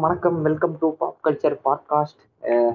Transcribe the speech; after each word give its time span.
வணக்கம் 0.00 0.42
welcome 0.42 0.76
to 0.80 0.88
pop 0.96 1.16
culture 1.24 1.54
podcast 1.64 2.22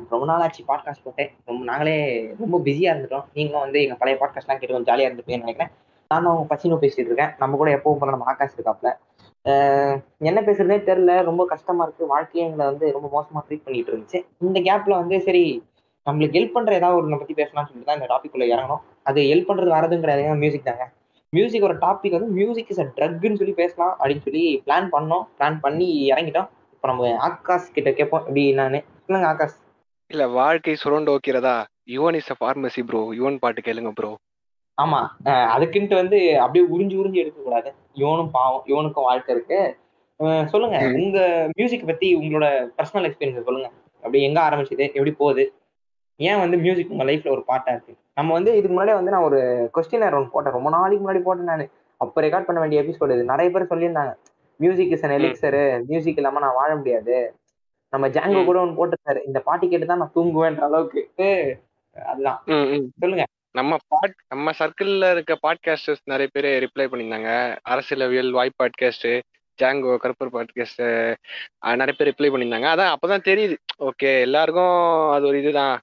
ரொம்ப 0.10 0.26
நாள் 0.26 0.42
ஆச்சு 0.42 0.64
பாட்காஸ்ட் 0.68 1.04
போட்டேன். 1.04 1.32
ரொம்ப 1.46 1.64
நாங்களே 1.64 1.96
ரொம்ப 2.40 2.60
பிஸியாக 2.60 3.00
இருந்துட்டோம். 3.00 3.24
நீங்களும் 3.34 3.62
வந்து 3.62 3.82
எங்கள் 3.82 3.98
பழைய 3.98 4.20
பாட்காஸ்ட்லாம் 4.22 4.58
கேட்டு 4.60 4.68
கொஞ்சம் 4.68 4.84
ஜாலியாக 4.84 5.14
இருந்துப்பீங்கன்னு 5.14 5.46
நினைக்கிறேன். 5.46 5.72
நானும் 6.10 6.32
அவங்க 6.32 6.56
பச்சினோ 6.56 6.78
பேசிட்டு 6.84 7.10
இருக்கேன். 7.10 7.34
நம்ம 7.40 7.58
கூட 7.58 7.72
எப்பவும் 7.76 8.00
போல 8.02 8.10
நம்ம 8.10 8.26
ஆகாஷ் 8.26 8.56
இருக்காப்ல. 8.60 8.90
என்ன 10.18 10.42
பேசுறதே 10.42 10.78
தெரில 10.90 11.24
ரொம்ப 11.24 11.46
கஷ்டமா 11.46 11.84
இருக்கு. 11.84 12.08
வாழ்க்கையே 12.08 12.48
எங்களை 12.48 12.72
வந்து 12.72 12.92
ரொம்ப 12.92 13.10
மோசமாக 13.12 13.46
ட்ரீட் 13.48 13.64
பண்ணிட்டு 13.64 13.94
இருந்துச்சு. 13.94 14.22
இந்த 14.40 14.60
கேப்ல 14.60 14.90
வந்து 14.90 15.22
சரி 15.22 15.44
நம்மளுக்கு 16.10 16.38
ஹெல்ப் 16.40 16.56
பண்ற 16.58 16.74
ஏதாவது 16.76 17.00
ஒரு 17.02 17.18
பத்தி 17.18 17.34
பேசலாம்னு 17.34 17.70
சொல்லிட்டு 17.72 17.90
தான் 17.90 18.00
இந்த 18.00 18.10
டாபிக் 18.14 18.34
உள்ள 18.34 18.48
இறங்கணும் 18.56 18.82
அது 19.04 19.22
ஹெல்ப் 19.22 19.50
பண்றது 19.50 19.76
வரதுங்கிறது 19.78 20.38
மியூசிக் 20.38 20.66
தாங்க. 20.66 20.92
மியூசிக் 21.30 21.64
ஒரு 21.64 21.78
டாபிக் 21.78 22.18
வந்து 22.18 22.32
மியூசிக் 22.40 22.70
இஸ் 22.70 22.80
அ 22.80 22.88
ட்ரக்னு 22.96 23.36
சொல்லி 23.36 23.54
பேசலாம் 23.54 23.94
அப்படின்னு 24.00 24.26
சொல்லி 24.28 24.64
பிளான் 24.66 24.90
பண்ணோம். 24.92 25.28
பிளான் 25.40 25.60
பண்ணி 25.62 26.10
இறங்கிட்டோம். 26.10 26.50
இப்போ 26.84 26.90
நம்ம 26.90 27.10
ஆகாஷ் 27.26 27.74
கிட்ட 27.74 27.90
கேட்போம் 27.92 28.22
இப்படி 28.22 28.44
நான் 28.54 28.76
சொல்லுங்க 29.02 29.28
ஆகாஷ். 29.28 29.58
இல்ல 30.12 30.24
வாழ்க்கை 30.32 30.74
சுரண்டு 30.76 31.12
ஓக்கிறதா? 31.14 31.54
Yuvan 31.88 32.18
is 32.20 32.32
a 32.32 32.38
pharmacy 32.40 32.82
bro 32.84 33.02
Yuvan 33.20 33.38
பாட்டு 33.40 33.62
கேளுங்க 33.62 33.92
ப்ரோ 33.94 34.10
ஆமா. 34.78 35.00
அதுக்குன்ட்டு 35.54 35.96
வந்து 35.96 36.18
அப்படியே 36.44 36.64
உறிஞ்சி 36.74 36.96
உறிஞ்சி 36.98 37.22
எடுக்க 37.24 37.40
கூடாது 37.42 37.70
இவனும் 38.02 38.32
பாவம் 38.32 38.66
இவனுக்கும் 38.66 39.08
வாழ்க்கை 39.10 39.32
இருக்கு. 39.36 39.60
சொல்லுங்க. 40.52 40.78
உங்க 41.00 41.18
மியூசிக் 41.56 41.90
பத்தி 41.90 42.08
உங்களோட 42.16 42.48
பர்சனல் 42.78 43.08
எக்ஸ்பீரியன்ஸ் 43.10 43.48
சொல்லுங்க. 43.50 43.70
அப்படி 44.04 44.22
எங்க 44.28 44.40
ஆரம்பிச்சது? 44.42 44.86
எப்படி 44.90 45.14
போகுது? 45.14 45.44
ஏன் 46.20 46.40
வந்து 46.40 46.58
மியூசிக் 46.58 46.94
உங்க 46.96 47.06
லைஃப்ல 47.10 47.34
ஒரு 47.36 47.44
பாட்டா 47.46 47.70
இருக்கு? 47.72 47.94
நம்ம 48.18 48.34
வந்து 48.38 48.52
இதுக்கு 48.58 48.74
முன்னாடி 48.76 48.94
வந்து 49.00 49.14
நான் 49.14 49.28
ஒரு 49.30 49.40
கொஸ்டின் 49.76 50.06
ஒன்று 50.10 50.34
போட்டேன். 50.34 50.58
ரொம்ப 50.58 50.70
நாளைக்கு 50.70 51.04
முன்னாடி 51.04 51.22
போட்டேன் 51.28 51.52
நான். 51.52 51.66
அப்போ 52.02 52.22
ரெக்கார்ட் 52.22 52.48
பண்ண 52.48 52.60
வேண்டிய 52.60 52.82
எபிசோடு 52.84 53.16
இது. 53.16 53.24
நிறைய 53.24 53.50
பேர் 53.54 53.72
சொல்லியிருந்தாங்க. 53.72 54.14
Music 54.62 54.94
is 54.96 55.06
an 55.06 55.16
elixir 55.18 55.64
music 55.86 56.20
இல்லாம 56.22 56.40
நான் 56.46 56.58
வாழ 56.60 56.72
முடியாது. 56.76 57.18
நம்ம 57.94 58.08
ஜாங்கோ. 58.08 58.44
கூட 58.46 58.60
ஒன்று 58.60 58.80
போட்டிருந்தாரு 58.82 59.20
இந்த 59.26 59.40
பாட்டு 59.48 59.66
கேட்டு 59.68 59.86
தான் 59.86 59.98
நான் 59.98 60.16
தூங்குவேன்ற 60.16 60.60
அளவுக்கு. 60.70 61.02
அதுதான். 62.12 62.42
சொல்லுங்க. 63.00 63.24
நம்ம 63.52 63.78
பாட் 63.88 64.14
நம்ம 64.28 64.52
சர்க்கிள்ல 64.60 65.12
இருக்க 65.12 65.38
பாட்காஸ்டர்ஸ் 65.48 66.04
நிறைய 66.12 66.30
பேர் 66.34 66.48
ரிப்ளை 66.64 66.84
பண்ணியிருந்தாங்க. 66.84 67.32
அரசியலவியல் 67.70 68.30
வாய் 68.32 68.58
பாட்காஸ்ட் 68.60 69.14
ஜாங்கோ 69.62 69.90
கருப்பர் 70.04 70.34
பாட்காஸ்ட் 70.36 70.86
நிறைய 71.80 71.94
பேர் 71.98 72.14
ரிப்ளை 72.14 72.28
பண்ணியிருந்தாங்க. 72.34 72.70
அதான் 72.74 72.94
அப்பதான் 72.96 73.26
தெரியுது. 73.30 73.56
ஓகே 73.88 74.12
எல்லாருக்கும் 74.28 75.10
அது 75.16 75.26
ஒரு 75.26 75.38
இதுதான். 75.42 75.80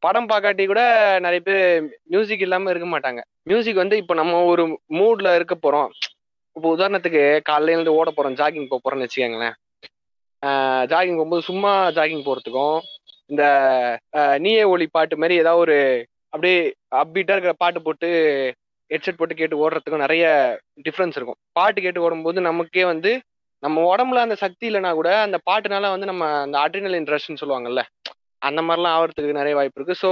படம் 0.00 0.28
பார்க்காட்டி 0.28 0.64
கூட 0.66 0.82
நிறைய 1.24 1.40
பேர் 1.48 1.98
மியூசிக் 2.12 2.44
இல்லாம 2.46 2.70
இருக்க 2.70 2.88
மாட்டாங்க. 2.94 3.20
மியூசிக் 3.42 3.82
வந்து 3.82 3.96
இப்போ 3.96 4.14
நம்ம 4.20 4.42
ஒரு 4.52 4.64
மூட்ல 5.00 5.34
இருக்க 5.34 5.54
போறோம். 5.62 5.90
இப்போ 6.56 6.68
உதாரணத்துக்கு 6.76 7.22
காலையில 7.48 7.76
இருந்து 7.76 7.96
ஓட 7.98 8.10
போறோம் 8.16 8.38
ஜாகிங் 8.40 8.70
போக 8.70 8.80
போறோம்னு 8.84 9.06
வச்சுக்கோங்களேன். 9.06 9.56
ஜாகிங் 10.92 11.18
போகும்போது 11.18 11.48
சும்மா 11.50 11.72
ஜாகிங் 11.96 12.24
போறதுக்கும் 12.28 12.78
இந்த 13.32 13.44
நீயே 14.44 14.62
ஒளி 14.72 14.86
பாட்டு 14.96 15.20
மாதிரி 15.22 15.34
ஏதாவது 15.42 15.62
ஒரு 15.64 15.76
அப்படியே 16.34 16.58
அப்பீட்டா 17.02 17.34
இருக்கிற 17.34 17.54
பாட்டு 17.62 17.80
போட்டு 17.86 18.08
ஹெட்செட் 18.90 19.18
போட்டு 19.20 19.34
கேட்டு 19.40 19.60
ஓடுறதுக்கும் 19.62 20.04
நிறைய 20.04 20.24
டிஃப்ரென்ஸ் 20.86 21.16
இருக்கும். 21.18 21.38
பாட்டு 21.58 21.78
கேட்டு 21.84 22.04
ஓடும்போது 22.06 22.48
நமக்கே 22.48 22.84
வந்து 22.92 23.10
நம்ம 23.62 23.82
உடம்புல 23.92 24.24
அந்த 24.26 24.36
சக்தி 24.42 24.64
இல்லைனா 24.68 24.90
கூட 24.98 25.10
அந்த 25.26 25.38
பாட்டுனால 25.48 25.90
வந்து 25.94 26.10
நம்ம 26.10 26.24
அந்த 26.44 26.56
அட்ரினல் 26.64 26.98
இன்ட்ரெஸ்ட்னு 27.00 27.40
சொல்லுவாங்கல்ல 27.42 27.82
அந்த 28.42 28.60
மாதிரிலாம் 28.66 28.96
ஆகிறதுக்கு 28.96 29.40
நிறைய 29.40 29.54
வாய்ப்பு 29.58 29.78
இருக்கு. 29.80 29.96
ஸோ 30.04 30.10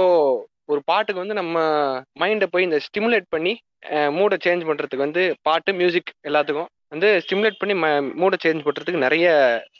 ஒரு 0.69 0.81
பாட்டுக்கு 0.85 1.19
வந்து 1.19 1.33
நம்ம 1.33 1.59
மைண்டை 2.19 2.45
போய் 2.49 2.63
இந்த 2.63 2.79
ஸ்டிமுலேட் 2.87 3.23
பண்ணி 3.29 3.57
மூடை 4.11 4.37
சேஞ்ச் 4.45 4.65
பண்ணுறதுக்கு 4.65 4.97
வந்து 4.97 5.35
பாட்டு 5.41 5.73
மியூசிக் 5.73 6.11
எல்லாத்துக்கும் 6.27 6.65
வந்து 6.89 7.21
ஸ்டிமுலேட் 7.27 7.59
பண்ணி 7.59 7.75
மூடை 8.13 8.37
சேஞ்ச் 8.45 8.65
பண்ணுறதுக்கு 8.65 8.97
நிறைய 8.97 9.29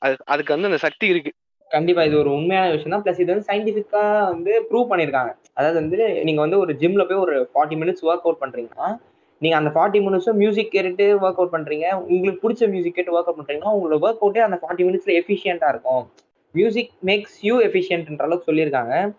அது- 0.05 0.17
அதுக்கு 0.25 0.53
வந்து 0.53 0.67
அந்த 0.67 0.77
சக்தி 0.77 1.07
இருக்கு. 1.07 1.31
கண்டிப்பா 1.69 2.03
இது 2.03 2.17
ஒரு 2.17 2.31
உண்மையான 2.31 2.69
விஷயம் 2.71 3.01
தான். 3.01 3.13
பிளஸ் 3.13 3.19
இது 3.19 3.43
வந்து 3.43 3.53
சயின்டிபிக்கா 3.53 4.25
வந்து 4.25 4.67
ப்ரூவ் 4.71 4.85
பண்ணிருக்காங்க 4.89 5.35
அதாவது 5.53 5.79
வந்து 5.79 6.23
நீங்க 6.23 6.41
வந்து 6.41 6.59
ஒரு 6.59 6.73
ஜிம்ல 6.73 7.07
போய் 7.07 7.17
ஒரு 7.17 7.49
ஃபார்ட்டி 7.55 7.71
மினிட்ஸ் 7.71 8.01
ஒர்க் 8.01 8.21
அவுட் 8.23 8.41
பண்றீங்கன்னா 8.41 8.97
நீங்க 9.39 9.57
அந்த 9.57 9.69
ஃபார்ட்டி 9.69 10.03
மினிட்ஸும் 10.03 10.33
மியூசிக் 10.33 10.73
கேட்டுட்டு 10.73 11.03
ஒர்க் 11.03 11.35
அவுட் 11.35 11.53
பண்றீங்க. 11.53 11.93
உங்களுக்கு 11.93 12.49
பிடிச்ச 12.49 12.69
மியூசிக் 12.69 12.93
கேட்டு 12.93 13.19
ஒர்க் 13.19 13.23
அவுட் 13.23 13.49
பண்றீங்கன்னா 13.49 13.67
உங்களோட 13.75 14.05
ஒர்க் 14.05 14.17
அவுட்டே 14.21 14.41
அந்த 14.41 14.59
ஃபார்ட்டி 14.61 14.87
மினிட்ஸ்ல 14.87 15.21
எஃபிஷியன்டா 15.21 15.69
இருக்கும். 15.69 16.11
மியூசிக் 16.51 16.91
மேக்ஸ் 17.05 17.37
யூ 17.41 17.59
எஃபிஷியன்ட்ன்ற 17.59 18.21
அளவுக்கு 18.21 18.51
சொல்லியிருக்காங்க. 18.51 19.11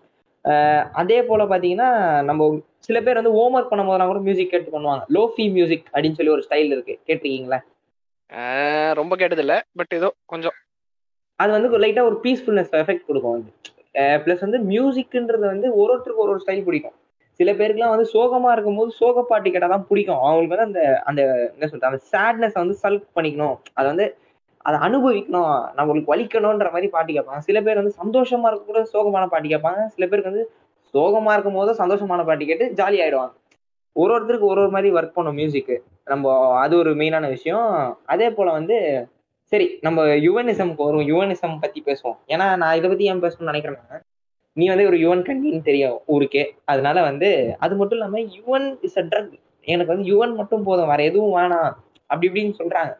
அதே 0.92 1.18
போல 1.28 1.44
பாத்தீங்கன்னா 1.44 1.88
நம்ம 2.22 2.42
சில 2.86 2.98
பேர் 3.00 3.20
வந்து 3.20 3.32
ஹோம் 3.36 3.54
ஒர்க் 3.56 3.72
பண்ணும்போதெல்லாம் 3.72 4.10
கூட 4.12 4.20
மியூசிக் 4.26 4.50
கேட்டு 4.50 4.70
பண்ணுவாங்க. 4.74 5.02
லோஃபி 5.16 5.44
மியூசிக் 5.56 5.86
அப்படின்னு 5.92 6.18
சொல்லி 6.18 6.34
ஒரு 6.36 6.44
ஸ்டைல் 6.48 6.70
இருக்கு. 6.74 6.94
கேட்டிருக்கீங்களா? 7.06 7.58
ரொம்ப 9.00 9.16
கேட்டதில்ல. 9.16 9.54
பட் 9.74 9.94
ஏதோ 9.98 10.08
கொஞ்சம். 10.32 10.56
அது 11.40 11.50
வந்து 11.56 11.68
லைட்டா 11.78 12.02
ஒரு 12.10 12.16
பீஸ்ஃபுல்னஸ் 12.22 12.72
எஃபெக்ட் 12.82 13.08
கொடுக்கும் 13.08 13.34
வந்து 13.36 13.52
ப்ளஸ் 14.24 14.44
வந்து 14.46 14.58
மியூசிக்ன்றது 14.72 15.44
வந்து 15.52 15.68
ஒரு 15.80 15.90
ஒருத்தருக்கு 15.92 16.24
ஒரு 16.24 16.32
ஒரு 16.34 16.42
ஸ்டைல் 16.46 16.64
பிடிக்கும். 16.68 16.96
சில 17.40 17.50
பேருக்குலாம் 17.58 17.92
வந்து 17.94 18.06
சோகமா 18.14 18.50
இருக்கும்போது 18.52 18.90
சோக 19.00 19.22
பாட்டு 19.28 19.50
கேட்டால் 19.50 19.74
தான் 19.74 19.86
பிடிக்கும். 19.88 20.22
அவங்களுக்கு 20.26 20.54
வந்து 20.54 20.66
அந்த 20.68 20.80
அந்த 21.10 21.22
என்ன 21.54 21.68
சொல்றது 21.70 21.90
அந்த 21.90 22.00
சேட்னஸ் 22.12 22.56
வந்து 22.62 22.76
சல்க் 22.84 23.06
பண்ணிக்கணும். 23.16 23.56
அதை 23.78 23.86
வந்து 23.92 24.06
அதை 24.68 24.78
அனுபவிக்கணும் 24.86 25.48
நம்மளுக்கு 25.78 26.12
வலிக்கணுன்ற 26.12 26.68
மாதிரி 26.72 26.88
பாட்டு 26.88 27.12
கேட்பாங்க. 27.12 27.42
சில 27.48 27.58
பேர் 27.62 27.80
வந்து 27.80 27.94
சந்தோஷமா 28.00 28.48
இருக்க 28.48 28.64
கூட 28.64 28.80
சோகமான 28.92 29.26
பாட்டு 29.26 29.48
கேட்பாங்க. 29.48 29.82
சில 29.94 30.04
பேருக்கு 30.06 30.32
வந்து 30.32 30.44
சோகமா 30.94 31.32
இருக்கும் 31.32 31.54
போது 31.54 31.70
சந்தோஷமான 31.74 32.24
பாட்டு 32.24 32.44
கேட்டு 32.46 32.66
ஜாலி 32.78 32.98
ஆயிடுவாங்க. 33.04 33.34
ஒரு 33.96 34.10
ஒருத்தருக்கு 34.14 34.50
ஒரு 34.52 34.60
ஒரு 34.60 34.70
மாதிரி 34.70 34.88
ஒர்க் 34.92 35.14
பண்ணும் 35.14 35.38
மியூசிக்கு 35.38 35.76
நம்ம 36.04 36.26
அது 36.58 36.74
ஒரு 36.78 36.90
மெயினான 36.94 37.28
விஷயம். 37.28 37.66
அதே 38.06 38.28
போல 38.30 38.48
வந்து 38.50 38.76
சரி 39.52 39.66
நம்ம 39.80 40.04
யுவனிசம்க்கு 40.26 40.86
வரும் 40.86 41.08
யுவனிசம் 41.08 41.60
பத்தி 41.60 41.82
பேசுவோம். 41.86 42.18
ஏன்னா 42.28 42.56
நான் 42.56 42.76
இதை 42.76 42.88
பத்தி 42.88 43.04
ஏன் 43.04 43.22
பேசணும்னு 43.22 43.50
நினைக்கிறேன்னா 43.52 43.98
நீ 44.56 44.68
வந்து 44.68 44.86
ஒரு 44.86 44.96
யுவன் 44.96 45.22
கண்டின்னு 45.22 45.62
தெரியும் 45.62 45.98
ஊருக்கே. 46.06 46.44
அதனால 46.64 47.02
வந்து 47.02 47.28
அது 47.58 47.74
மட்டும் 47.76 47.98
இல்லாம 47.98 48.22
யுவன் 48.38 48.66
இஸ் 48.80 48.98
அ 48.98 49.04
ட்ரக் 49.04 49.34
எனக்கு 49.66 49.92
வந்து 49.94 50.08
யுவன் 50.10 50.34
மட்டும் 50.34 50.64
போதும். 50.64 50.88
வேற 50.88 51.02
எதுவும் 51.02 51.36
வேணாம். 51.36 51.70
அப்படி 52.10 52.26
இப்படின்னு 52.28 52.58
சொல்றாங்க. 52.58 52.92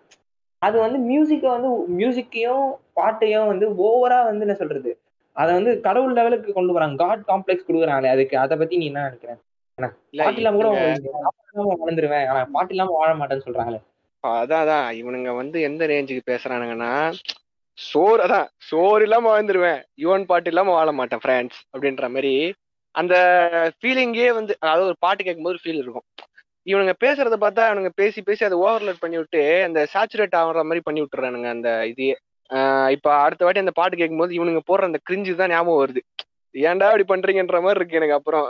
அது 0.63 0.77
வந்து 0.85 0.99
மியூசிக்கை 1.11 1.49
வந்து 1.57 1.69
மியூசிக்கையும் 1.99 2.65
பாட்டையும் 2.93 3.51
வந்து 3.53 3.67
ஓவரா 3.87 4.19
வந்து 4.29 4.45
என்ன 4.47 4.55
சொல்றது? 4.55 4.91
அதை 5.37 5.51
வந்து 5.55 5.73
கடவுள் 5.81 6.17
லெவலுக்கு 6.17 6.53
கொண்டு 6.53 6.75
வராங்க. 6.77 6.97
காட் 7.05 7.29
காம்ப்ளெக்ஸ் 7.29 7.67
கொடுக்குறாங்களே 7.69 8.15
அதுக்கு. 8.15 8.37
அதை 8.39 8.55
பத்தி 8.57 8.77
நீ 8.77 8.87
என்ன 8.87 9.05
நினைக்கிற 9.09 9.35
இல்ல 10.13 10.23
பாட்டு 10.25 10.41
இல்லாம 10.41 10.59
கூட 10.61 10.69
ஆனா 12.31 12.41
பாட்டு 12.55 12.73
இல்லாம 12.75 12.95
வாழ 13.01 13.11
மாட்டேன்னு 13.15 13.47
சொல்றாங்களே. 13.47 13.81
அதான் 14.25 14.63
அதான். 14.65 14.89
இவனுங்க 15.01 15.33
வந்து 15.35 15.59
எந்த 15.61 15.83
ரேஞ்சுக்கு 15.87 16.31
பேசுறானுங்கன்னா 16.31 16.93
சோறு 17.79 18.21
அதான் 18.23 18.49
சோறு 18.69 19.03
இல்லாம 19.07 19.29
வாழ்ந்துருவேன். 19.33 19.81
யுவன் 20.05 20.29
பாட்டு 20.31 20.51
இல்லாம 20.53 20.73
வாழ 20.73 20.89
மாட்டேன் 20.93 21.23
ஃப்ரெண்ட்ஸ் 21.25 21.61
அப்படின்ற 21.73 22.07
மாதிரி. 22.15 22.33
அந்த 22.95 23.15
ஃபீலிங்கே 23.79 24.29
வந்து 24.39 24.53
அதாவது 24.61 24.85
ஒரு 24.85 24.97
பாட்டு 24.99 25.23
கேட்கும்போது 25.25 25.59
ஃபீல் 25.63 25.83
இருக்கும். 25.83 26.07
இவனுங்க 26.71 26.95
பேசுறத 27.05 27.37
பார்த்தா 27.43 27.67
இவனுங்க 27.69 27.93
பேசி 28.01 28.21
பேசி 28.29 28.43
அதை 28.49 28.57
ஓவர்லோட் 28.65 29.03
பண்ணி 29.03 29.17
விட்டு 29.21 29.43
அந்த 29.67 29.81
சேச்சுரேட் 29.93 30.39
ஆகுற 30.41 30.63
மாதிரி 30.69 30.83
பண்ணி 30.87 31.01
விட்டுறானுங்க 31.03 31.49
அந்த 31.57 31.71
இதையே. 31.93 32.17
இப்ப 32.97 33.09
அடுத்த 33.25 33.45
வாட்டி 33.45 33.65
அந்த 33.65 33.75
பாட்டு 33.81 34.01
கேட்கும்போது 34.01 34.33
இவனுங்க 34.39 34.63
போடுற 34.71 34.89
அந்த 34.91 35.01
கிரிஞ்சு 35.09 35.33
தான் 35.41 35.53
ஞாபகம் 35.55 35.81
வருது. 35.83 36.03
ஏன்டா 36.55 36.87
இப்படி 36.91 37.07
பண்றீங்கன்ற 37.13 37.59
மாதிரி 37.65 37.81
இருக்கு 37.81 37.99
எனக்கு 38.01 38.19
அப்புறம். 38.19 38.47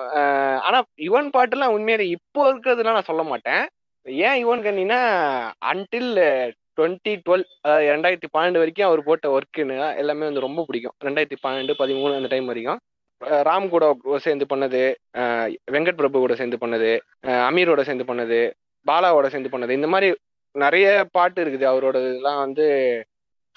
ஆனா 0.66 0.78
யுவன் 1.06 1.30
பாட்டுலாம் 1.36 1.74
உண்மையிலே 1.76 2.06
இப்போ 2.16 2.42
இருக்கிறதுலாம் 2.50 2.98
நான் 2.98 3.10
சொல்ல 3.10 3.22
மாட்டேன். 3.32 3.62
ஏன் 4.26 4.38
யுவன் 4.42 4.64
கண்ணினா 4.66 4.98
அன்டில் 5.70 6.12
டுவெண்ட்டி 6.78 7.12
டுவெல் 7.26 7.44
ரெண்டாயிரத்தி 7.92 8.28
பன்னெண்டு 8.36 8.60
வரைக்கும் 8.62 8.88
அவர் 8.88 9.00
போட்ட 9.08 9.26
ஒர்க்குன்னு 9.36 9.76
எல்லாமே 10.02 10.28
வந்து 10.28 10.46
ரொம்ப 10.46 10.60
பிடிக்கும். 10.68 10.96
ரெண்டாயிரத்தி 11.06 11.38
பன்னெண்டு 11.46 11.74
பதிமூணு 11.82 12.18
அந்த 12.18 12.30
டைம் 12.34 12.50
வரைக்கும். 12.52 12.80
ராம் 13.20 13.68
கூட 13.68 13.84
சேர்ந்து 14.18 14.46
பண்ணது 14.50 14.80
அஹ் 15.18 15.48
வெங்கட் 15.70 15.98
பிரபு 16.00 16.18
கூட 16.18 16.34
சேர்ந்து 16.34 16.58
பண்ணது 16.60 16.90
அமீரோட 17.48 17.80
சேர்ந்து 17.80 18.04
பண்ணது 18.04 18.40
பாலாவோட 18.86 19.26
சேர்ந்து 19.26 19.52
பண்ணது. 19.54 19.70
இந்த 19.70 19.86
மாதிரி 19.86 20.08
நிறைய 20.54 20.86
பாட்டு 21.12 21.40
இருக்குது. 21.44 21.64
அவரோட 21.72 21.96
இதெல்லாம் 22.02 22.38
வந்து 22.38 22.66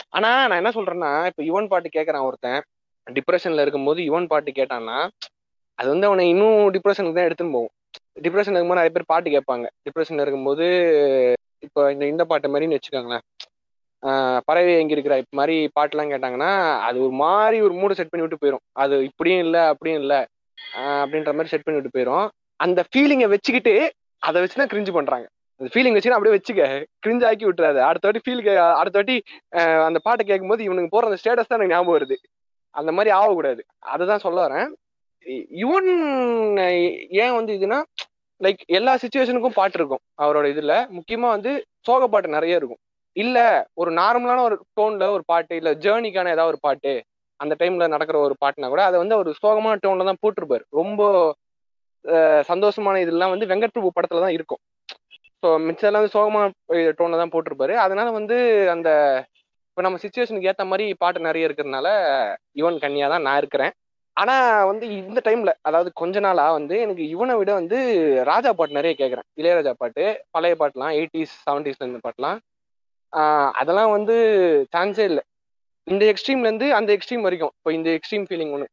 ஆனா 0.10 0.30
நான் 0.48 0.60
என்ன 0.64 0.72
சொல்றேன்னா 0.78 1.12
இப்ப 1.30 1.44
யுவன் 1.44 1.68
பாட்டு 1.68 1.90
கேட்கறான் 1.90 2.28
ஒருத்தன். 2.30 2.62
டிப்ரெஷன்ல 3.08 3.62
இருக்கும்போது 3.62 4.02
யுவன் 4.02 4.28
பாட்டு 4.28 4.52
கேட்டான்னா 4.52 4.98
அது 5.80 5.90
வந்து 5.90 6.08
அவனை 6.08 6.30
இன்னும் 6.30 6.58
டிப்ரெஷனுக்கு 6.76 7.18
தான் 7.18 7.28
எடுத்துன்னு 7.30 7.56
போகும். 7.58 7.74
டிப்ரெஷன் 8.22 8.56
இருக்கும்போது 8.56 8.80
நிறைய 8.80 8.92
பேர் 8.96 9.12
பாட்டு 9.14 9.30
கேட்பாங்க. 9.30 9.66
டிப்ரெஷன்ல 9.86 10.26
இருக்கும்போது 10.26 10.66
இப்போ 11.60 11.92
இந்த 11.92 12.06
இந்த 12.08 12.24
பாட்டு 12.26 12.48
மாதிரின்னு 12.50 12.78
வச்சுக்கோங்களேன். 12.78 13.26
பறவை 14.48 14.72
எங்க 14.82 14.94
இருக்கிற 14.96 15.16
இப்ப 15.18 15.38
மாதிரி 15.40 15.56
பாட்டுலாம் 15.78 16.12
கேட்டாங்கன்னா 16.14 16.52
அது 16.88 16.98
ஒரு 17.06 17.14
மாதிரி 17.24 17.58
ஒரு 17.62 17.74
மூடு 17.74 17.98
செட் 18.00 18.12
பண்ணி 18.12 18.26
விட்டு 18.26 18.42
போயிடும் 18.44 18.64
அது 18.84 18.96
இப்படியும் 19.10 19.44
இல்லை 19.46 19.62
அப்படியும் 19.72 20.02
இல்லை 20.04 20.20
அப்படின்ற 21.00 21.32
மாதிரி 21.38 21.52
செட் 21.54 21.66
பண்ணி 21.66 21.80
விட்டு 21.80 21.96
போயிடும் 21.98 22.28
அந்த 22.60 22.80
ஃபீலிங்கை 22.90 23.28
வச்சுக்கிட்டு 23.34 23.74
அதை 24.24 24.38
வச்சுதான் 24.44 24.72
கிரிஞ்சு 24.72 24.92
பண்றாங்க. 24.98 25.26
அந்த 25.60 25.70
ஃபீலிங் 25.74 25.96
வச்சுன்னா 25.98 26.18
அப்படியே 26.18 26.36
வச்சுக்க 26.38 26.64
கிரிஞ்சு 27.06 27.26
ஆக்கி 27.30 27.46
விட்டுறாது. 27.48 27.80
அடுத்த 27.90 28.08
வாட்டி 28.08 28.22
ஃபீல் 28.26 28.42
அடுத்த 28.82 28.98
வாட்டி 29.00 29.16
அந்த 29.88 30.00
பாட்டை 30.06 30.24
கேட்கும்போது 30.26 30.62
இவனுக்கு 30.68 30.94
போற 30.96 31.10
அந்த 31.10 31.20
ஸ்டேட்டஸ் 31.22 31.50
தான் 31.50 31.58
எனக்கு 31.60 31.74
ஞாபகம் 31.74 31.96
வருது. 31.98 32.18
அந்த 32.76 32.92
மாதிரி 32.98 33.12
ஆகக்கூடாது. 33.20 33.62
அதை 33.94 34.04
தான் 34.12 34.24
சொல்ல 34.26 34.40
வரேன். 34.48 34.70
யுவன் 35.64 35.90
ஏன் 37.24 37.36
வந்து 37.38 37.54
இதுனா 37.60 37.80
லைக் 38.42 38.62
எல்லா 38.78 38.94
சுச்சுவேஷனுக்கும் 39.02 39.58
பாட்டு 39.60 39.78
இருக்கும். 39.80 40.04
அவரோட 40.24 40.46
இதுல. 40.54 40.76
முக்கியமா 40.98 41.28
வந்து 41.36 41.52
சோக 41.88 42.08
பாட்டு 42.14 42.36
நிறைய 42.38 42.62
இருக்கும். 42.62 42.82
இல்ல 43.16 43.38
ஒரு 43.82 43.92
நார்மலான 43.92 44.44
ஒரு 44.48 44.56
டோன்ல 44.78 45.06
ஒரு 45.16 45.24
பாட்டு 45.32 45.54
இல்ல 45.62 45.72
ஜேர்னிக்கான 45.86 46.32
ஏதாவது 46.36 46.52
ஒரு 46.54 46.60
பாட்டு 46.68 46.92
அந்த 47.40 47.54
டைம்ல 47.62 47.88
நடக்கிற 47.94 48.18
ஒரு 48.28 48.36
பாட்டுனா 48.44 48.68
கூட 48.74 48.82
அதை 48.90 48.98
வந்து 49.04 49.16
ஒரு 49.22 49.30
சோகமான 49.42 49.80
டோன்ல 49.84 50.08
தான் 50.10 50.22
போட்டிருப்பாரு. 50.24 50.64
ரொம்ப 50.80 51.02
சந்தோஷமான 52.52 53.00
இதெல்லாம் 53.04 53.34
வந்து 53.34 53.50
வெங்கட் 53.52 53.74
பிரபு 53.76 53.90
படத்துல 53.98 54.22
தான் 54.26 54.36
இருக்கும். 54.38 54.62
ஸோ 55.44 55.50
மிச்சம் 55.68 55.98
வந்து 55.98 56.14
சோகமான 56.16 56.46
டோன்ல 57.00 57.20
தான் 57.22 57.34
போட்டிருப்பாரு. 57.36 57.74
அதனால 57.86 58.08
வந்து 58.20 58.38
அந்த 58.76 58.90
இப்போ 59.70 59.82
நம்ம 59.86 60.00
சுச்சுவேஷனுக்கு 60.04 60.50
ஏற்ற 60.52 60.64
மாதிரி 60.72 60.86
பாட்டு 61.04 61.20
நிறைய 61.28 61.48
இருக்கிறதுனால 61.48 61.88
யுவன் 62.60 62.82
கன்னியா 62.84 63.08
தான் 63.14 63.26
நான் 63.28 63.40
இருக்கிறேன். 63.42 63.74
ஆனா 64.18 64.34
வந்து 64.70 64.86
இந்த 65.02 65.20
டைம்ல 65.28 65.52
அதாவது 65.68 65.90
கொஞ்ச 66.02 66.20
நாளா 66.26 66.46
வந்து 66.58 66.76
எனக்கு 66.86 67.04
இவனை 67.14 67.36
விட 67.40 67.52
வந்து 67.60 67.78
ராஜா 68.32 68.50
பாட்டு 68.60 68.78
நிறைய 68.80 68.94
கேட்குறேன். 69.02 69.28
இளையராஜா 69.42 69.74
பாட்டு 69.84 70.04
பழைய 70.36 70.56
பாட்டுலாம் 70.62 70.96
எயிட்டிஸ் 71.00 71.36
செவன்டிஸ்ல 71.46 71.86
இருந்த 71.86 72.02
பாட்டுலாம். 72.08 72.40
அதெல்லாம் 73.54 73.92
வந்து 73.92 74.16
சான்ஸே 74.76 75.04
இல்லை. 75.04 75.24
இந்த 75.84 76.14
எக்ஸ்ட்ரீம்ல 76.14 76.40
இருந்து 76.40 76.74
அந்த 76.74 76.98
எக்ஸ்ட்ரீம் 76.98 77.22
வரைக்கும். 77.22 77.52
இப்போ 77.58 77.74
இந்த 77.74 77.90
எக்ஸ்ட்ரீம் 77.90 78.26
ஃபீலிங் 78.30 78.52
ஒன்று 78.52 78.68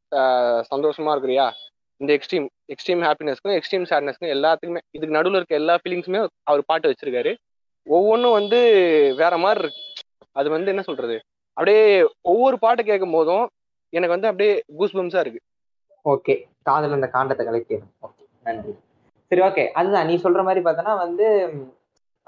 சந்தோஷமா 0.75 1.11
இருக்கிறியா? 1.17 1.51
இந்த 1.97 2.19
எக்ஸ்ட்ரீம் 2.19 2.47
எக்ஸ்ட்ரீம் 2.73 3.03
ஹாப்பினஸ்க்கும் 3.07 3.61
எக்ஸ்ட்ரீம் 3.61 3.87
சேட்னஸ்க்கும் 3.91 4.33
எல்லாத்துக்குமே 4.37 4.79
இதுக்கு 4.91 5.15
நடுவில் 5.15 5.37
இருக்க 5.37 5.55
எல்லா 5.55 5.77
ஃபீலிங்ஸுமே 5.85 6.27
அவர் 6.43 6.63
பாட்டு 6.67 6.95
வச்சிருக்காரு. 6.95 7.37
ஒவ்வொன்றும் 7.83 8.33
வந்து 8.33 8.59
வேற 9.17 9.37
மாதிரி 9.37 9.59
இருக்கு. 9.59 9.83
அது 10.33 10.51
வந்து 10.51 10.69
என்ன 10.69 10.83
சொல்றது? 10.83 11.23
அப்படியே 11.53 12.09
ஒவ்வொரு 12.21 12.59
பாட்டு 12.59 12.85
கேட்கும் 12.85 13.11
போதும் 13.11 13.49
எனக்கு 13.89 14.21
வந்து 14.21 14.29
அப்படியே 14.29 14.63
கூஸ் 14.77 14.97
பம்ஸா 14.97 15.21
இருக்கு. 15.21 15.41
ஓகே. 16.05 16.45
காதல் 16.63 16.93
அந்த 16.93 17.11
காண்டத்தை 17.13 17.47
கலக்கிடும் 17.47 18.11
நன்றி. 18.45 18.75
சரி 19.27 19.43
ஓகே. 19.43 19.71
அதுதான். 19.71 20.07
நீ 20.07 20.15
சொல்ற 20.15 20.43
மாதிரி 20.43 20.65
பார்த்தோன்னா 20.65 20.97
வந்து 20.97 21.27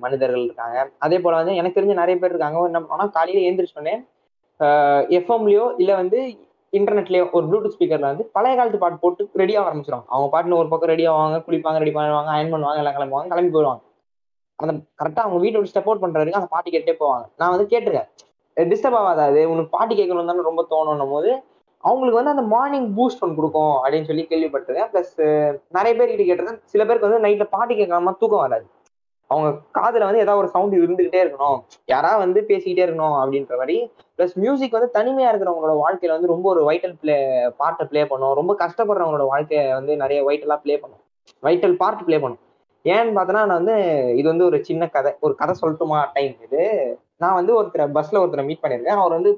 மனிதர்கள் 0.00 0.44
இருக்காங்க. 0.44 0.90
அதே 0.98 1.18
போல 1.18 1.36
வந்து 1.36 1.54
எனக்கு 1.54 1.80
தெரிஞ்ச 1.80 1.84
நிறைய 1.84 2.16
பேர் 2.16 2.28
இருக்காங்க. 2.28 2.64
என்ன 2.64 2.80
பண்ணா 2.80 3.06
காலையில 3.06 3.48
எழுந்திரிச்சோடனே 3.48 4.06
எஃப்எம்லயோ 5.10 5.74
இல்லை 5.76 5.94
வந்து 5.94 6.38
இன்டர்நெட்லயோ 6.72 7.30
ஒரு 7.30 7.46
ப்ளூடூத் 7.46 7.72
ஸ்பீக்கர்ல 7.78 8.00
வந்து 8.00 8.30
பழைய 8.32 8.56
காலத்து 8.56 8.78
பாட்டு 8.78 8.98
போட்டு 8.98 9.30
ரெடியாக 9.36 9.64
ஆரம்பிச்சிடும் 9.64 10.02
அவங்க 10.06 10.42
பாட்டுன்னு 10.42 10.58
ஒரு 10.58 10.68
பக்கம் 10.68 10.88
ரெடி 10.88 11.08
ஆவாங்க 11.08 11.42
குளிப்பாங்க 11.48 11.76
ரெடி 11.76 11.92
பண்ணுவாங்க 11.92 12.24
அயன் 12.24 12.54
பண்ணுவாங்க 12.54 12.76
எல்லாம் 12.76 12.94
கிளம்புவாங்க 12.94 13.28
கிளம்பி 13.28 13.58
போயிடுவாங்க. 13.58 13.80
அந்த 14.56 14.74
கரெக்டா 14.74 15.18
அவங்க 15.18 15.38
வீட்டை 15.38 15.60
விட்டு 15.60 15.80
ஸ்டெப் 15.80 15.82
அவுட் 15.82 16.00
பண்ற 16.00 16.24
வரைக்கும் 16.24 16.42
அந்த 16.42 16.48
பாட்டு 16.50 16.70
கேட்டே 16.70 16.94
போவாங்க. 17.02 17.28
நான் 17.36 17.50
வந்து 17.50 17.78
கேட்டிருக்கேன். 17.78 18.08
டிஸ்டர்ப் 18.56 18.98
ஆகாதா 19.00 19.24
அது 19.30 19.50
உனக்கு 19.50 19.68
பாட்டு 19.68 19.94
கேட்கணும் 19.94 20.26
தானே 20.26 20.42
ரொம்ப 20.42 20.66
தோணும் 20.70 21.08
போது 21.08 21.42
அவங்களுக்கு 21.84 22.24
வந்து 22.24 22.30
அந்த 22.30 22.42
மார்னிங் 22.42 22.86
பூஸ்ட் 22.96 23.20
ஒன்று 23.20 23.34
கொடுக்கும் 23.34 23.74
அப்படின்னு 23.82 24.04
சொல்லி 24.04 24.26
கேள்விப்பட்டிருக்கேன். 24.30 24.88
ப்ளஸ் 24.92 25.14
நிறைய 25.68 25.92
பேர் 25.98 26.16
கிட்ட 26.16 26.24
கேட்டிருக்கேன். 26.28 26.60
சில 26.64 26.84
பேருக்கு 26.84 27.08
வந்து 27.08 27.28
நைட்ல 27.28 27.44
பாட்டு 27.50 27.74
கேட்காம 27.74 28.14
தூக்கம் 28.18 28.38
வராது. 28.38 28.66
அவங்க 29.26 29.48
காதுல 29.50 29.98
வந்து 29.98 30.20
ஏதாவது 30.20 30.36
ஒரு 30.36 30.48
சவுண்ட் 30.48 30.74
இருந்துகிட்டே 30.74 31.20
இருக்கணும். 31.24 31.58
யாரா 31.86 32.16
வந்து 32.16 32.44
பேசிக்கிட்டே 32.48 32.84
இருக்கணும் 32.86 33.16
அப்படின்ற 33.20 33.56
மாதிரி. 33.56 33.90
ப்ளஸ் 34.18 34.34
மியூசிக் 34.34 34.70
வந்து 34.70 34.90
தனிமையா 35.00 35.28
இருக்கிறவங்களோட 35.30 35.74
வாழ்க்கையில 35.84 36.08
வந்து 36.08 36.26
ரொம்ப 36.26 36.48
ஒரு 36.48 36.70
வைட்டல் 36.70 36.96
பிளே 37.00 37.16
பார்ட்டை 37.58 37.84
ப்ளே 37.84 38.06
பண்ணும். 38.06 38.34
ரொம்ப 38.34 38.56
கஷ்டப்படுறவங்களோட 38.58 39.26
வாழ்க்கையை 39.26 39.72
வந்து 39.72 39.96
நிறைய 39.96 40.24
வைட்டலா 40.28 40.56
ப்ளே 40.56 40.78
பண்ணும். 40.78 41.00
வைட்டல் 41.42 41.76
பார்ட் 41.76 42.04
ப்ளே 42.04 42.18
பண்ணும். 42.18 42.42
ஏன்னு 42.84 43.16
பார்த்தோன்னா 43.18 43.44
நான் 43.46 43.60
வந்து 43.62 43.76
இது 44.16 44.28
வந்து 44.28 44.44
ஒரு 44.44 44.64
சின்ன 44.64 44.88
கதை. 44.88 45.12
ஒரு 45.20 45.34
கதை 45.34 45.54
சொல்லட்டுமா 45.62 46.06
டைம் 46.12 46.34
இது? 46.42 46.64
நான் 47.24 47.38
வந்து 47.40 47.52
ஒருத்தரை 47.60 47.86
பஸ்ல 47.98 48.22
ஒருத்தரை 48.22 48.44
மீட் 48.48 48.62
பண்ணியிருக்கேன். 48.64 49.00
அவர் 49.02 49.16
வந்து 49.18 49.32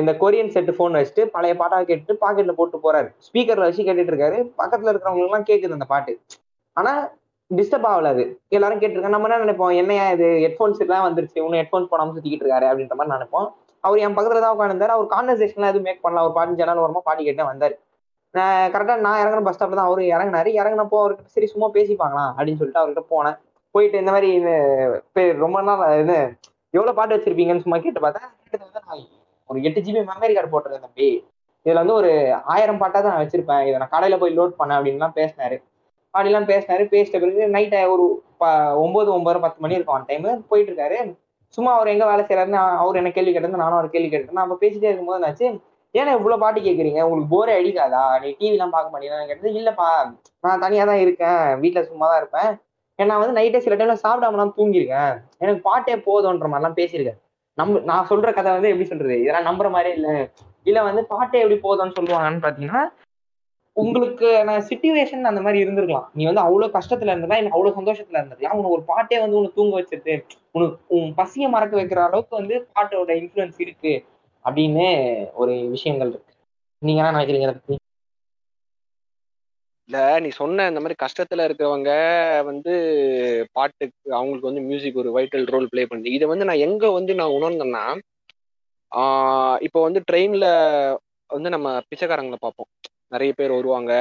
இந்த 0.00 0.12
கொரியன் 0.22 0.52
செட்டு 0.54 0.72
ஃபோன் 0.76 0.96
வச்சுட்டு 0.98 1.22
பழைய 1.34 1.52
பாட்டாக 1.60 1.84
கேட்டு 1.90 2.12
பாக்கெட்ல 2.22 2.54
போட்டு 2.58 2.78
போறாரு. 2.84 3.08
ஸ்பீக்கர்ல 3.26 3.66
வச்சு 3.68 3.86
கேட்டுட்டு 3.88 4.12
இருக்காரு. 4.12 4.38
பக்கத்துல 4.60 4.90
இருக்கிறவங்களுக்கு 4.92 5.30
எல்லாம் 5.30 5.46
கேக்குது 5.50 5.76
அந்த 5.78 5.86
பாட்டு. 5.92 6.12
ஆனா 6.76 6.92
டிஸ்டர்ப் 7.50 7.86
ஆகல 7.90 8.10
அது. 8.14 8.24
எல்லாரும் 8.56 8.80
கேட்டிருக்காங்க 8.82 9.14
நம்ம 9.14 9.28
என்ன 9.28 9.38
நினைப்போம்? 9.44 9.72
என்னையா 9.80 10.04
இது? 10.16 10.28
ஹெட்ஃபோன்ஸ் 10.44 10.82
எல்லாம் 10.84 11.06
வந்துருச்சு. 11.06 11.38
இன்னும் 11.40 11.60
ஹெட்ஃபோன்ஸ் 11.60 11.90
போடாம 11.92 12.12
சுத்திக்கிட்டு 12.16 12.44
இருக்காரு 12.44 12.66
அப்படின்ற 12.70 12.96
மாதிரி 12.98 13.14
நினைப்போம். 13.16 13.48
அவர் 13.84 14.02
என் 14.04 14.16
பக்கத்துல 14.16 14.42
தான் 14.44 14.54
உட்காந்துருந்தாரு 14.56 14.94
அவர் 14.96 15.08
கான்வர்சேஷன்லாம் 15.14 15.72
எதுவும் 15.72 15.88
மேக் 15.88 16.04
பண்ணல. 16.04 16.24
ஒரு 16.26 16.34
பாட்டு 16.36 16.60
ஜனால் 16.60 16.82
ஓரமா 16.84 17.02
பாட்டி 17.08 17.22
கேட்டே 17.28 17.46
வந்தாரு. 17.50 17.74
நான் 18.34 18.70
கரெக்டா 18.74 18.94
நான் 19.06 19.20
இறங்குற 19.22 19.40
பஸ் 19.46 19.56
ஸ்டாப்ல 19.56 19.78
தான் 19.80 19.88
அவரு 19.90 20.02
இறங்குனாரு. 20.14 20.50
இறங்குனப்போ 20.60 20.98
அவர்கிட்ட 21.02 21.34
சரி 21.36 21.48
சும்மா 21.54 21.68
பேசிப்பாங்களாம் 21.78 22.30
அப்படின்னு 22.36 22.60
சொல்லிட்டு 22.60 22.82
அவர்கிட்ட 22.82 23.04
போனேன். 23.14 23.36
போயிட்டு 23.74 24.02
இந்த 24.02 24.12
மாதிரி 24.14 24.30
இது 24.38 24.54
ரொம்ப 25.44 25.58
நாள் 25.68 25.84
இது 26.04 26.16
எவ்வளவு 26.72 26.96
பாட்டு 26.96 27.16
வச்சிருப்பீங்கன்னு 27.16 27.60
சும்மா 27.60 27.78
கேட்டு 27.78 28.00
பார்த்தா 28.00 28.22
கேட்டது 28.42 28.72
வந்து 28.72 28.80
நான் 28.86 28.98
ஒரு 29.46 29.62
எட்டு 29.62 29.80
ஜிபி 29.80 30.04
மெமரி 30.04 30.34
கார்டு 30.34 30.60
போட்டிருக்கேன் 30.60 30.80
தம்பி. 30.80 31.28
இதுல 31.64 31.74
வந்து 31.74 31.92
ஒரு 31.92 32.34
ஆயிரம் 32.44 32.78
பாட்டா 32.78 33.00
தான் 33.00 33.12
நான் 33.12 33.26
வச்சிருப்பேன். 33.26 33.66
இதை 33.66 33.78
நான் 33.78 33.88
கடையில 33.90 34.18
போய் 34.18 34.38
லோட் 34.38 34.52
பண்ணேன் 34.58 34.78
அப்படின்லாம் 34.80 35.14
பேசினாரு. 35.14 35.62
அப்படிலாம் 36.18 36.48
பேசினாரு. 36.52 36.84
பேசிட்ட 36.94 37.20
பிறகு 37.20 37.48
நைட் 37.48 37.74
ஒரு 37.74 38.22
ப- 38.38 38.76
ஒன்பது 38.76 39.12
ஒன்பது 39.12 39.40
பத்து 39.40 39.60
மணி 39.60 39.74
இருக்கும் 39.74 39.94
அந்த 39.94 40.16
டைம் 40.16 40.46
போயிட்டு 40.46 40.72
இருக்காரு. 40.72 41.16
சும்மா 41.48 41.74
அவர் 41.74 41.86
எங்க 41.86 42.06
வேலை 42.06 42.24
செய்யறாருன்னு 42.24 42.76
அவர் 42.76 42.96
என்ன 42.96 43.10
கேள்வி 43.10 43.32
கேட்டது 43.32 43.56
நானும் 43.56 43.78
அவர் 43.78 43.90
கேள்வி 43.90 44.08
கேட்டேன் 44.08 44.32
நம்ம 44.32 44.56
பேசிட்டே 44.60 44.82
இருக்கும்போது 44.82 45.26
என்னாச்சு? 45.26 45.60
ஏன்னா 45.92 46.12
இவ்வளவு 46.16 46.38
பாட்டு 46.38 46.60
கேக்குறீங்க. 46.60 47.02
உங்களுக்கு 47.02 47.28
போரே 47.28 47.62
அடிக்காதா? 47.62 48.20
நீ 48.20 48.28
டிவி 48.28 48.50
எல்லாம் 48.50 48.70
பார்க்க 48.70 48.98
மாட்டீங்கன்னு 48.98 49.26
கேட்டது 49.26 49.50
இல்லப்பா. 49.50 50.16
நான் 50.40 50.60
தனியா 50.60 50.84
தான் 50.84 50.96
இருக்கேன். 50.96 51.30
வீட்டுல 51.30 51.82
சும்மா 51.82 52.08
தான் 52.08 52.16
இருப்பேன். 52.16 52.58
ஏன்னா 53.02 53.14
வந்து 53.22 53.36
நைட்டே 53.40 53.60
சில 53.66 53.76
டைம்ல 53.76 53.96
சாப்பிடாமலாம் 54.04 54.56
தூங்கியிருக்கேன் 54.58 55.12
எனக்கு 55.38 55.60
பாட்டே 55.68 55.94
போதும்ன்ற 56.08 56.48
மாதிரிலாம் 56.52 56.78
பேசியிருக்கேன். 56.80 57.20
நம்ம 57.58 57.80
நான் 57.90 58.08
சொல்ற 58.10 58.28
கதை 58.34 58.50
வந்து 58.52 58.70
எப்படி 58.72 58.88
சொல்றது? 58.88 59.14
இதெல்லாம் 59.22 59.48
நம்புற 59.48 59.70
மாதிரி 59.70 59.90
இல்லை. 59.96 60.14
இல்ல 60.68 60.78
வந்து 60.88 61.02
பாட்டே 61.12 61.38
எப்படி 61.44 61.58
போதும்னு 61.62 61.96
சொல்லுவாங்கன்னு 61.98 62.44
பாத்தீங்கன்னா 62.46 62.82
உங்களுக்கு 63.76 64.28
சுச்சுவேஷன் 64.70 65.28
அந்த 65.30 65.40
மாதிரி 65.40 65.58
இருந்திருக்கலாம். 65.64 66.08
நீ 66.14 66.22
வந்து 66.28 66.42
அவ்வளவு 66.46 66.74
கஷ்டத்துல 66.78 67.12
இருந்ததா 67.12 67.36
இல்ல 67.40 67.52
அவ்வளவு 67.52 67.76
சந்தோஷத்துல 67.78 68.18
இருந்திருக்கலாம். 68.18 68.56
உனக்கு 68.58 68.74
ஒரு 68.76 68.82
பாட்டே 68.90 69.18
வந்து 69.20 69.38
உனக்கு 69.38 69.58
தூங்க 69.60 69.74
வச்சிருக்கு. 69.80 70.14
உனக்கு 70.56 70.76
உன் 70.96 71.08
பசிய 71.16 71.48
மறக்க 71.48 71.76
வைக்கிற 71.80 72.00
அளவுக்கு 72.08 72.34
வந்து 72.36 72.56
பாட்டோட 72.74 73.12
இன்ஃபுளுன்ஸ் 73.20 73.60
இருக்கு 73.66 73.94
அப்படின்னு 74.44 74.86
ஒரு 75.34 75.54
விஷயங்கள் 75.74 76.08
இருக்கு. 76.08 76.32
நீங்க 76.82 77.00
என்ன 77.00 77.14
நினைக்கிறீங்க 77.16 77.48
அதை 77.48 77.54
பத்தி? 77.54 77.76
இல்ல 79.88 79.98
நீ 80.24 80.28
சொன்ன 80.40 80.66
இந்த 80.70 80.80
மாதிரி 80.82 80.96
கஷ்டத்துல 81.04 81.44
இருக்கிறவங்க 81.48 81.90
வந்து 82.50 82.72
பாட்டுக்கு 83.56 84.08
அவங்களுக்கு 84.18 84.50
வந்து 84.50 84.64
மியூசிக் 84.68 85.00
ஒரு 85.02 85.10
வைட்டல் 85.16 85.46
ரோல் 85.54 85.70
ப்ளே 85.72 85.82
பண்ணுது. 85.90 86.14
இதை 86.16 86.26
வந்து 86.32 86.48
நான் 86.48 86.64
எங்க 86.66 86.84
வந்து 86.98 87.12
நான் 87.20 87.36
உணர்ந்தேன்னா 87.38 87.84
இப்போ 89.66 89.80
வந்து 89.86 90.00
ட்ரெயின்ல 90.08 90.46
வந்து 91.30 91.50
நம்ம 91.54 91.68
பிச்சைக்காரங்களை 91.90 92.38
பார்ப்போம். 92.40 92.70
நிறைய 93.14 93.32
பேர் 93.38 93.56
வருவாங்க. 93.58 93.92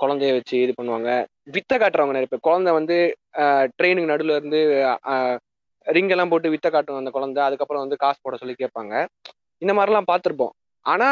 குழந்தைய 0.00 0.32
வச்சு 0.36 0.56
இது 0.64 0.72
பண்ணுவாங்க. 0.78 1.10
வித்த 1.54 1.72
காட்டுறவங்க 1.82 2.16
நிறைய 2.16 2.28
பேர். 2.30 2.46
குழந்தை 2.48 2.70
வந்து 2.78 2.96
ட்ரெயினுக்கு 3.78 4.12
நடுவில் 4.12 4.36
இருந்து 4.38 4.60
ரிங் 5.86 6.12
எல்லாம் 6.14 6.30
போட்டு 6.32 6.52
வித்த 6.54 6.68
காட்டும் 6.74 7.00
அந்த 7.00 7.10
குழந்தை. 7.16 7.40
அதுக்கப்புறம் 7.48 7.84
வந்து 7.84 8.02
காசு 8.04 8.18
போட 8.22 8.36
சொல்லி 8.42 8.54
கேட்பாங்க. 8.62 8.94
இந்த 9.62 9.72
மாதிரிலாம் 9.78 10.08
பார்த்துருப்போம். 10.12 10.54
ஆனா 10.86 11.08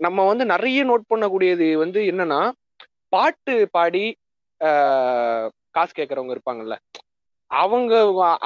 நம்ம 0.00 0.24
வந்து 0.30 0.44
நிறைய 0.54 0.80
நோட் 0.90 1.10
பண்ணக்கூடியது 1.12 1.68
வந்து 1.84 2.00
என்னன்னா 2.12 2.40
பாட்டு 3.12 3.54
பாடி 3.76 4.04
காசு 5.76 5.92
கேட்கறவங்க 5.98 6.32
இருப்பாங்கல்ல. 6.36 6.76
அவங்க 7.50 7.92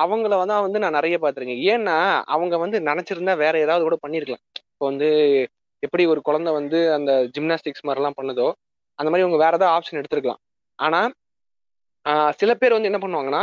அவங்கள 0.03 0.33
வந்து 0.41 0.57
வந்து 0.67 0.83
நான் 0.85 0.99
நிறைய 0.99 1.17
பார்த்துருக்கேன். 1.23 1.63
ஏன்னா 1.73 1.97
அவங்க 2.35 2.55
வந்து 2.65 2.79
நினைச்சிருந்தா 2.91 3.35
வேற 3.45 3.55
ஏதாவது 3.67 3.85
கூட 3.87 3.97
பண்ணியிருக்கலாம் 4.05 4.45
இப்போ 4.73 4.85
வந்து 4.91 5.09
எப்படி 5.83 6.05
ஒரு 6.13 6.21
குழந்தை 6.29 6.51
வந்து 6.59 6.79
அந்த 6.97 7.13
ஜிம்னாஸ்டிக்ஸ் 7.37 7.87
மாதிரிலாம் 7.89 8.19
பண்ணுதோ 8.21 8.49
அந்த 8.99 9.09
மாதிரி 9.11 9.25
அவங்க 9.27 9.41
வேற 9.45 9.53
ஏதாவது 9.59 9.75
ஆப்ஷன் 9.77 10.01
எடுத்திருக்கலாம். 10.01 10.41
ஆனா 10.79 11.01
சில 12.41 12.51
பேர் 12.61 12.77
வந்து 12.77 12.91
என்ன 12.91 13.01
பண்ணுவாங்கன்னா 13.03 13.43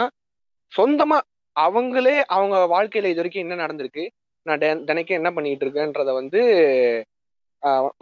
சொந்தமா 0.74 1.18
அவங்களே 1.56 2.16
அவங்க 2.36 2.56
வாழ்க்கையில 2.74 3.12
இது 3.12 3.22
வரைக்கும் 3.22 3.46
என்ன 3.46 3.56
நடந்திருக்கு 3.64 4.04
நான் 4.46 4.62
தினைக்கும் 4.90 5.20
என்ன 5.20 5.30
பண்ணிட்டு 5.38 5.66
இருக்கேன்றத 5.66 6.12
வந்து 6.20 6.42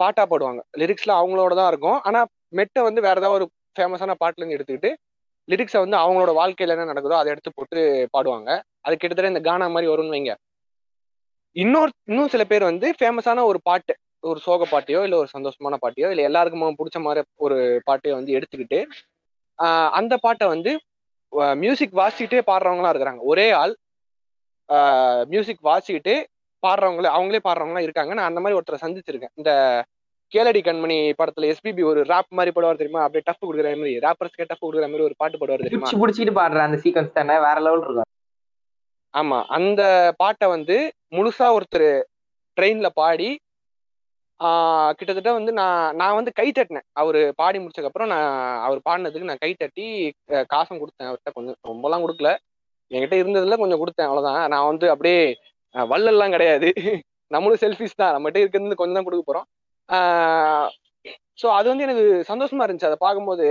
பாட்டா 0.00 0.22
பாடுவாங்க. 0.30 0.60
லிரிக்ஸ்ல 0.80 1.12
அவங்களோட 1.20 1.52
தான் 1.60 1.70
இருக்கும். 1.72 1.98
ஆனா 2.08 2.20
மெட்டை 2.52 2.82
வந்து 2.88 3.00
வேற 3.06 3.16
ஏதாவது 3.20 3.38
ஒரு 3.38 3.46
ஃபேமஸான 3.76 4.14
பாட்டுல 4.22 4.42
இருந்து 4.42 4.56
எடுத்துக்கிட்டு 4.58 4.90
லிரிக்ஸை 5.48 5.80
வந்து 5.84 5.96
அவங்களோட 6.02 6.32
வாழ்க்கையில 6.40 6.74
என்ன 6.76 6.86
நடக்குதோ 6.90 7.16
அதை 7.18 7.30
எடுத்து 7.34 7.50
போட்டு 7.58 7.80
பாடுவாங்க. 8.14 8.50
அது 8.86 8.94
கிட்டத்தட்ட 8.96 9.32
இந்த 9.32 9.42
கானா 9.48 9.66
மாதிரி 9.74 9.90
வரும்னு 9.92 10.14
வைங்க. 10.16 10.32
இன்னொரு 11.56 11.90
இன்னும் 12.10 12.32
சில 12.34 12.42
பேர் 12.50 12.70
வந்து 12.70 12.88
ஃபேமஸான 12.98 13.44
ஒரு 13.50 13.58
பாட்டு 13.68 13.94
ஒரு 14.30 14.38
சோக 14.46 14.66
பாட்டையோ 14.70 15.00
இல்லை 15.06 15.16
ஒரு 15.22 15.28
சந்தோஷமான 15.34 15.74
பாட்டையோ 15.82 16.08
இல்லை 16.12 16.24
எல்லாருக்குமே 16.28 16.70
பிடிச்ச 16.80 16.98
மாதிரி 17.06 17.20
ஒரு 17.46 17.56
பாட்டையோ 17.88 18.14
வந்து 18.18 18.34
எடுத்துக்கிட்டு 18.38 18.80
அந்த 19.98 20.14
பாட்டை 20.24 20.46
வந்து 20.54 20.72
மியூசிக் 21.62 21.94
வாசிக்கிட்டே 22.00 22.40
பாடுறவங்களா 22.50 22.90
இருக்கிறாங்க. 22.92 23.22
ஒரே 23.32 23.46
ஆள் 23.60 23.74
மியூசிக் 25.32 25.62
வாசிக்கிட்டு 25.70 26.14
பாடுறவங்களே 26.62 27.10
அவங்களே 27.16 27.40
பாடுறவங்களாம் 27.46 27.86
இருக்காங்க. 27.86 28.12
நான் 28.18 28.28
அந்த 28.30 28.40
மாதிரி 28.42 28.58
ஒருத்தரை 28.58 28.78
சந்திச்சிருக்கேன். 28.84 29.34
இந்த 29.40 29.50
கேளடி 30.32 30.60
கண்மணி 30.62 30.96
படத்துல 31.18 31.48
எஸ்பிபி 31.52 31.82
ஒரு 31.84 32.00
ராப் 32.04 32.30
மாதிரி 32.30 32.52
பாடுவார் 32.54 32.80
தெரியுமா? 32.80 33.02
அப்படியே 33.02 33.24
டஃப் 33.24 33.44
கொடுக்குற 33.44 33.70
மாதிரி 33.80 33.94
ராப்பர்ஸ்க்கே 34.06 34.46
டஃப் 34.46 34.64
கொடுக்குற 34.64 34.86
மாதிரி 34.92 35.06
ஒரு 35.08 35.14
பாட்டு 35.16 35.38
பாடுவார் 35.38 35.64
தெரியுமா? 35.64 35.86
புடிச்சு 35.86 36.00
புடிச்சிட்டு 36.02 36.34
பாடுற 36.38 36.60
அந்த 36.66 36.78
சீக்வன்ஸ் 36.84 37.16
தானே? 37.18 37.36
வேற 37.46 37.58
லெவல் 37.60 37.84
இருக்கும். 37.84 38.10
ஆமா 39.14 39.38
அந்த 39.48 39.82
பாட்டை 40.16 40.48
வந்து 40.48 40.76
முழுசா 41.12 41.46
ஒருத்தர் 41.56 41.90
ட்ரெயின்ல 42.56 42.88
பாடி 42.94 43.28
ஆஹ் 44.40 44.90
கிட்டத்தட்ட 44.98 45.30
வந்து 45.32 45.52
நான் 45.52 45.96
நான் 45.96 46.16
வந்து 46.18 46.32
கை 46.32 46.46
தட்டினேன். 46.50 46.86
அவரு 46.92 47.20
பாடி 47.36 47.58
முடிச்சதுக்கு 47.58 47.90
அப்புறம் 47.90 48.10
நான் 48.12 48.28
அவர் 48.66 48.80
பாடினதுக்கு 48.88 49.30
நான் 49.30 49.42
கை 49.44 49.50
தட்டி 49.54 49.86
காசும் 50.52 50.80
கொடுத்தேன் 50.82 51.08
அவர்கிட்ட. 51.08 51.30
கொஞ்சம் 51.32 51.58
ரொம்பலாம் 51.68 52.04
கொடுக்கல. 52.04 52.30
என்கிட்ட 52.90 53.16
இருந்ததுல 53.22 53.56
கொஞ்சம் 53.62 53.80
கொடுத்தேன் 53.82 54.08
அவ்வளவுதான். 54.08 54.48
நான் 54.48 54.66
வந்து 54.66 54.86
அப்படியே 54.90 55.22
அஹ் 55.74 55.88
வள்ளல்லாம் 55.92 56.34
கிடையாது. 56.36 56.68
நம்மளும் 57.30 57.62
செல்ஃபிஸ் 57.64 58.00
தான். 58.02 58.12
நம்மகிட்ட 58.14 58.38
இருக்கிறது 58.42 58.80
கொஞ்சம் 58.82 58.98
தான் 58.98 59.06
கொடுக்க 59.08 59.24
போறோம். 59.30 59.48
ஸோ 61.40 61.46
அது 61.58 61.66
வந்து 61.70 61.84
எனக்கு 61.86 62.04
சந்தோஷமா 62.30 62.64
இருந்துச்சு. 62.64 62.90
அதை 62.90 62.98
பார்க்கும்போது 63.06 63.46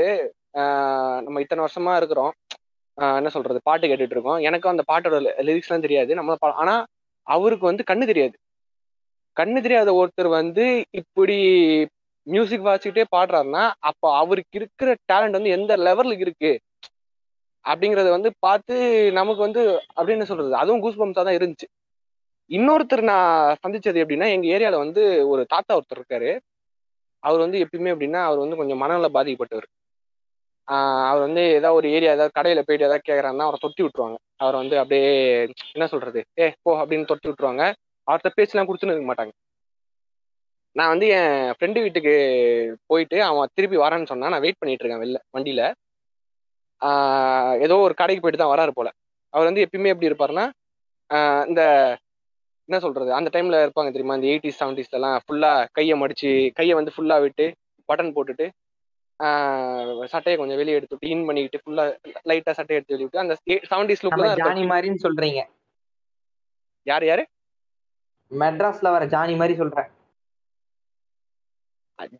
நம்ம 1.25 1.41
இத்தனை 1.43 1.61
வருஷமா 1.65 1.93
இருக்கிறோம். 1.99 2.33
என்ன 3.19 3.29
சொல்றது? 3.35 3.59
பாட்டு 3.69 3.87
கேட்டுட்டு 3.87 4.15
இருக்கோம். 4.17 4.39
எனக்கும் 4.49 4.73
அந்த 4.73 4.83
பாட்டோட 4.91 5.17
லிரிக்ஸ்லாம் 5.47 5.85
தெரியாது. 5.85 6.11
நம்ம 6.19 6.37
ஆனா 6.63 6.75
அவருக்கு 7.27 7.65
வந்து 7.71 7.83
கண்ணு 7.91 8.05
தெரியாது. 8.11 8.35
கண்ணு 9.37 9.59
தெரியாத 9.65 9.89
ஒருத்தர் 9.99 10.29
வந்து 10.39 10.65
இப்படி 11.01 11.37
மியூசிக் 12.27 12.67
வாசிக்கிட்டே 12.67 13.03
பாடுறாருன்னா 13.15 13.63
அப்போ 13.89 14.07
அவருக்கு 14.21 14.57
இருக்கிற 14.59 14.89
டேலண்ட் 15.11 15.37
வந்து 15.37 15.53
எந்த 15.57 15.73
லெவலுக்கு 15.87 16.25
இருக்கு? 16.27 16.51
அப்படிங்கறத 17.65 18.09
வந்து 18.15 18.29
பார்த்து 18.45 18.75
நமக்கு 19.19 19.41
வந்து 19.47 19.61
அப்படின்னு 19.97 20.27
சொல்றது? 20.31 20.53
அதுவும் 20.61 20.83
கூஸ் 20.85 20.99
பம்ஸா 21.01 21.23
தான் 21.27 21.37
இருந்துச்சு. 21.39 21.67
இன்னொருத்தர் 22.49 23.03
நான் 23.03 23.31
சந்திச்சது 23.63 24.01
எப்படின்னா 24.03 24.27
எங்க 24.35 24.47
ஏரியால 24.55 24.77
வந்து 24.77 25.01
ஒரு 25.31 25.41
தாத்தா 25.53 25.75
ஒருத்தர் 25.77 26.01
இருக்காரு. 26.01 26.29
அவர் 27.23 27.43
வந்து 27.43 27.57
எப்பயுமே 27.63 27.93
எப்படின்னா 27.93 28.21
அவர் 28.27 28.43
வந்து 28.43 28.59
கொஞ்சம் 28.59 28.81
மனநல 28.83 29.07
பாதிக்கப்பட்டவர். 29.15 29.67
அவர் 31.09 31.25
வந்து 31.25 31.41
ஏதாவது 31.57 31.77
ஒரு 31.79 31.87
ஏரியா 31.95 32.13
ஏதாவது 32.15 32.37
கடையில 32.37 32.61
போயிட்டு 32.63 32.87
ஏதாவது 32.87 33.07
கேக்குறாருன்னா 33.07 33.45
அவரை 33.47 33.59
தொட்டி 33.61 33.81
விட்டுருவாங்க. 33.83 34.17
அவர் 34.37 34.55
வந்து 34.55 34.75
அப்படியே 34.81 35.11
என்ன 35.75 35.85
சொல்றது 35.93 36.21
ஏ 36.39 36.47
போ 36.65 36.71
அப்படின்னு 36.81 37.09
தொட்டி 37.11 37.29
விட்டுருவாங்க. 37.29 37.63
அவர்கிட்ட 38.07 38.31
பேச்செல்லாம் 38.37 38.69
கொடுத்துன்னு 38.69 38.95
இருக்க 38.95 39.09
மாட்டாங்க. 39.09 39.33
நான் 40.75 40.91
வந்து 40.93 41.07
என் 41.17 41.35
ஃப்ரெண்டு 41.55 41.79
வீட்டுக்கு 41.85 42.13
போயிட்டு 42.91 43.17
அவன் 43.27 43.53
திருப்பி 43.57 43.77
வரேன்னு 43.83 44.09
சொன்னா 44.11 44.31
நான் 44.33 44.43
வெயிட் 44.45 44.59
பண்ணிட்டு 44.59 44.83
இருக்கேன் 44.83 45.03
வெளில 45.03 45.19
வண்டியில. 45.35 45.61
ஏதோ 47.65 47.75
ஒரு 47.85 47.93
கடைக்கு 47.93 48.23
போயிட்டு 48.23 48.41
தான் 48.41 48.53
வராரு 48.53 48.71
போல. 48.75 48.89
அவர் 49.33 49.49
வந்து 49.49 49.63
எப்பயுமே 49.65 49.91
எப்படி 49.93 50.09
இருப்பாருன்னா 50.09 50.45
இந்த 51.49 51.61
என்ன 52.69 52.77
சொல்றது? 52.85 53.09
அந்த 53.17 53.29
டைம்ல 53.33 53.57
இருப்பாங்க 53.65 53.91
தெரியுமா? 53.95 54.15
இந்த 54.19 54.27
எயிட்டிஸ் 54.31 54.59
செவன்டிஸ் 54.61 54.95
எல்லாம் 54.97 55.17
ஃபுல்லா 55.25 55.51
கையை 55.77 55.95
மடிச்சு 56.01 56.31
கையை 56.57 56.73
வந்து 56.79 56.93
ஃபுல்லா 56.95 57.17
விட்டு 57.25 57.45
பட்டன் 57.89 58.15
போட்டுட்டு 58.15 58.47
சட்டையை 60.13 60.37
கொஞ்சம் 60.39 60.59
வெளியே 60.61 60.77
எடுத்து 60.79 61.11
இன் 61.13 61.23
பண்ணிக்கிட்டு 61.27 61.61
ஃபுல்லா 61.63 61.83
லைட்டா 62.29 62.53
சட்டையை 62.57 62.77
எடுத்து 62.79 62.95
வெளியே 62.95 63.07
விட்டு 63.07 63.23
அந்த 63.23 63.35
செவன்டிஸ் 63.71 64.03
லுக்ல 64.05 64.27
ஜானி. 64.41 64.63
மாதிரின்னு 64.71 65.03
சொல்றீங்க. 65.05 65.41
யார் 66.87 67.05
யாரு? 67.11 67.23
மெட்ராஸ்ல 68.31 68.91
வர 68.95 69.03
ஜானி 69.15 69.35
மாதிரி 69.41 69.55
சொல்றேன். 69.61 69.89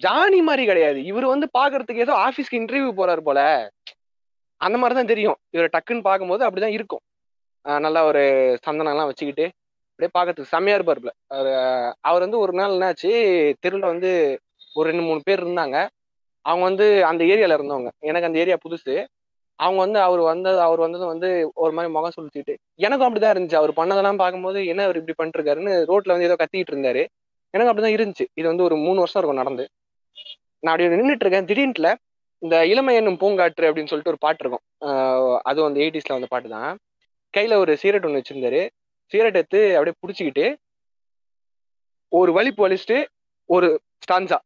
ஜானி 0.05 0.39
மாதிரி 0.47 0.63
கிடையாது. 0.69 0.99
இவர் 1.09 1.31
வந்து 1.33 1.47
பாக்குறதுக்கு 1.57 2.05
ஏதோ 2.05 2.13
ஆபீஸ்க்கு 2.25 2.59
இன்டர்வியூ 2.61 2.91
போறாரு 2.99 3.21
போல. 3.27 3.39
அந்த 4.61 4.75
மாதிரி 4.81 4.95
தான் 4.99 5.11
தெரியும். 5.11 5.37
இவர் 5.55 5.73
டக்குன்னு 5.75 6.07
பார்க்கும்போது 6.09 6.45
அப்படிதான் 6.45 6.75
இருக்கும். 6.77 7.03
நல்லா 7.85 8.01
ஒரு 8.09 8.23
சந்தனம் 8.65 8.93
எல்லாம் 8.93 9.09
வச்சுக்கிட்டு 9.09 9.45
அப்படியே 9.99 10.15
பார்க்கறதுக்கு 10.17 10.53
செம்மையா 10.53 10.77
இருப்பாருல 10.77 11.11
அவர் 11.35 11.47
அவர் 12.09 12.23
வந்து 12.25 12.39
ஒரு 12.39 12.53
நாள் 12.53 12.73
என்னாச்சு 12.73 13.11
தெருவில் 13.59 13.91
வந்து 13.91 14.09
ஒரு 14.75 14.85
ரெண்டு 14.89 15.03
மூணு 15.07 15.21
பேர் 15.25 15.41
இருந்தாங்க. 15.43 15.77
அவங்க 16.45 16.63
வந்து 16.69 16.85
அந்த 17.05 17.21
ஏரியால 17.33 17.55
இருந்தவங்க. 17.57 17.89
எனக்கு 18.09 18.27
அந்த 18.29 18.39
ஏரியா 18.43 18.57
புதுசு. 18.65 18.93
அவங்க 19.59 19.79
வந்து 19.85 19.99
அவர் 19.99 20.21
வந்தது 20.31 20.59
அவர் 20.65 20.83
வந்தது 20.85 21.05
வந்து 21.05 21.29
ஒரு 21.63 21.71
மாதிரி 21.75 21.91
முகம் 21.93 22.15
சுழிச்சிட்டு 22.17 22.53
எனக்கும் 22.85 23.07
அப்படிதான் 23.07 23.33
இருந்துச்சு. 23.35 23.59
அவர் 23.61 23.73
பண்ணதெல்லாம் 23.79 24.21
பார்க்கும்போது 24.21 24.59
என்ன 24.71 24.83
அவர் 24.87 24.99
இப்படி 25.01 25.15
பண்ணிருக்காருன்னு 25.21 25.73
ரோட்ல 25.91 26.13
வந்து 26.15 26.27
ஏதோ 26.29 26.37
கத்திட்டு 26.41 26.73
இருந்தாரு. 26.75 27.03
எனக்கு 27.53 27.71
அப்படிதான் 27.71 27.95
இருந்துச்சு. 27.97 28.25
இது 28.39 28.47
வந்து 28.51 28.65
ஒரு 28.67 28.75
மூணு 28.85 28.97
வருஷம் 29.03 29.19
இருக்கும் 29.21 29.41
நடந்து. 29.43 29.65
நான் 30.63 30.73
அப்படி 30.73 30.89
நின்றுட்டு 30.95 31.25
இருக்கேன். 31.25 31.49
திடீர்னுல 31.51 31.89
இந்த 32.41 32.55
இளமை 32.71 32.93
என்னும் 32.99 33.21
பூங்காற்று 33.21 33.67
அப்படின்னு 33.67 33.91
சொல்லிட்டு 33.91 34.13
ஒரு 34.13 34.23
பாட்டு 34.25 34.43
இருக்கும். 34.43 34.65
அதுவும் 35.49 35.69
அந்த 35.69 35.79
எயிட்டிஸ்ல 35.83 36.17
வந்த 36.17 36.29
பாட்டு 36.33 36.49
தான் 36.57 36.71
கையில 37.33 37.55
ஒரு 37.63 37.71
சீரட் 37.81 38.05
ஒன்று 38.07 38.19
வச்சிருந்தாரு. 38.21 38.61
சிகரெட் 39.11 39.39
எடுத்து 39.41 39.61
அப்படியே 39.77 39.97
பிடிச்சிக்கிட்டு 40.01 40.45
ஒரு 42.11 42.31
வழி 42.31 42.51
வலிச்சுட்டு 42.57 42.97
ஒரு 43.49 43.67
ஸ்டான்ஸா 44.03 44.39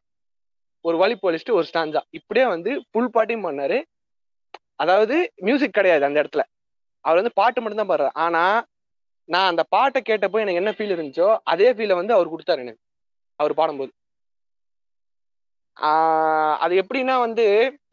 ஒரு 0.85 0.97
வழி 0.97 1.15
வலிச்சுட்டு 1.21 1.57
ஒரு 1.57 1.65
ஸ்டான்ஸா 1.69 2.01
இப்படியே 2.09 2.45
வந்து 2.45 2.71
ஃபுல் 2.89 3.13
பாட்டியும் 3.15 3.45
பண்ணாரு. 3.45 3.77
அதாவது 4.75 5.15
மியூசிக் 5.41 5.73
கிடையாது 5.73 6.03
அந்த 6.05 6.17
இடத்துல. 6.23 6.43
அவர் 7.05 7.19
வந்து 7.19 7.33
பாட்டு 7.33 7.61
மட்டும்தான் 7.61 7.91
பாடுறாரு. 7.91 8.13
ஆனா 8.17 8.43
நான் 9.29 9.49
அந்த 9.51 9.63
பாட்டை 9.69 9.99
கேட்டப்போ 10.01 10.39
எனக்கு 10.43 10.61
என்ன 10.61 10.71
ஃபீல் 10.77 10.95
இருந்துச்சோ 10.95 11.27
அதே 11.43 11.67
ஃபீலை 11.73 11.95
வந்து 11.95 12.13
அவர் 12.13 12.31
கொடுத்தாரு 12.33 12.63
எனக்கு. 12.65 12.81
அவர் 13.39 13.53
பாடும்போது. 13.53 13.91
அது 16.63 16.73
எப்படின்னா 16.81 17.15
வந்து 17.19 17.45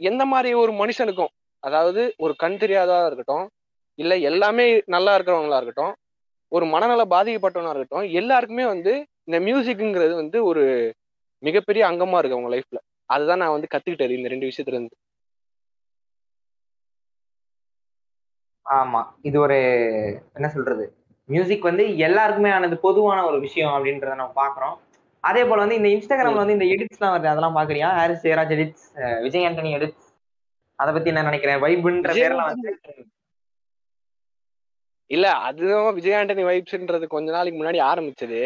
எந்த 0.08 0.22
மாதிரி 0.25 0.50
ஒரு 0.62 0.72
மனுஷனுக்கும் 0.72 1.32
அதாவது 1.62 2.02
ஒரு 2.16 2.34
கண் 2.37 2.58
தெரியாதா 2.58 2.98
இருக்கட்டும் 3.06 3.46
இல்லை 3.98 4.16
எல்லாமே 4.30 4.64
நல்லா 4.87 5.12
இருக்கிறவங்களா 5.16 5.58
இருக்கட்டும் 5.60 5.94
ஒரு 6.52 6.64
மனநல 6.67 7.02
பாதிக்கப்பட்டவனா 7.11 7.73
இருக்கட்டும் 7.73 8.12
எல்லாருக்குமே 8.21 8.64
வந்து 8.67 8.93
இந்த 9.28 9.38
மியூசிக்ங்கிறது 9.47 10.14
வந்து 10.14 10.38
ஒரு 10.45 10.62
மிகப்பெரிய 11.43 11.83
அங்கமா 11.88 12.19
இருக்கு 12.19 12.37
அவங்க 12.37 12.50
லைஃப்ல 12.55 12.78
அதுதான் 13.11 13.40
நான் 13.43 13.57
வந்து 13.57 13.73
கத்துக்கிட்டது 13.75 14.17
இந்த 14.19 14.28
ரெண்டு 14.28 14.49
விஷயத்துல 14.49 14.76
இருந்து 14.76 14.97
ஆமா. 18.67 19.00
இது 19.23 19.37
ஒரு 19.40 19.57
என்ன 20.37 20.49
சொல்றது? 20.49 20.85
மியூசிக் 21.28 21.69
வந்து 21.69 21.85
எல்லாருக்குமே 21.99 22.50
ஆனது 22.50 22.76
பொதுவான 22.83 23.19
ஒரு 23.26 23.38
விஷயம் 23.40 23.75
அப்படின்றத 23.75 24.14
நம்ம 24.14 24.37
பாக்குறோம். 24.37 24.76
அதே 25.25 25.43
போல 25.45 25.62
வந்து 25.64 25.78
இந்த 25.78 25.88
இன்ஸ்டாகிராம்ல 25.95 26.43
வந்து 26.43 26.57
இந்த 26.57 26.67
எடிட்ஸ்லாம் 26.75 27.14
வருது. 27.14 27.31
அதெல்லாம் 27.33 27.57
பாக்குறியா? 27.57 27.88
ஹாரிஸ் 27.99 28.25
ஜெயராஜ் 28.25 28.55
எடிட்ஸ் 28.57 28.87
விஜய் 29.25 29.47
ஆண்டனி 29.49 29.71
எடிட்ஸ் 29.78 30.07
அதை 30.78 30.90
பத்தி 30.95 31.11
என்ன 31.12 31.23
நினைக்கிறேன்? 31.23 31.61
வைபுன்ற 31.64 32.11
பேர்லாம் 32.19 32.50
வந்து 32.52 32.71
இல்ல 35.11 35.27
அதுவும் 35.49 35.95
விஜய் 35.99 36.17
ஆண்டனி 36.21 36.43
வைப்ஸ்ன்றது 36.49 37.07
கொஞ்ச 37.15 37.29
நாளைக்கு 37.37 37.59
முன்னாடி 37.61 37.81
ஆரம்பிச்சது. 37.91 38.41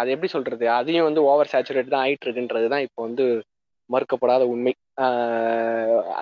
அது 0.00 0.08
எப்படி 0.14 0.28
சொல்றது? 0.36 0.64
அதையும் 0.78 1.06
வந்து 1.08 1.22
ஓவர் 1.30 1.50
சேச்சுரேட் 1.52 1.92
தான் 1.94 2.04
ஆயிட்டு 2.06 2.26
இருக்குன்றது 2.26 2.66
தான் 2.72 2.84
இப்போ 2.86 3.00
வந்து 3.06 3.24
மறுக்கப்படாத 3.90 4.42
உண்மை. 4.54 4.72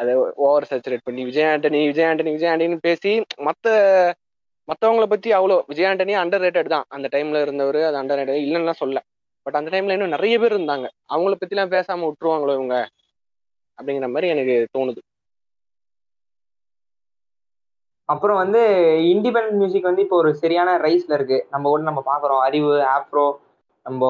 அதை 0.01 0.13
ஓவர் 0.47 0.69
சேச்சுரேட் 0.71 1.07
பண்ணி 1.09 1.23
விஜய் 1.31 1.49
ஆண்டனி 1.53 1.81
விஜய் 1.91 2.09
ஆண்டனி 2.11 2.33
விஜய் 2.37 2.79
பேசி 2.89 3.13
மற்ற 3.49 3.67
மற்றவங்கள 4.69 5.07
பத்தி 5.13 5.29
அவ்வளோ 5.39 5.57
விஜய் 5.71 5.89
ஆண்டனி 5.91 6.13
அண்டர் 6.23 6.43
ரேட்டட் 6.47 6.73
தான். 6.75 6.87
அந்த 6.97 7.07
டைம்ல 7.15 7.41
இருந்தவர் 7.47 7.81
அது 7.89 7.99
அண்டர் 8.01 8.19
ரேட்டட் 8.21 8.45
இல்லைன்னா 8.47 8.75
சொல்ல 8.83 8.99
பட் 9.47 9.57
அந்த 9.61 9.69
டைம்ல 9.75 9.95
இன்னும் 9.97 10.15
நிறைய 10.17 10.35
பேர் 10.43 10.55
இருந்தாங்க. 10.57 10.87
அவங்கள 11.13 11.35
பத்திலாம் 11.41 11.73
பேசாம 11.77 12.05
விட்டுருவாங்களோ 12.09 12.53
இவங்க? 12.59 12.77
அப்படிங்கிற 13.79 14.09
மாதிரி 14.15 14.29
எனக்கு 14.35 14.55
தோணுது. 14.77 15.01
அப்புறம் 18.09 18.37
வந்து 18.37 18.61
இண்டிபெண்டன்ட் 19.13 19.59
மியூசிக் 19.61 19.89
வந்து 19.91 20.03
இப்போ 20.03 20.17
ஒரு 20.17 20.35
சரியான 20.35 20.71
ரைஸ்ல 20.79 21.13
இருக்கு. 21.19 21.47
நம்ம 21.51 21.69
கூட 21.69 21.83
நம்ம 21.83 22.03
பாக்குறோம். 22.07 22.43
அறிவு 22.49 22.73
ஆப்ரோ 22.97 23.27
நம்ம 23.87 24.03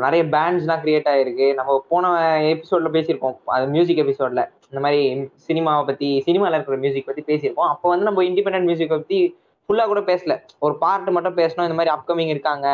நிறைய 0.00 0.24
பேண்ட்ஸ்லாம் 0.24 0.82
கிரியேட் 0.84 1.10
ஆயிருக்கு. 1.12 1.54
நம்ம 1.54 1.84
போன 1.88 2.06
எபிசோட்ல 2.52 2.90
பேசியிருப்போம். 2.96 3.36
அது 3.44 3.66
மியூசிக் 3.66 4.02
எபிசோட்ல 4.04 4.42
இந்த 4.70 4.80
மாதிரி 4.84 5.02
சினிமாவை 5.48 5.84
பத்தி 5.86 6.08
சினிமால 6.26 6.56
இருக்கிற 6.58 6.76
மியூசிக் 6.76 7.06
பத்தி 7.06 7.22
பேசியிருப்போம். 7.28 7.70
அப்போ 7.74 7.88
வந்து 7.88 8.04
நம்ம 8.04 8.22
இண்டிபெண்டன்ட் 8.22 8.68
மியூசிக் 8.70 8.88
பத்தி 8.88 9.20
ஃபுல்லா 9.68 9.84
கூட 9.86 10.00
பேசல. 10.00 10.34
ஒரு 10.58 10.74
பார்ட் 10.78 11.08
மட்டும் 11.08 11.36
பேசணும். 11.36 11.66
இந்த 11.68 11.78
மாதிரி 11.78 11.94
அப்கமிங் 11.96 12.32
இருக்காங்க 12.34 12.66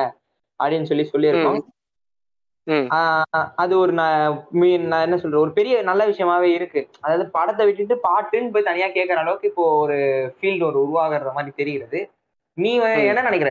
அப்படின்னு 0.60 0.88
சொல்லி 0.90 1.04
சொல்லியிருக்கோம். 1.12 1.60
அது 3.62 3.72
ஒரு 3.78 3.92
நான் 3.92 5.04
என்ன 5.06 5.16
சொல்றது 5.16 5.42
ஒரு 5.42 5.52
பெரிய 5.52 5.82
நல்ல 5.82 6.02
விஷயமாவே 6.10 6.50
இருக்கு. 6.58 6.80
அதாவது 7.00 7.24
படத்தை 7.30 7.64
விட்டுட்டு 7.66 7.96
பாட்டுன்னு 8.06 8.52
போய் 8.54 8.68
தனியா 8.70 8.88
கேட்கற 8.88 9.18
அளவுக்கு 9.24 9.50
இப்போ 9.52 9.64
ஒரு 9.84 9.96
ஃபீல்டு 10.36 10.68
ஒரு 10.70 10.78
உருவாகிற 10.84 11.32
மாதிரி 11.32 11.52
தெரிகிறது. 11.56 12.00
நீ. 12.58 12.70
என்ன 13.10 13.24
நினைக்கிற? 13.28 13.50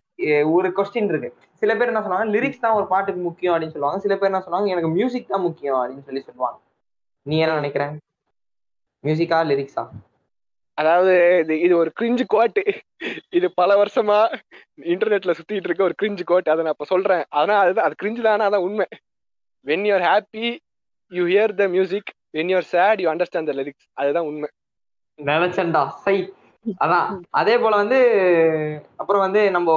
ஒரு 0.55 0.67
கொஸ்டின் 0.77 1.09
இருக்கு. 1.11 1.29
சில 1.61 1.71
பேர் 1.75 1.91
என்ன 1.91 2.01
சொல்லுவாங்க 2.01 2.33
லிரிக்ஸ் 2.35 2.63
தான் 2.65 2.77
ஒரு 2.79 2.85
பாட்டுக்கு 2.87 3.21
முக்கியம் 3.21 3.53
அப்படின்னு 3.53 3.75
சொல்லுவாங்க. 3.75 3.99
சில 4.05 4.13
பேர் 4.17 4.31
என்ன 4.31 4.41
சொல்லுவாங்க 4.45 4.73
எனக்கு 4.75 4.91
மியூசிக் 4.97 5.31
தான் 5.33 5.45
முக்கியம் 5.47 5.79
அப்படின்னு 5.81 6.07
சொல்லி 6.07 6.23
சொல்லுவாங்க. 6.27 6.57
நீ 7.25 7.35
என்ன 7.39 7.55
நினைக்கிற? 7.55 7.85
மியூசிக்கா 9.03 9.37
லிரிக்ஸா 9.51 9.83
அதாவது 10.77 11.11
இது 11.41 11.55
இது 11.61 11.73
ஒரு 11.77 11.89
கிரிஞ்சு 11.99 12.23
கோட்டு 12.27 12.61
இது 13.29 13.47
பல 13.51 13.71
வருஷமா 13.81 14.19
இன்டர்நெட்ல 14.93 15.35
சுத்திட்டு 15.39 15.69
இருக்க 15.69 15.83
ஒரு 15.83 15.95
கிரிஞ்சு 16.01 16.23
கோட் 16.23 16.49
அதை 16.49 16.63
நான் 16.63 16.75
இப்ப 16.77 16.87
சொல்றேன். 16.93 17.23
ஆனா 17.39 17.53
அதுதான் 17.59 17.87
அது 17.87 17.95
கிரிஞ்சு 18.01 18.21
தானே. 18.21 18.43
அதான் 18.49 18.65
உண்மை. 18.67 18.87
When 19.65 19.85
you are 19.89 20.05
happy 20.09 20.45
you 21.11 21.23
hear 21.25 21.53
the 21.61 21.67
music 21.67 22.09
when 22.37 22.51
you are 22.53 22.69
sad 22.73 23.01
you 23.01 23.09
understand 23.11 23.49
the 23.51 23.55
lyrics 23.59 23.87
அதுதான் 23.93 24.27
உண்மை. 24.31 24.49
நினைச்சண்டா 25.19 25.83
சை. 26.05 26.15
அதான். 26.83 27.07
அதே 27.31 27.55
போல 27.57 27.75
வந்து 27.75 27.99
அப்புறம் 28.97 29.23
வந்து 29.25 29.51
நம்ம 29.51 29.69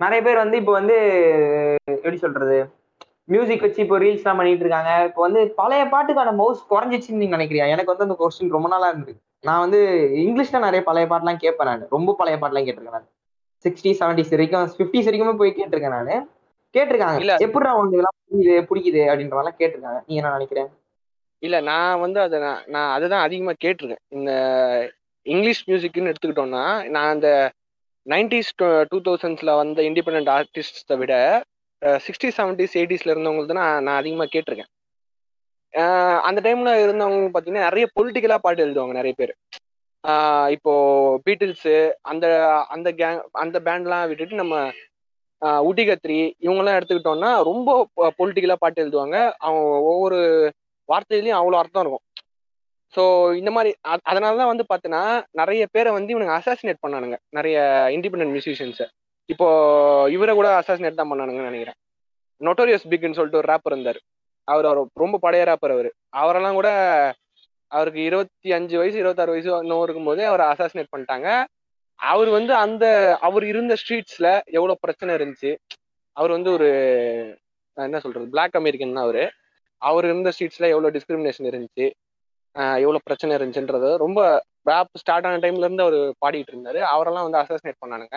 நிறைய 0.00 0.20
பேர் 0.22 0.42
வந்து 0.42 0.56
இப்போ 0.56 0.72
வந்து 0.72 0.96
எப்படி 1.94 2.16
சொல்றது? 2.16 2.58
மியூசிக் 3.26 3.64
வச்சு 3.66 3.80
இப்போ 3.84 3.96
ரீல்ஸ் 3.98 4.22
எல்லாம் 4.24 4.38
பண்ணிட்டு 4.40 4.64
இருக்காங்க. 4.64 4.92
இப்போ 5.08 5.20
வந்து 5.20 5.40
பழைய 5.56 5.84
பாட்டுக்கான 5.94 6.34
மவுஸ் 6.34 6.60
குறைஞ்சிச்சுன்னு 6.70 7.22
நீங்க 7.22 7.36
நினைக்கிறியா? 7.36 7.66
எனக்கு 7.74 7.92
வந்து 7.92 8.06
அந்த 8.06 8.16
கொஸ்டின் 8.20 8.54
ரொம்ப 8.56 8.68
நாளா 8.68 8.90
இருந்திருக்கு 8.92 9.24
நான் 9.40 9.60
வந்து 9.60 10.10
இங்கிலீஷ்ல 10.16 10.58
நிறைய 10.58 10.82
பழைய 10.82 11.08
பாட்டுலாம் 11.08 11.36
கேட்பேன் 11.36 11.66
நான். 11.66 11.86
ரொம்ப 11.90 12.14
பழைய 12.14 12.38
பாட்டுலாம் 12.38 12.68
கேட்டிருக்கேன் 12.68 12.90
நான். 12.90 13.08
சிக்ஸ்டி 13.64 13.92
செவன்டிஸ் 14.00 14.30
வரைக்கும் 14.30 14.72
ஃபிஃப்டிஸ் 14.76 15.08
வரைக்குமே 15.08 15.36
போய் 15.36 15.54
கேட்டிருக்கேன் 15.58 16.02
நான். 16.02 16.28
கேட்டிருக்காங்க. 16.74 17.18
இல்ல. 17.18 17.36
எப்படிடா 17.38 17.76
உனக்கு 17.76 17.96
இதெல்லாம் 17.96 18.16
புரியுது 18.28 18.66
பிடிக்குது 18.70 19.00
அப்படின்ற 19.12 19.34
மாதிரிலாம் 19.36 19.60
கேட்டிருக்காங்க. 19.60 20.00
நீ 20.06 20.14
என்ன 20.16 20.30
நினைக்கிறேன்? 20.30 20.68
இல்ல 21.38 21.60
நான் 21.60 22.00
வந்து 22.00 22.20
அதை 22.20 22.38
நான் 22.40 22.62
நான் 22.66 22.94
அதுதான் 22.94 23.20
அதிகமா 23.20 23.52
கேட்டிருக்கேன். 23.64 24.02
இந்த 24.08 24.32
இங்கிலீஷ் 25.22 25.68
மியூசிக்னு 25.68 26.12
எடுத்துக்கிட்டோம்னா 26.12 26.88
நான் 26.88 27.08
அந்த 27.08 27.52
நைன்டிஸ் 28.06 28.84
டூ 28.88 29.00
தௌசண்ட்ஸ்ல 29.00 29.56
வந்த 29.56 29.82
இண்டிபெண்ட் 29.82 30.28
ஆர்டிஸ்ட 30.28 30.96
விட 30.96 31.42
சிக்ஸ்டி 31.82 32.30
செவன்டிஸ் 32.36 32.74
எயிட்டிஸ்ல 32.74 33.12
இருந்தவங்களுக்கு 33.14 33.52
நான் 33.52 33.82
நான் 33.82 33.96
அதிகமா 33.96 34.24
கேட்டிருக்கேன். 34.24 34.70
அந்த 36.28 36.40
டைம்ல 36.46 36.70
இருந்தவங்க 36.84 37.30
பாத்தீங்கன்னா 37.34 37.68
நிறைய 37.68 37.86
பொலிட்டிக்கலா 37.96 38.38
பாட்டு 38.44 38.64
எழுதுவாங்க 38.66 38.94
நிறைய 39.00 39.14
பேர். 39.20 39.32
இப்போ 40.56 40.72
பீட்டில்ஸு 41.26 41.74
அந்த 42.10 42.26
அந்த 42.74 42.88
கேங் 43.00 43.22
அந்த 43.42 43.58
பேண்ட்லாம் 43.66 44.08
விட்டுட்டு 44.10 44.42
நம்ம 44.42 44.56
உட்டி 45.68 45.82
கத்திரி 45.88 45.90
கத்ரி 45.90 46.20
இவங்கெல்லாம் 46.44 46.76
எடுத்துக்கிட்டோம்னா 46.78 47.30
ரொம்ப 47.48 47.70
பொலிட்டிக்கலா 48.18 48.56
பாட்டு 48.62 48.82
எழுதுவாங்க. 48.84 49.16
அவங்க 49.46 49.64
ஒவ்வொரு 49.90 50.18
வார்த்தையிலையும் 50.88 51.38
அவ்வளோ 51.40 51.58
அர்த்தம் 51.62 51.82
இருக்கும். 51.84 52.04
ஸோ 52.94 53.02
இந்த 53.40 53.50
மாதிரி 53.56 53.70
அதனால 54.10 54.32
தான் 54.40 54.52
வந்து 54.52 54.64
பார்த்தீங்கன்னா 54.70 55.04
நிறைய 55.40 55.62
பேரை 55.74 55.90
வந்து 55.96 56.12
இவனுங்க 56.14 56.36
அசாசினேட் 56.38 56.84
பண்ணானுங்க. 56.84 57.16
நிறைய 57.38 57.58
இண்டிபெண்ட் 57.96 58.32
மியூசிஷியன்ஸை 58.34 58.86
இப்போ 59.28 59.48
இவரை 60.16 60.34
கூட 60.38 60.48
அசாசினேட் 60.60 61.00
தான் 61.00 61.10
பண்ணானுங்கன்னு 61.12 61.50
நினைக்கிறேன். 61.50 61.78
நொட்டோரியஸ் 62.40 62.88
பிக்னு 62.92 63.18
சொல்லிட்டு 63.18 63.40
ஒரு 63.42 63.50
ரேப்பர் 63.52 63.74
இருந்தார். 63.74 64.00
அவர் 64.52 64.66
அவர் 64.70 64.80
ரொம்ப 65.02 65.16
பழைய 65.24 65.44
ராப்பர் 65.50 65.74
அவர். 65.76 65.90
அவரெல்லாம் 66.20 66.58
கூட 66.58 66.68
அவருக்கு 67.72 68.00
இருபத்தி 68.08 68.50
அஞ்சு 68.58 68.76
வயசு 68.80 68.96
இருபத்தாறு 69.02 69.32
வயசு 69.34 69.48
இன்னும் 69.64 69.84
இருக்கும்போதே 69.86 70.24
அவரை 70.30 70.44
அசாசினேட் 70.52 70.92
பண்ணிட்டாங்க. 70.94 71.28
அவர் 72.00 72.30
வந்து 72.36 72.52
அந்த 72.64 72.84
அவர் 73.26 73.44
இருந்த 73.52 73.74
ஸ்ட்ரீட்ஸ்ல 73.80 74.28
எவ்வளவு 74.58 74.82
பிரச்சனை 74.84 75.12
இருந்துச்சு 75.18 75.52
அவர் 76.16 76.34
வந்து 76.36 76.50
ஒரு 76.56 76.68
என்ன 77.76 77.98
சொல்றது 78.04 78.26
பிளாக் 78.34 78.58
அமெரிக்கன் 78.60 78.96
தான் 78.96 79.06
அவரு. 79.08 79.24
அவர் 79.82 80.06
இருந்த 80.10 80.30
ஸ்ட்ரீட்ஸ்ல 80.34 80.68
எவ்வளவு 80.74 80.94
டிஸ்கிரிமினேஷன் 80.96 81.48
இருந்துச்சு 81.50 81.86
எவ்வளோ 82.56 82.80
எவ்வளவு 82.84 83.06
பிரச்சனை 83.08 83.32
இருந்துச்சுன்றது 83.38 83.88
ரொம்ப 84.04 84.20
ரேப் 84.68 84.98
ஸ்டார்ட் 85.02 85.26
ஆன 85.28 85.40
டைம்ல 85.44 85.66
இருந்து 85.66 85.84
அவர் 85.86 85.98
பாடிட்டு 86.22 86.52
இருந்தாரு. 86.54 86.80
அவரெல்லாம் 86.92 87.26
வந்து 87.26 87.40
அசாசினேட் 87.42 87.82
பண்ணானுங்க. 87.82 88.16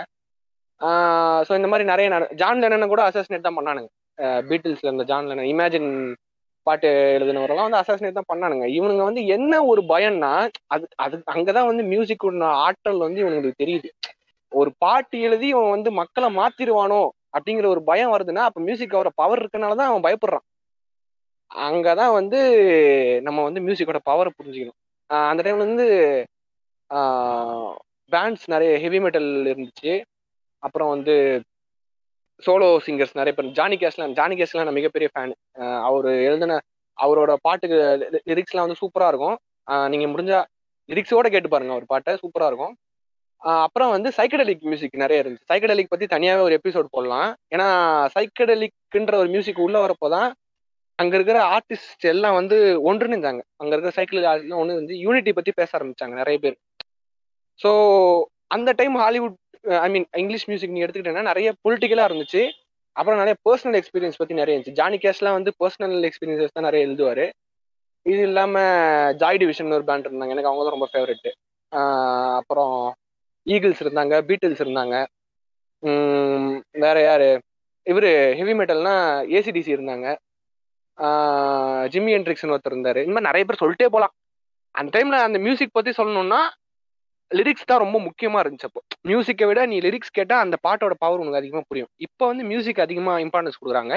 ஸோ 1.48 1.52
இந்த 1.60 1.68
மாதிரி 1.72 1.86
நிறைய 1.92 2.08
ஜான் 2.42 2.62
லெனனை 2.64 2.88
கூட 2.94 3.02
அசாசினேட் 3.10 3.48
தான் 3.48 3.58
பண்ணானுங்க. 3.60 3.90
பீட்டில்ஸ்ல 4.18 4.92
இந்த 4.92 5.04
ஜான் 5.04 5.28
லெனன் 5.28 5.50
இமேஜின் 5.54 5.90
பாட்டு 6.68 6.88
எழுதினவரெல்லாம் 7.20 7.70
வந்து 7.70 7.82
அசாசினேட் 7.82 8.20
தான் 8.20 8.30
பண்ணானுங்க. 8.34 8.66
இவனுங்க 8.70 9.04
வந்து 9.04 9.26
என்ன 9.26 9.64
ஒரு 9.66 9.82
பயம்னா 9.82 10.32
அது 10.68 10.88
அது 10.96 11.16
அங்கதான் 11.32 11.66
வந்து 11.66 11.84
மியூசிக் 11.84 12.26
ஆற்றல் 12.64 12.98
வந்து 12.98 13.20
இவனுங்களுக்கு 13.24 13.62
தெரியுது. 13.64 13.90
ஒரு 14.52 14.72
பாட்டு 14.78 15.20
எழுதி 15.20 15.48
இவன் 15.48 15.70
வந்து 15.70 15.92
மக்களை 15.92 16.30
மாத்திருவானோ 16.36 17.02
அப்படிங்கிற 17.38 17.66
ஒரு 17.66 17.82
பயம் 17.84 18.14
வருதுன்னா 18.14 18.44
அப்ப 18.50 18.62
மியூசிக் 18.62 18.94
அவர 18.94 19.10
பவர் 19.16 19.42
இருக்கனாலதான் 19.42 19.90
அவன் 19.92 20.06
பயப்படுறான். 20.08 20.46
அங்கதான் 21.52 22.14
வந்து 22.14 22.40
நம்ம 23.24 23.44
வந்து 23.44 23.60
மியூசிக்கோட 23.60 24.00
பவரை 24.10 24.32
புரிஞ்சுக்கணும். 24.38 24.78
அந்த 25.10 25.42
டைம்ல 25.44 25.58
வந்து 25.58 25.86
பேண்ட்ஸ் 28.12 28.46
நிறைய 28.50 28.72
ஹெவி 28.80 29.00
மெட்டல் 29.00 29.30
இருந்துச்சு. 29.52 29.94
அப்புறம் 30.64 30.90
வந்து 30.90 31.14
சோலோ 32.46 32.68
சிங்கர்ஸ் 32.86 33.18
நிறைய 33.20 33.34
பேர் 33.38 33.50
ஜானி 33.60 33.76
கேஸ்லாம் 33.82 34.14
ஜானி 34.20 34.36
கேஸ்லாம் 34.40 34.68
நான் 34.68 34.80
மிகப்பெரிய 34.80 35.10
ஃபேன் 35.14 35.34
அவர் 35.88 36.08
எழுதின 36.28 36.58
அவரோட 36.98 37.32
பாட்டுக்கு 37.46 37.78
லிரிக்ஸ்லாம் 38.30 38.66
வந்து 38.66 38.82
சூப்பராக 38.82 39.12
இருக்கும். 39.14 39.38
நீங்கள் 39.94 40.12
முடிஞ்சா 40.14 40.40
லிரிக்ஸோட 40.90 41.28
கேட்டு 41.34 41.52
பாருங்க 41.54 41.74
அவர் 41.76 41.92
பாட்டை 41.94 42.14
சூப்பராக 42.24 42.52
இருக்கும். 42.52 42.74
அப்புறம் 43.66 43.92
வந்து 43.96 44.10
சைக்கடலிக் 44.18 44.68
மியூசிக் 44.72 45.02
நிறைய 45.04 45.22
இருந்துச்சு. 45.24 45.50
சைக்கடலிக் 45.52 45.92
பற்றி 45.94 46.08
தனியாகவே 46.14 46.46
ஒரு 46.48 46.56
எபிசோட் 46.60 46.94
போடலாம். 46.96 47.30
ஏன்னா 47.54 47.68
சைக்கடலிக்ன்ற 48.16 49.16
ஒரு 49.22 49.30
மியூசிக் 49.36 49.64
உள்ளே 49.66 49.80
வரப்போ 49.86 50.10
தான் 50.16 50.30
அங்கே 51.00 51.16
இருக்கிற 51.18 51.40
ஆர்டிஸ்ட் 51.56 52.06
எல்லாம் 52.14 52.36
வந்து 52.40 52.58
ஒன்றிணைந்தாங்க 52.90 53.42
அங்கே 53.62 53.74
இருக்கிற 53.76 53.94
சைக்கிள் 53.98 54.28
ஆர்டிஸ்ட்லாம் 54.32 54.62
ஒன்று 54.64 54.80
வந்து 54.82 54.96
யூனிட்டி 55.06 55.32
பற்றி 55.38 55.52
பேச 55.60 55.70
ஆரம்பிச்சாங்க 55.78 56.16
நிறைய 56.22 56.38
பேர். 56.44 56.58
ஸோ 57.60 57.72
அந்த 58.56 58.70
time 58.80 58.96
Hollywood 59.04 59.36
I 59.86 59.88
mean 59.94 60.08
English 60.22 60.48
music 60.50 60.74
நீ 60.76 60.82
எடுத்துக்கிட்டேன்னா 60.84 61.30
நிறைய 61.32 61.50
பொலிட்டிக்கலா 61.66 62.06
இருந்துச்சு. 62.10 62.42
அப்புறம் 62.96 63.20
நிறைய 63.22 63.36
பர்சனல் 63.48 63.78
எக்ஸ்பீரியன்ஸ் 63.80 64.20
பத்தி 64.22 64.40
நிறைய 64.40 64.56
இருந்துச்சு. 64.56 64.78
ஜானி 64.80 64.98
கேஷ்லாம் 65.04 65.38
வந்து 65.38 65.52
பர்சனல் 65.62 66.08
எக்ஸ்பீரியன்சஸ் 66.10 66.56
தான் 66.58 66.68
நிறைய 66.70 66.88
எழுதுவாரு. 66.88 67.26
இது 68.06 68.22
இல்லாம 68.30 68.56
ஜாய் 69.22 69.40
டிவிஷன் 69.42 69.76
ஒரு 69.78 69.86
பேண்ட் 69.90 70.08
இருந்தாங்க. 70.08 70.36
எனக்கு 70.36 70.50
அவங்க 70.52 70.64
தான் 70.66 70.76
ரொம்ப 70.78 70.90
ஃபேவரெட் 70.94 71.30
அப்புறம் 72.40 72.76
ஈகிள்ஸ் 73.48 73.84
இருந்தாங்க 73.84 74.16
பீட்டில்ஸ் 74.30 74.64
இருந்தாங்க. 74.66 74.96
வேற 76.84 76.98
யாரு? 77.10 77.30
இவர் 77.88 78.10
ஹெவி 78.40 78.54
மெட்டல்னா 78.60 78.96
ஏசிடிசி 79.38 79.72
இருந்தாங்க. 79.78 80.08
ஜிம்மி 81.94 82.12
என்ட்ரிக்ஸ்னு 82.18 82.54
ஒருத்தர் 82.56 82.76
இருந்தாரு. 82.76 83.00
இந்த 83.06 83.14
மாதிரி 83.16 83.30
நிறைய 83.30 83.44
பேர் 83.46 83.62
சொல்லிட்டே 83.62 83.88
போகலாம் 83.94 84.14
அந்த 84.76 84.90
டைம்ல 84.96 85.20
அந்த 85.28 85.38
மியூசிக் 85.46 85.78
பத்தி 85.78 85.92
சொல்லணும்னா 86.00 86.42
லிரிக்ஸ் 87.32 87.68
தான் 87.70 87.82
ரொம்ப 87.84 87.98
முக்கியமா 88.08 88.40
இருந்துச்சு 88.42 88.68
அப்போ. 88.70 88.82
மியூசிக்கை 89.10 89.46
விட 89.50 89.62
நீ 89.72 89.78
லிரிக்ஸ் 89.86 90.16
கேட்டா 90.18 90.36
அந்த 90.46 90.56
பாட்டோட 90.66 90.96
பவர் 91.04 91.22
உனக்கு 91.24 91.42
அதிகமா 91.42 91.62
புரியும். 91.70 91.92
இப்போ 92.06 92.24
வந்து 92.32 92.44
மியூசிக் 92.52 92.84
அதிகமா 92.86 93.14
இம்பார்ட்டன்ஸ் 93.26 93.60
கொடுக்குறாங்க. 93.62 93.96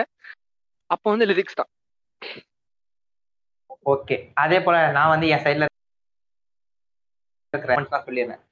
அப்போ 0.90 1.06
வந்து 1.14 1.28
லிரிக்ஸ் 1.30 1.58
தான். 1.60 1.70
ஓகே 3.92 4.16
அதே 4.42 4.58
போல 4.66 4.76
நான் 4.96 5.12
வந்து 5.14 5.26
என் 5.34 5.44
சைட்ல 5.46 5.66
சொல்லிடுறேன் 8.04 8.42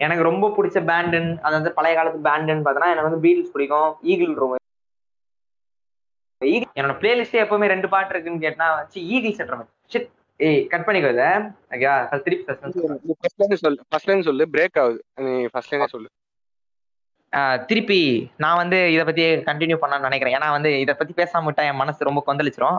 எனக்கு 0.00 0.22
ரொம்ப 0.28 0.46
பிடிச்ச 0.56 0.78
பேண்டுன்னு 0.90 1.32
அதாவது 1.46 1.70
பழைய 1.78 1.94
காலத்து 1.98 2.26
பேண்டுன்னு 2.28 2.64
பார்த்தோன்னா 2.66 2.92
எனக்கு 2.92 3.08
வந்து 3.08 3.24
பீல்ஸ் 3.26 3.52
பிடிக்கும். 3.54 3.90
ஈகிள் 4.12 4.34
ரொம்ப 4.42 4.56
என்னோட 6.78 6.94
பிளேலிஸ்டே 7.00 7.40
எப்பவுமே 7.44 7.66
ரெண்டு 7.72 7.88
பாட்டு 7.94 8.12
இருக்குன்னு 8.14 8.44
கேட்டா 8.44 8.66
வச்சு 8.76 8.98
ஈகிள் 9.14 9.36
செட்ற 9.38 9.56
ஷிட் 9.92 10.08
ஏய் 10.46 10.60
கட் 10.72 10.84
பண்ணிக்கோ 10.86 11.10
இதை 11.14 11.30
ஓகேவா 11.74 11.94
திருப்பி. 12.26 12.44
ஃபர்ஸ்ட் 13.20 13.40
லைன் 13.40 13.60
சொல்லு 13.64 13.80
ஃபர்ஸ்ட் 13.90 14.08
லைன் 14.10 14.26
சொல்லு 14.28 14.44
பிரேக் 14.54 14.78
ஆகுது. 14.82 15.00
நீ 15.26 15.32
ஃபர்ஸ்ட் 15.52 15.72
லைனே 15.74 15.88
சொல்லு. 15.94 16.08
திருப்பி 17.70 17.98
நான் 18.42 18.60
வந்து 18.60 18.78
இதை 18.94 19.02
பத்தி 19.08 19.24
கண்டினியூ 19.48 19.76
பண்ணலாம்னு 19.82 20.08
நினைக்கிறேன். 20.08 20.36
ஏன்னா 20.38 20.48
வந்து 20.56 20.70
இதை 20.84 20.94
பத்தி 21.00 21.12
பேசாம 21.18 21.46
விட்டா 21.48 21.64
என் 21.70 21.80
மனசு 21.82 22.08
ரொம்ப 22.08 22.22
கொந்தளிச்சிரும். 22.28 22.78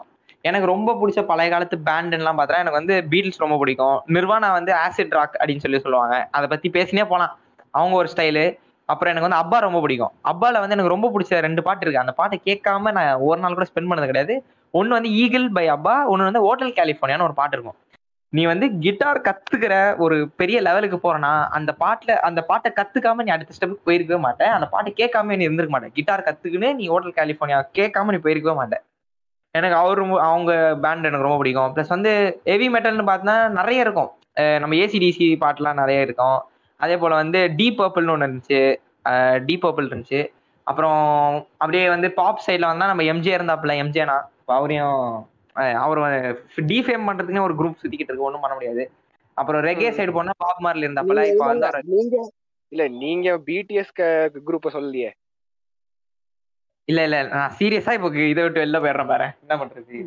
எனக்கு 0.50 0.67
ரொம்ப 0.71 0.91
பிடிச்ச 1.00 1.19
பழைய 1.30 1.50
காலத்து 1.54 1.78
பேண்டுலாம் 1.89 2.39
பார்த்தா 2.39 2.62
எனக்கு 2.63 2.80
வந்து 2.80 2.95
பீட்டில்ஸ் 3.12 3.43
ரொம்ப 3.43 3.58
பிடிக்கும். 3.62 3.97
நிர்வாணா 4.15 4.50
வந்து 4.58 4.71
ஆசிட் 4.86 5.15
ராக் 5.17 5.38
அப்படின்னு 5.39 5.63
சொல்லி 5.65 5.80
சொல்லுவாங்க. 5.86 6.15
அதை 6.38 6.47
பத்தி 6.54 6.69
பேசினே 6.78 7.06
போலாம். 7.12 7.34
அவங்க 7.80 7.95
ஒரு 8.02 8.10
ஸ்டைலு 8.13 8.45
அப்புறம் 8.89 9.12
எனக்கு 9.13 9.28
வந்து 9.28 9.41
அப்பா 9.43 9.58
ரொம்ப 9.65 9.80
பிடிக்கும். 9.84 10.13
அப்பால 10.32 10.62
வந்து 10.63 10.76
எனக்கு 10.76 10.93
ரொம்ப 10.95 11.10
பிடிச்ச 11.13 11.41
ரெண்டு 11.47 11.62
பாட்டு 11.67 11.86
இருக்கு. 11.86 12.04
அந்த 12.04 12.13
பாட்டை 12.19 12.38
கேட்காம 12.47 12.91
நான் 12.97 13.21
ஒரு 13.30 13.39
நாள் 13.43 13.58
கூட 13.58 13.67
ஸ்பெண்ட் 13.69 13.89
பண்ணது 13.91 14.10
கிடையாது. 14.12 14.36
ஒன்னு 14.71 14.93
வந்து 14.93 15.12
ஈகிள் 15.12 15.49
பை 15.49 15.67
அப்பா 15.67 16.07
ஒன்னு 16.07 16.23
வந்து 16.23 16.39
ஹோட்டல் 16.39 16.73
கலிஃபோர்னியான்னு 16.73 17.21
ஒரு 17.21 17.34
பாட்டு 17.34 17.57
இருக்கும். 17.57 17.79
நீ 18.29 18.45
வந்து 18.45 18.77
கிட்டார் 18.79 19.21
கத்துக்கிற 19.21 19.97
ஒரு 19.97 20.29
பெரிய 20.36 20.62
லெவலுக்கு 20.62 20.97
போறனா 20.97 21.47
அந்த 21.47 21.75
பாட்டுல 21.79 22.12
அந்த 22.12 22.41
பாட்டை 22.41 22.71
கத்துக்காம 22.75 23.15
நீ 23.15 23.31
அடுத்த 23.31 23.55
ஸ்டெப்புக்கு 23.60 23.88
போயிருக்கவே 23.88 24.19
மாட்டேன் 24.19 24.47
அந்த 24.47 24.65
பாட்டை 24.65 24.93
கேட்காம 24.97 25.23
நீ 25.23 25.43
இருந்திருக்க 25.43 25.69
மாட்டேன் 25.69 25.91
கிட்டார் 25.93 26.23
கத்துக்குன்னு 26.23 26.75
நீ 26.75 26.88
ஹோட்டல் 26.88 27.13
கலிஃபோர்னியா 27.13 27.67
கேட்காம 27.73 28.05
நீ 28.05 28.15
போயிருக்கவே 28.15 28.55
மாட்டேன் 28.55 28.81
எனக்கு 29.53 29.77
அவர் 29.77 29.97
ரொம்ப- 29.97 30.21
அவங்க 30.21 30.77
பேண்ட் 30.81 31.05
எனக்கு 31.05 31.21
ரொம்ப 31.21 31.38
பிடிக்கும். 31.38 31.75
ப்ளஸ் 31.75 31.88
வந்து 31.88 32.41
ஹெவி 32.43 32.69
மெட்டல்னு 32.69 33.10
பார்த்தா 33.12 33.49
நிறைய 33.49 33.81
இருக்கும். 33.81 34.12
நம்ம 34.34 34.75
ஏசிடிசி 34.75 35.36
பாட்டுலாம் 35.39 35.73
நிறைய 35.73 36.01
இருக்கும். 36.01 36.41
அதே 36.77 36.97
போல 36.97 37.15
வந்து 37.15 37.53
டீப் 37.57 37.81
பர்பிள்னு 37.81 38.10
ஒன்று 38.10 38.27
இருந்துச்சு. 38.27 38.75
டீப் 39.39 39.67
பர்பிள் 39.67 39.88
இருந்துச்சு. 39.89 40.31
அப்புறம் 40.63 41.36
அப்படியே 41.51 41.89
வந்து 41.89 42.12
பாப் 42.12 42.41
சைடில் 42.47 42.65
வந்தால் 42.65 42.88
நம்ம 42.88 43.03
எம்ஜே 43.03 43.31
இருந்தாப்புல 43.39 43.75
எம்ஜேனா 43.81 44.21
அவரையும் 44.51 44.97
அஹ் 45.55 45.77
அவர் 45.77 45.99
டிஃபேம் 46.69 47.07
பண்றதுக்குன்னு 47.07 47.47
ஒரு 47.47 47.55
குரூப் 47.55 47.81
சுத்திக்கிட்டு 47.81 48.11
இருக்கு. 48.11 48.27
ஒன்றும் 48.27 48.43
பண்ண 48.43 48.55
முடியாது. 48.55 48.83
அப்புறம் 49.37 49.63
ரெகே 49.63 49.89
சைடு 49.97 50.11
போனா 50.11 50.33
பாப் 50.37 50.61
மார்ல 50.65 50.87
இருந்தாப்புல 50.87 51.23
இப்போ 51.31 51.45
வந்து 51.45 51.69
நீங்க 51.91 52.17
இல்ல 52.71 52.83
நீங்க 52.99 53.29
பிடிஎஸ் 53.47 53.93
குரூப்ப 54.47 54.69
சொல்லலையே? 54.73 55.09
இல்ல 56.87 57.01
இல்ல 57.03 57.17
நான் 57.31 57.53
சீரியஸா 57.57 57.91
இப்போ 57.93 58.09
இதை 58.25 58.41
விட்டு 58.43 58.61
வெளில 58.61 58.77
போயிடுறேன் 58.79 59.11
பாரு. 59.11 59.27
என்ன 59.43 59.55
பண்றது? 59.61 59.97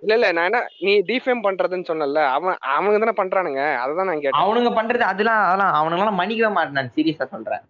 இல்ல 0.00 0.12
இல்ல 0.14 0.32
நான் 0.32 0.48
என்ன 0.50 0.60
நீ 0.80 0.92
டிஃபேம் 1.08 1.44
பண்றதுன்னு 1.44 1.88
சொன்னல 1.88 2.22
அவன் 2.28 2.56
அவனுங்க 2.74 2.98
தானே 2.98 3.14
பண்றானுங்க? 3.16 3.62
அததான் 3.82 4.08
நான் 4.10 4.22
கேட்டேன். 4.22 4.40
அவனுங்க 4.42 4.70
பண்றது 4.72 5.04
அதெல்லாம் 5.10 5.40
அதெல்லாம் 5.44 5.76
அவனுங்களாம் 5.80 6.20
மன்னிக்கவே 6.20 6.52
மாட்டேன் 6.52 6.78
நான் 6.78 6.94
சீரியஸா 6.96 7.26
சொல்றேன். 7.26 7.64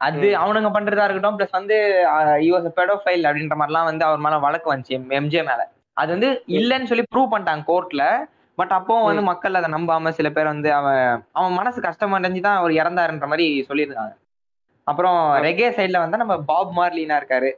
அது. 0.00 0.26
அவனுங்க 0.40 0.68
பண்றதா 0.74 1.04
இருக்கட்டும் 1.04 1.38
பிளஸ் 1.38 1.56
வந்து 1.56 1.76
யூஸ் 2.44 2.68
பெடோஃபைல் 2.76 3.26
அப்படின்ற 3.28 3.56
மாதிரிலாம் 3.56 3.88
வந்து 3.88 4.04
அவர் 4.04 4.22
மேல 4.24 4.38
வழக்கு 4.44 4.70
வந்துச்சு 4.70 4.88
எம்ஜே 5.18 5.42
மேல. 5.44 5.62
அது 5.96 6.10
வந்து 6.14 6.28
இல்லைன்னு 6.56 6.90
சொல்லி 6.90 7.04
ப்ரூவ் 7.08 7.32
பண்ணிட்டாங்க 7.32 7.64
கோர்ட்ல 7.66 8.04
பட் 8.58 8.72
அப்போ 8.76 8.94
வந்து 9.02 9.22
மக்கள் 9.28 9.58
அதை 9.58 9.68
நம்பாம 9.74 10.10
சில 10.16 10.28
பேர் 10.30 10.52
வந்து 10.52 10.68
அவன் 10.74 11.02
அவன் 11.32 11.54
மனசு 11.58 11.78
கஷ்டம் 11.84 12.16
அடைஞ்சு 12.16 12.40
தான் 12.42 12.58
அவர் 12.58 12.72
இறந்தாருன்ற 12.78 13.26
மாதிரி 13.28 13.46
சொல்லியிருக்காங்க 13.68 14.14
அப்புறம் 14.86 15.18
ரெகே 15.46 15.68
சைடுல 15.76 16.02
வந்து 16.02 16.20
நம்ம 16.20 16.34
பாப் 16.48 16.72
மார்லினா 16.76 17.16
இருக்காரு. 17.20 17.50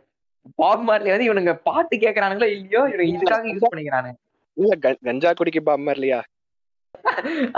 பாப் 0.58 0.82
மார்லி 0.82 1.10
வந்து 1.10 1.28
இவனுங்க 1.28 1.52
பாட்டு 1.66 1.94
கேக்குறானுங்களோ 1.96 2.48
இல்லையோ 2.54 2.82
இவனுங்க 2.86 3.10
இதுக்காக 3.12 3.50
யூஸ் 3.52 3.66
பண்ணிக்கிறானுங்க 3.66 4.18
இல்ல 4.56 4.74
கஞ்- 4.82 5.02
கஞ்சா 5.02 5.30
குடிக்க 5.34 5.60
பாம்பர் 5.62 5.98
இல்லையா 5.98 6.20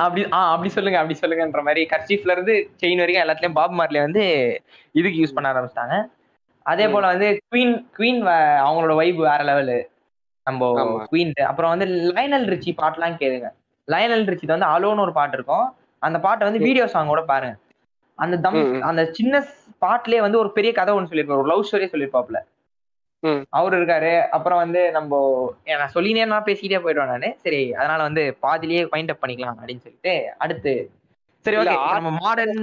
அப்படி 0.03 0.21
ஆ 0.33 0.41
அப்படி 0.53 0.71
சொல்லுங்க 0.75 0.99
அப்படி 1.01 1.17
சொல்லுங்கன்ற 1.21 1.63
மாதிரி 1.67 1.83
கர்ச்சீஃப்ல 1.93 2.35
இருந்து 2.37 2.55
செயின் 2.81 3.03
வரைக்கும் 3.03 3.25
எல்லாத்துலயும் 3.25 3.59
பாப் 3.59 3.77
மார்லி 3.79 4.01
வந்து 4.01 4.25
இதுக்கு 4.95 5.21
யூஸ் 5.21 5.37
பண்ண 5.37 5.53
ஆரம்பிச்சிட்டாங்க 5.53 5.97
அதே. 6.67 6.85
போல 6.93 7.07
வந்து 7.13 7.29
குவீன் 7.45 7.75
குவீன் 7.97 8.21
அவங்களோட 8.65 8.95
வைப் 9.01 9.21
வேற 9.25 9.41
லெவலு 9.45 9.79
நம்ம. 10.47 10.63
குவீன் 11.07 11.33
அப்புறம் 11.51 11.73
வந்து 11.75 11.87
லயனல் 12.11 12.47
ரிச்சி 12.53 12.71
பாட்டுலாம் 12.81 13.21
கேளுங்க 13.21 13.49
லயனல் 13.89 14.25
ரிச்சி 14.31 14.47
வந்து 14.49 14.73
அலோன்னு 14.75 15.05
ஒரு 15.07 15.15
பாட்டு 15.15 15.37
இருக்கும் 15.39 15.67
அந்த 16.03 16.19
பாட்டை 16.25 16.45
வந்து. 16.49 16.61
வீடியோ 16.67 16.87
சாங்கோட 16.95 17.23
பாருங்க 17.27 17.55
அந்த 18.19 18.35
தம். 18.45 18.59
அந்த 18.89 19.03
சின்ன 19.19 19.35
பாட்டுலயே 19.83 20.21
வந்து 20.21 20.41
ஒரு 20.43 20.51
பெரிய 20.57 20.73
கதை 20.75 20.93
ஒன்று 20.97 21.11
சொல்லியிருப்பாரு 21.11 21.43
ஒரு 21.43 21.51
லவ் 21.53 21.65
ஸ்டோரியே 21.67 21.93
சொல்லியிருப்பாப்ல. 21.93 22.39
அவர் 23.59 23.77
இருக்காரு. 23.79 24.13
அப்புறம் 24.37 24.61
வந்து 24.63 24.81
நம்ம 24.97 25.21
நான் 25.81 25.95
சொல்லினே 25.97 26.25
நான் 26.33 26.49
பேசிக்கிட்டே 26.49 26.81
போயிடுவேன் 26.85 27.13
நானு. 27.15 27.29
சரி 27.45 27.63
அதனால 27.79 28.01
வந்து 28.09 28.25
பாதிலேயே 28.47 28.83
ஃபைண்ட் 28.91 29.13
அப் 29.15 29.23
பண்ணிக்கலாம் 29.23 29.59
அப்படின்னு 29.59 29.85
சொல்லிட்டு 29.87 30.15
அடுத்து 30.45 30.75
சரி 31.47 31.59
ஓகே 31.61 31.77
நம்ம 31.99 32.13
மாடர்ன் 32.25 32.61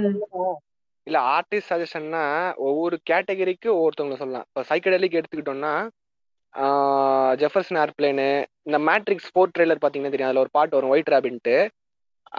இல்ல 1.06 1.18
ஆர்டிஸ்ட் 1.36 1.70
சஜஷன்னா 1.72 2.24
ஒவ்வொரு 2.68 2.96
கேட்டகரிக்கு 3.10 3.68
ஒவ்வொருத்தவங்க 3.76 4.18
சொல்லலாம். 4.20 4.46
இப்போ 4.48 4.62
சைக்கடலிக் 4.70 5.18
எடுத்துக்கிட்டோம்னா 5.20 5.74
ஜெஃபர்சன் 7.40 7.78
ஏர்பிளேனு 7.82 8.26
இந்த 8.68 8.78
மேட்ரிக்ஸ் 8.88 9.30
ஃபோர் 9.32 9.52
ட்ரெய்லர் 9.54 9.80
பார்த்தீங்கன்னா 9.82 10.14
தெரியும். 10.14 10.30
அதில் 10.30 10.44
ஒரு 10.44 10.52
பாட்டு 10.56 10.76
வரும் 10.78 10.92
ஒயிட் 10.94 11.12
ரேபின்ட்டு 11.14 11.56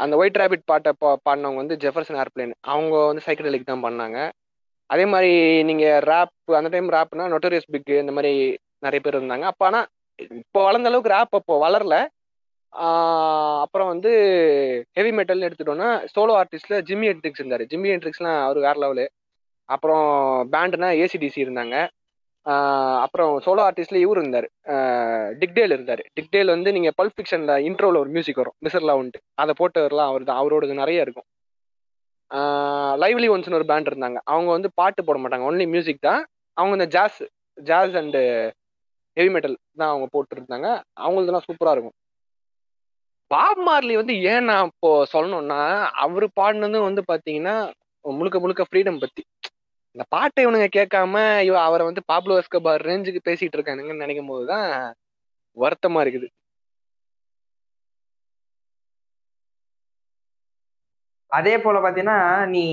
அந்த 0.03 0.13
ஒயிட் 0.19 0.39
ரேபிட் 0.41 0.63
பாட்டை 0.71 0.91
பா 1.01 1.09
பாடினவங்க 1.25 1.61
வந்து 1.61 1.75
ஜெஃபர்சன் 1.83 2.19
ஏர்பிளேன் 2.21 2.53
அவங்க 2.73 2.93
வந்து 3.09 3.23
சைக்கடலிக் 3.25 3.71
தான் 3.71 3.83
பண்ணாங்க. 3.85 4.17
அதே 4.93 5.05
மாதிரி 5.13 5.31
நீங்கள் 5.69 6.01
ரேப் 6.11 6.55
அந்த 6.59 6.69
டைம் 6.73 6.89
ரேப்னா 6.95 7.25
நொட்டோரியஸ் 7.33 7.71
பிக் 7.75 7.91
இந்த 8.03 8.13
மாதிரி 8.17 8.33
நிறைய 8.85 8.99
பேர் 9.05 9.17
இருந்தாங்க. 9.19 9.45
அப்போ 9.51 9.65
ஆனால் 9.69 9.87
இப்போ 10.39 10.59
வளர்ந்த 10.67 10.89
அளவுக்கு 10.91 11.13
ரேப் 11.15 11.35
அப்போ 11.39 11.55
வளரல. 11.65 11.95
அப்புறம் 13.63 13.89
வந்து 13.93 14.11
ஹெவி 14.97 15.11
மெட்டல்னு 15.17 15.47
எடுத்துட்டோம்னா 15.47 15.89
சோலோ 16.13 16.33
ஆர்டிஸ்ட்ல 16.41 16.77
ஜிம்மி 16.89 17.07
ஹென்ட்ரிக்ஸ் 17.11 17.41
இருந்தாரு. 17.41 17.65
ஜிம்மி 17.71 17.89
ஹென்ட்ரிக்ஸ்லாம் 17.93 18.39
அவர் 18.45 18.59
வேற 18.67 18.75
லெவலு 18.83 19.05
அப்புறம் 19.69 20.05
பேண்டுனா 20.53 20.89
ஏசிடிசி 21.03 21.39
இருந்தாங்க. 21.45 21.75
அப்புறம் 23.05 23.33
சோலோ 23.45 23.61
ஆர்டிஸ்ட்ல 23.67 23.99
இவர் 24.05 24.19
இருந்தார். 24.21 24.47
டிக்டேல் 25.41 25.73
இருந்தார். 25.75 26.01
டிக்டேல் 26.17 26.53
வந்து 26.55 26.69
நீங்க 26.77 26.89
பல்ப் 26.99 27.15
ஃபிக்ஷன்ல 27.17 27.53
இன்ட்ரோவில் 27.69 28.01
ஒரு 28.03 28.09
மியூசிக் 28.15 28.41
வரும். 28.41 28.57
மிசர்லா 28.65 28.95
உண்டு 29.01 29.19
அதை 29.43 29.53
போட்டவர்லாம் 29.61 30.11
அவர் 30.11 30.27
தான் 30.29 30.41
அவரோடது 30.41 30.75
நிறைய 30.81 31.05
இருக்கும். 31.05 31.27
லைவ்லி 33.03 33.27
ஒன்ஸ்னு 33.33 33.57
ஒரு 33.59 33.67
பேண்ட் 33.71 33.89
இருந்தாங்க. 33.91 34.19
அவங்க 34.33 34.49
வந்து 34.55 34.69
பாட்டு 34.79 35.01
போட 35.07 35.17
மாட்டாங்க. 35.23 35.47
ஒன்லி 35.49 35.65
மியூசிக் 35.73 36.05
தான். 36.09 36.21
அவங்க 36.57 36.73
இந்த 36.79 36.87
jazz 36.95 37.19
jazz 37.69 37.95
and 38.01 38.21
heavy 39.17 39.29
metal 39.33 39.57
தான் 39.79 39.91
அவங்க 39.91 40.05
போட்டு 40.13 40.35
இருந்தாங்க 40.37 40.67
அவங்களதுலாம் 41.05 41.47
சூப்பரா 41.47 41.73
இருக்கும். 41.75 41.97
பாப் 43.31 43.61
மார்லி 43.67 43.93
வந்து 43.99 44.13
ஏன் 44.31 44.47
நான் 44.49 44.69
இப்போ 44.71 44.89
சொல்லணும்னா 45.13 45.59
அவர் 46.03 46.25
பாடினது 46.39 46.79
வந்து 46.89 47.01
பாத்தீங்கன்னா 47.11 47.55
முழுக்க 48.05 48.37
முழுக்க 48.43 48.63
ஃப்ரீடம் 48.69 49.01
பத்தி. 49.03 49.23
இந்த 49.95 50.03
பாட்டை 50.15 50.43
இவனுங்க 50.45 50.67
கேட்காம 50.77 51.15
இவ 51.47 51.55
அவரை 51.67 51.83
வந்து 51.89 52.03
பாப்லோ 52.11 52.37
எஸ்கபார் 52.41 52.85
ரேஞ்சுக்கு 52.89 53.21
பேசிட்டு 53.29 53.57
இருக்கானுங்கன்னு 53.57 54.03
நினைக்கும் 54.05 54.31
போது 54.31 54.45
தான் 54.53 54.67
வருத்தமா 55.57 55.99
இருக்குது. 56.05 56.27
அதே 61.37 61.53
போல 61.63 61.77
பாத்தீங்கன்னா 61.83 62.17
நீ 62.53 62.63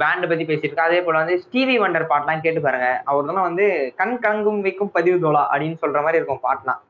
பேண்ட் 0.00 0.28
பத்தி 0.30 0.44
பேசிட்டு 0.48 0.68
இருக்க 0.68 0.88
அதே 0.88 1.00
போல 1.06 1.18
வந்து 1.22 1.36
ஸ்டீவி 1.44 1.74
வண்டர் 1.82 2.10
பாட்டுலாம் 2.12 2.42
கேட்டு 2.44 2.60
பாருங்க. 2.64 2.88
அவர்தான் 3.10 3.46
வந்து 3.48 3.66
கண் 4.00 4.16
கலங்கும் 4.24 4.60
வைக்கும் 4.66 4.94
பதிவு 4.96 5.18
தோலா 5.24 5.42
அப்படின்னு 5.52 5.82
சொல்ற 5.84 5.98
மாதிரி 6.04 6.20
இருக்கும் 6.20 6.44
பாட்டுலாம். 6.46 6.80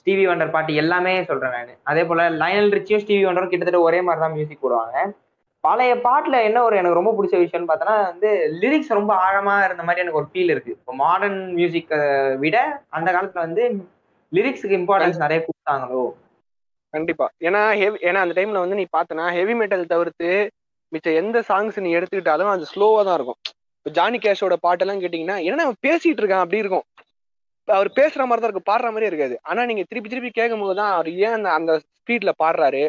ஸ்டீவி 0.00 0.24
வண்டர் 0.30 0.52
பாட்டு 0.54 0.80
எல்லாமே 0.82 1.12
சொல்றேன் 1.30 1.54
நான். 1.56 1.72
அதே 1.90 2.02
போல 2.10 2.28
லயனல் 2.42 2.74
ரிச்சியும் 2.76 3.02
ஸ்டீவி 3.04 3.24
வண்டரும் 3.26 3.52
கிட்டத்தட்ட 3.52 3.80
ஒரே 3.88 4.00
மாதிரி 4.06 4.22
தான் 4.24 4.36
மியூசிக் 4.36 4.64
போடுவாங்க. 4.64 5.06
பழைய 5.64 5.92
பாட்டுல 6.06 6.36
என்ன 6.48 6.58
ஒரு 6.66 6.74
எனக்கு 6.80 6.98
ரொம்ப 6.98 7.12
பிடிச்ச 7.16 7.36
விஷயம்னு 7.40 7.68
பார்த்தோன்னா 7.70 7.96
வந்து 8.10 8.28
லிரிக்ஸ் 8.62 8.96
ரொம்ப 8.98 9.12
ஆழமா 9.26 9.54
இருந்த 9.66 9.84
மாதிரி 9.86 10.02
எனக்கு 10.04 10.20
ஒரு 10.20 10.28
ஃபீல் 10.32 10.52
இருக்கு. 10.54 10.74
இப்போ 10.78 10.92
மாடர்ன் 11.04 11.40
மியூசிக்கை 11.58 11.98
விட 12.44 12.56
அந்த 12.98 13.08
காலத்துல 13.16 13.44
வந்து 13.46 13.64
லிரிக்ஸுக்கு 14.32 14.78
இம்பார்ட்டன்ஸ் 14.80 15.22
நிறைய 15.24 15.40
கொடுத்தாங்களோ? 15.46 16.02
கண்டிப்பா. 16.94 17.26
ஏன்னா 17.46 17.60
ஹெவி 17.80 17.98
ஏன்னா 18.08 18.20
அந்த 18.24 18.34
டைம்ல 18.38 18.62
வந்து 18.64 18.78
நீ 18.80 18.84
பார்த்தனா 18.96 19.24
ஹெவி 19.38 19.54
மெட்டல் 19.60 19.90
தவிர்த்து 19.94 20.28
மிச்ச 20.92 21.08
எந்த 21.22 21.38
சாங்ஸ் 21.48 21.78
நீ 21.84 21.90
எடுத்துக்கிட்டாலும் 21.98 22.52
அது 22.52 22.64
ஸ்லோவா 22.72 23.00
தான் 23.08 23.18
இருக்கும். 23.18 23.38
இப்போ 23.78 23.90
ஜானி 23.98 24.18
கேஷோட 24.18 24.54
பாட்டெல்லாம் 24.66 25.02
கேட்டிங்கன்னா 25.02 25.36
என்ன 25.48 25.64
அவன் 25.66 25.82
பேசிட்டு 25.86 26.22
இருக்கான் 26.22 26.44
அப்படி 26.44 26.62
இருக்கும். 26.64 26.86
அவர் 27.68 27.90
பேசுற 27.98 28.22
மாதிரி 28.28 28.42
தான் 28.42 28.50
இருக்கும் 28.50 28.70
பாடுற 28.70 28.88
மாதிரியே 28.92 29.10
இருக்காது. 29.12 29.34
ஆனா 29.42 29.60
நீங்க 29.70 29.82
திருப்பி 29.90 30.08
திருப்பி 30.08 30.30
கேட்கும் 30.30 30.62
போது 30.64 30.74
தான் 30.80 30.92
அவர் 30.96 31.08
ஏன் 31.24 31.34
அந்த 31.38 31.48
அந்த 31.58 31.72
ஸ்பீட்ல 31.98 32.30
பாடுறாரு? 32.42 32.84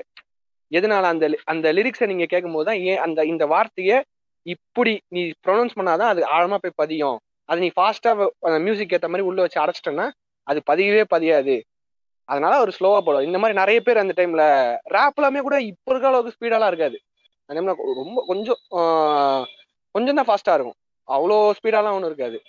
எதனால 0.71 1.05
அந்த 1.13 1.25
அந்த 1.45 1.67
லிரிக்ஸை 1.77 2.07
நீங்க 2.11 2.25
கேட்கும் 2.33 2.55
போது 2.57 2.67
தான் 2.69 2.81
ஏன் 2.91 3.01
அந்த 3.05 3.19
இந்த 3.33 3.43
வார்த்தையை 3.53 3.97
இப்படி 4.45 4.93
நீ 5.15 5.21
ப்ரொனவுன்ஸ் 5.45 5.77
பண்ணாதான் 5.79 6.11
அது 6.13 6.21
ஆழமா 6.37 6.57
போய் 6.63 6.79
பதியும். 6.83 7.17
அது 7.49 7.59
நீ 7.65 7.69
ஃபாஸ்டா 7.75 8.11
அந்த 8.47 8.57
மியூசிக் 8.65 8.93
ஏற்ற 8.95 9.07
மாதிரி 9.09 9.27
உள்ள 9.29 9.39
வச்சு 9.41 9.59
அடைச்சிட்டேன்னா 9.63 10.07
அது 10.47 10.59
பதியவே 10.71 11.03
பதியாது. 11.15 11.55
அதனால 12.29 12.53
அவர் 12.59 12.75
ஸ்லோவா 12.77 12.99
போடும் 13.05 13.27
இந்த 13.27 13.37
மாதிரி 13.41 13.59
நிறைய 13.59 13.79
பேர் 13.85 14.01
அந்த 14.03 14.13
டைம்ல 14.19 14.43
ரேப் 14.95 15.17
எல்லாமே 15.19 15.39
கூட 15.47 15.57
இப்போ 15.71 15.91
இருக்க 15.91 16.07
அளவுக்கு 16.09 16.35
ஸ்பீடாலாம் 16.35 16.71
இருக்காது. 16.71 16.97
அந்த 17.49 17.55
டைம்ல 17.57 17.75
ரொம்ப 18.01 18.23
கொஞ்சம் 18.27 18.61
கொஞ்சம் 19.95 20.17
தான் 20.19 20.29
ஃபாஸ்டா 20.29 20.55
இருக்கும். 20.57 20.77
அவ்வளோ 21.07 21.37
ஸ்பீடாலாம் 21.59 21.95
ஒன்றும் 21.97 22.11
இருக்காது. 22.11 22.39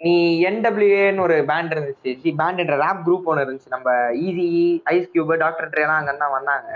நீ 0.00 0.14
என்டபிள்யூஏன்னு 0.44 1.24
ஒரு 1.26 1.36
பேண்ட் 1.50 1.74
இருந்துச்சு. 1.74 2.12
பேண்ட்ன்ற 2.40 2.76
ரேப் 2.84 3.04
குரூப் 3.06 3.28
ஒன்று 3.30 3.44
இருந்துச்சு. 3.44 3.74
நம்ம 3.76 3.90
ஈஸி 4.24 4.48
ஐஸ் 4.94 5.12
கியூப் 5.14 5.32
டாக்டர் 5.44 5.70
ட்ரேலாம் 5.74 6.00
அங்கே 6.00 6.14
தான் 6.22 6.34
வந்தாங்க. 6.38 6.70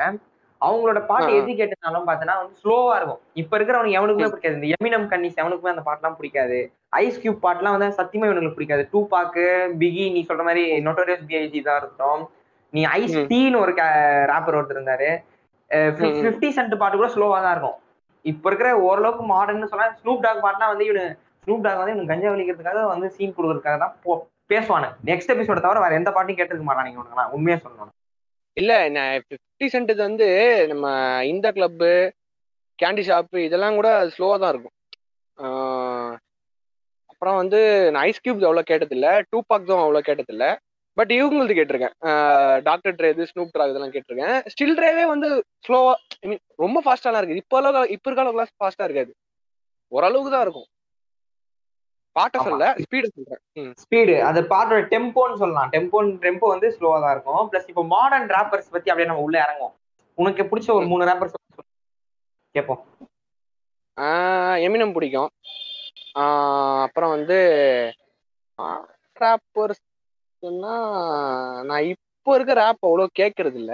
அவங்களோட 0.61 1.01
பாட்டு. 1.11 1.31
எது 1.41 1.51
கேட்டனாலும் 1.59 2.07
பார்த்தனா 2.09 2.35
வந்து 2.41 2.55
ஸ்லோவா 2.63 2.95
இருக்கும். 2.99 3.21
இப்ப 3.41 3.53
இருக்கிறவனுக்கு 3.59 3.99
எவனுக்குமே 3.99 4.31
பிடிக்காது. 4.33 4.57
இந்த 4.59 4.69
எமினம் 4.77 5.07
கன்னிஸ் 5.13 5.41
எவனுக்குமே 5.43 5.73
அந்த 5.75 5.85
பாட்டுலாம் 5.89 6.17
பிடிக்காது. 6.21 6.59
ஐஸ் 7.03 7.21
கியூப் 7.23 7.45
பாட்டுலாம் 7.45 7.77
வந்து 7.77 7.99
சத்தியமா 8.01 8.29
இவனுக்கு 8.31 8.57
பிடிக்காது. 8.59 8.85
டூ 8.93 9.01
பாக்கு 9.13 9.45
பிகி 9.83 10.05
நீ 10.15 10.23
சொல்ற 10.31 10.45
மாதிரி 10.49 10.65
நோட்டோரியஸ் 10.87 11.27
பிஐஜி 11.29 11.61
தான் 11.69 11.79
இருக்கட்டும். 11.81 12.23
நீ 12.73 12.81
ஐஸ். 12.99 13.19
டீன்னு 13.33 13.61
ஒரு 13.65 13.75
ரேப்பர் 14.33 14.59
ஒருத்தர் 14.59 14.79
இருந்தாரு. 14.79 15.11
ஃபிஃப்டி 15.99 16.51
சென்ட் 16.57 16.81
பாட்டு 16.83 16.99
கூட 17.01 17.11
ஸ்லோவா 17.15 17.39
தான் 17.45 17.55
இருக்கும். 17.57 17.79
இப்ப 18.25 18.49
இருக்கிற 18.51 18.71
ஓரளவுக்கு 18.87 19.25
மாடர்ன் 19.33 19.71
சொன்னா 19.73 19.87
ஸ்னூப் 20.01 20.25
டாக் 20.25 20.45
பாட்டுனா 20.47 20.69
வந்து 20.73 20.87
இவனு 20.89 21.05
ஸ்னூப் 21.45 21.63
டாக் 21.67 21.81
வந்து 21.81 21.93
இவனுக்கு 21.95 22.13
கஞ்சா 22.13 22.33
வலிக்கிறதுக்காக 22.33 22.81
வந்து 22.95 23.09
சீன் 23.17 23.37
கொடுக்கறதுக்காக 23.37 23.79
தான் 23.85 23.95
பேசுவானு. 24.53 24.89
நெக்ஸ்ட் 25.09 25.33
எபிசோட 25.35 25.61
தவிர 25.65 25.81
வேற 25.85 25.95
எந்த 26.01 26.11
பாட்டையும் 26.17 26.41
கேட்டிருக்க 26.41 26.67
மாட்டானுங்க 26.69 26.99
இவனுங்கலாம் 26.99 27.33
உண்மையா 27.37 27.59
சொல்லணும் 27.65 27.95
இல்ல 28.61 28.73
நான் 28.95 29.25
ஃபிஃப்டி 29.27 29.67
சென்ட் 29.73 29.93
வந்து 30.07 30.29
நம்ம 30.71 30.87
இந்த 31.33 31.47
கிளப்பு 31.57 31.91
கேண்டி 32.79 33.03
ஷாப்பு 33.09 33.39
இதெல்லாம் 33.49 33.77
கூட 33.79 33.89
ஸ்லோவாக 34.15 34.39
தான் 34.43 34.53
இருக்கும். 34.53 34.77
அப்புறம் 37.13 37.39
வந்து 37.41 37.61
நான் 37.93 38.05
ஐஸ் 38.09 38.23
கியூப் 38.25 38.41
அவ்வளோ 38.49 38.65
கேட்டதில்ல 38.71 39.09
டூ 39.31 39.39
பாக் 39.51 39.69
தான் 39.71 39.85
அவ்வளோ 39.85 40.03
கேட்டதில்ல 40.09 40.47
பட் 40.99 41.13
இவங்களது 41.19 41.57
கேட்டிருக்கேன். 41.59 41.95
டாக்டர் 42.69 42.97
ட்ரே 42.99 43.09
இது 43.15 43.29
ஸ்னூப் 43.31 43.53
ட்ராக் 43.55 43.73
இதெல்லாம் 43.73 43.95
கேட்டிருக்கேன். 43.97 44.37
ஸ்டில் 44.53 44.77
ட்ரேவே 44.79 45.05
வந்து 45.13 45.29
ஸ்லோவா 45.67 45.93
ஐ 46.25 46.29
மீன் 46.31 46.43
ரொம்ப 46.65 46.79
ஃபாஸ்டாலாம் 46.87 47.21
இருக்குது. 47.23 47.43
இப்போ 47.45 47.59
அளவுக்கு 47.61 47.95
இப்போ 47.97 48.09
இருக்க 48.09 48.25
அளவுக்குலாம் 48.25 48.53
ஃபாஸ்ட்டாக 48.61 48.89
இருக்காது. 48.89 49.13
ஓரளவுக்கு 49.93 50.33
தான் 50.35 50.45
இருக்கும். 50.47 50.69
பாட்டை. 52.19 52.39
சொல்ல 52.49 52.65
ஸ்பீடு 52.85 53.09
சொல்றேன். 53.15 53.43
ஸ்பீடு 53.83 54.15
அது 54.29 54.41
பாட்டோட 54.53 54.81
டெம்போன்னு 54.93 55.41
சொல்லலாம். 55.43 55.71
டெம்போ 55.75 55.99
டெம்போ 56.25 56.47
வந்து 56.55 56.69
ஸ்லோவா 56.77 56.99
தான் 57.05 57.15
இருக்கும். 57.17 57.45
பிளஸ் 57.51 57.71
இப்போ 57.73 57.85
மாடர்ன் 57.95 58.31
ரேப்பர்ஸ் 58.37 58.73
பத்தி 58.77 58.91
அப்படியே 58.93 59.11
நம்ம 59.11 59.27
உள்ள 59.27 59.37
இறங்குவோம். 59.45 59.75
உனக்கு 60.19 60.43
பிடிச்ச 60.51 60.69
ஒரு 60.79 60.87
மூணு 60.93 61.09
ரேப்பர்ஸ் 61.11 61.37
கேட்போம் 62.55 62.83
எமினம் 64.67 64.95
பிடிக்கும். 64.97 65.31
அப்புறம் 66.85 67.13
வந்து 67.17 67.39
ரேப்பர்ஸ்னா 69.23 70.75
நான் 71.69 71.89
இப்போ 71.93 72.31
இருக்க 72.37 72.55
ரேப் 72.61 72.87
அவ்வளோ 72.89 73.07
கேட்கறது 73.21 73.59
இல்ல 73.63 73.73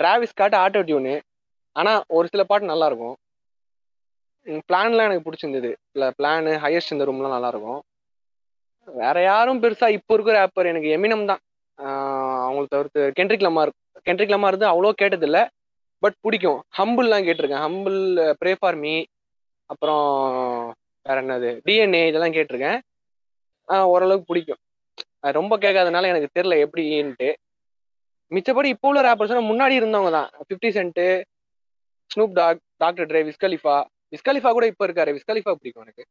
டிராவிஸ் 0.00 0.38
காட்டு 0.40 0.56
ஆட்டோ 0.64 0.80
டியூனு 0.88 1.14
ஆனா 1.76 1.92
ஒரு 2.16 2.26
சில 2.32 2.42
பாட்டு 2.50 2.72
நல்லா 2.72 2.86
இருக்கும். 2.90 3.16
பிளான்லாம் 4.68 5.08
எனக்கு 5.08 5.26
பிடிச்சிருந்தது. 5.26 5.70
இல்லை 5.94 6.08
பிளானு 6.18 6.52
ஹையஸ்ட் 6.64 6.94
இந்த 6.94 7.06
ரூம்லாம் 7.08 7.36
நல்லா 7.36 7.50
இருக்கும் 7.54 7.82
வேற 8.88 9.16
யாரும் 9.30 9.60
பெருசா 9.62 9.86
இப்போ 9.98 10.14
இருக்கிற 10.16 10.36
ஆப்பர் 10.46 10.70
எனக்கு 10.72 10.88
எமினம் 10.96 11.28
தான். 11.30 11.40
அவங்களை 12.46 12.66
தவிர்த்து 12.74 13.00
கென்ட்ரிக் 13.18 13.46
லமார் 13.46 13.70
கென்ட்ரிக் 14.08 14.34
லமார் 14.34 14.52
இருந்து 14.52 14.72
அவ்வளோ 14.72 14.92
கேட்டதில்ல 15.02 15.38
பட் 16.02 16.16
பிடிக்கும். 16.24 16.60
ஹம்புல்லாம் 16.78 17.26
கேட்டிருக்கேன். 17.26 17.64
ஹம்புல் 17.66 18.00
ப்ரே 18.40 18.52
ஃபார் 18.60 18.78
மீ 18.84 18.94
அப்புறம் 19.70 20.04
வேற 21.06 21.16
என்னது? 21.22 21.50
டிஎன்ஏ 21.66 22.02
இதெல்லாம் 22.10 22.36
கேட்டிருக்கேன். 22.36 22.78
ஓரளவுக்கு 23.92 24.30
பிடிக்கும். 24.30 24.60
ரொம்ப 25.38 25.54
கேட்காதனால 25.64 26.10
எனக்கு 26.12 26.34
தெரியல 26.36 26.56
எப்படின்ட்டு. 26.64 27.30
மிச்சப்படி 28.32 28.68
இப்போ 28.74 28.88
உள்ள 28.90 29.00
ரேப்பர்ஸ் 29.06 29.50
முன்னாடி 29.50 29.74
இருந்தவங்க 29.80 30.12
தான். 30.18 30.30
Fifty 30.46 30.70
Cent 30.78 31.06
Snoop 32.10 32.36
Dogg 32.40 32.60
Doctor 32.82 33.08
Dre 33.10 33.20
Wiz Khalifa 33.28 33.76
Wiz Khalifa 34.12 34.50
கூட 34.52 34.66
இப்போ 34.72 34.84
இருக்காரு. 34.88 35.10
விஸ்கலிஃபா 35.16 35.54
பிடிக்கும் 35.56 35.84
எனக்கு. 35.86 36.04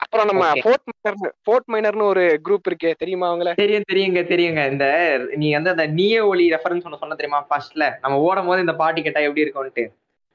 அப்புறம் 0.00 0.28
நம்ம. 0.30 0.44
ஃபோர்ட் 0.60 0.84
மைனர் 0.88 1.16
ஃபோர்ட் 1.46 1.66
மைனர்னு 1.72 2.04
ஒரு 2.12 2.22
குரூப் 2.46 2.68
இருக்கே. 2.70 2.90
தெரியுமா 3.02 3.26
அவங்கள? 3.30 3.50
தெரியும் 3.60 3.88
தெரியுங்க 3.90 4.20
தெரியுங்க. 4.30 4.62
இந்த 4.72 4.86
நீ 5.36 5.48
வந்து 5.56 5.72
அந்த 5.74 5.86
நீய 5.98 6.22
ஒளி 6.26 6.46
ரெஃபரன்ஸ் 6.54 6.86
ஒன்று 6.86 7.02
சொன்ன 7.02 7.18
தெரியுமா 7.20 7.40
ஃபர்ஸ்ட்ல 7.48 7.86
நம்ம 8.00 8.20
ஓடும் 8.26 8.48
போது 8.50 8.64
இந்த 8.64 8.74
பாட்டு 8.80 9.04
கேட்டா 9.06 9.22
எப்படி 9.26 9.44
இருக்கும்ட்டு 9.44 9.84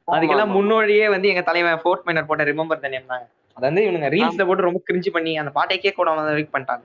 அதுக்கெல்லாம். 0.07 0.53
முன்னோடியே 0.57 1.05
வந்து 1.13 1.27
எங்க 1.29 1.43
தலைவன் 1.43 1.81
ஃபோர்த் 1.83 2.05
மைனர் 2.07 2.29
போட்ட 2.29 2.43
ரிமெம்பர் 2.49 2.83
த 2.83 2.89
நேம் 2.89 3.11
தாங்க 3.11 3.25
அது 3.57 3.65
வந்து 3.67 3.83
இவனுங்க 3.85 4.07
ரீல்ஸ்ல 4.13 4.45
போட்டு 4.47 4.67
ரொம்ப 4.67 4.79
கிரிஞ்சு 4.87 5.11
பண்ணி 5.15 5.33
அந்த 5.41 5.51
பாட்டை 5.57 5.77
கேட்க 5.79 5.97
விடாம 6.01 6.25
வரைக்கும் 6.27 6.55
பண்ணிட்டாங்க. 6.55 6.83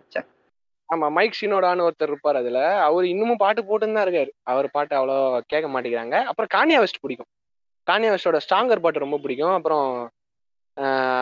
ஆமா 0.90 1.06
மைக் 1.16 1.38
ஷினோடான்னு 1.38 1.84
ஒருத்தர் 1.86 2.10
இருப்பார் 2.10 2.38
அதுல. 2.40 2.58
அவர் 2.86 3.04
இன்னமும் 3.06 3.42
பாட்டு 3.42 3.60
போட்டுன்னு 3.62 3.96
தான் 3.96 4.06
இருக்காரு. 4.06 4.30
அவர் 4.44 4.68
பாட்டு 4.70 4.94
அவ்வளோ 4.96 5.16
கேட்க 5.46 5.68
மாட்டேங்கிறாங்க. 5.68 6.16
அப்புறம் 6.30 6.52
கானியா 6.56 6.80
வெஸ்ட் 6.80 7.02
பிடிக்கும். 7.02 7.30
கானியா 7.86 8.12
வெஸ்டோட 8.12 8.38
ஸ்ட்ராங்கர் 8.44 8.82
பாட்டு 8.84 9.04
ரொம்ப 9.04 9.18
பிடிக்கும். 9.18 9.54
அப்புறம் 9.58 9.86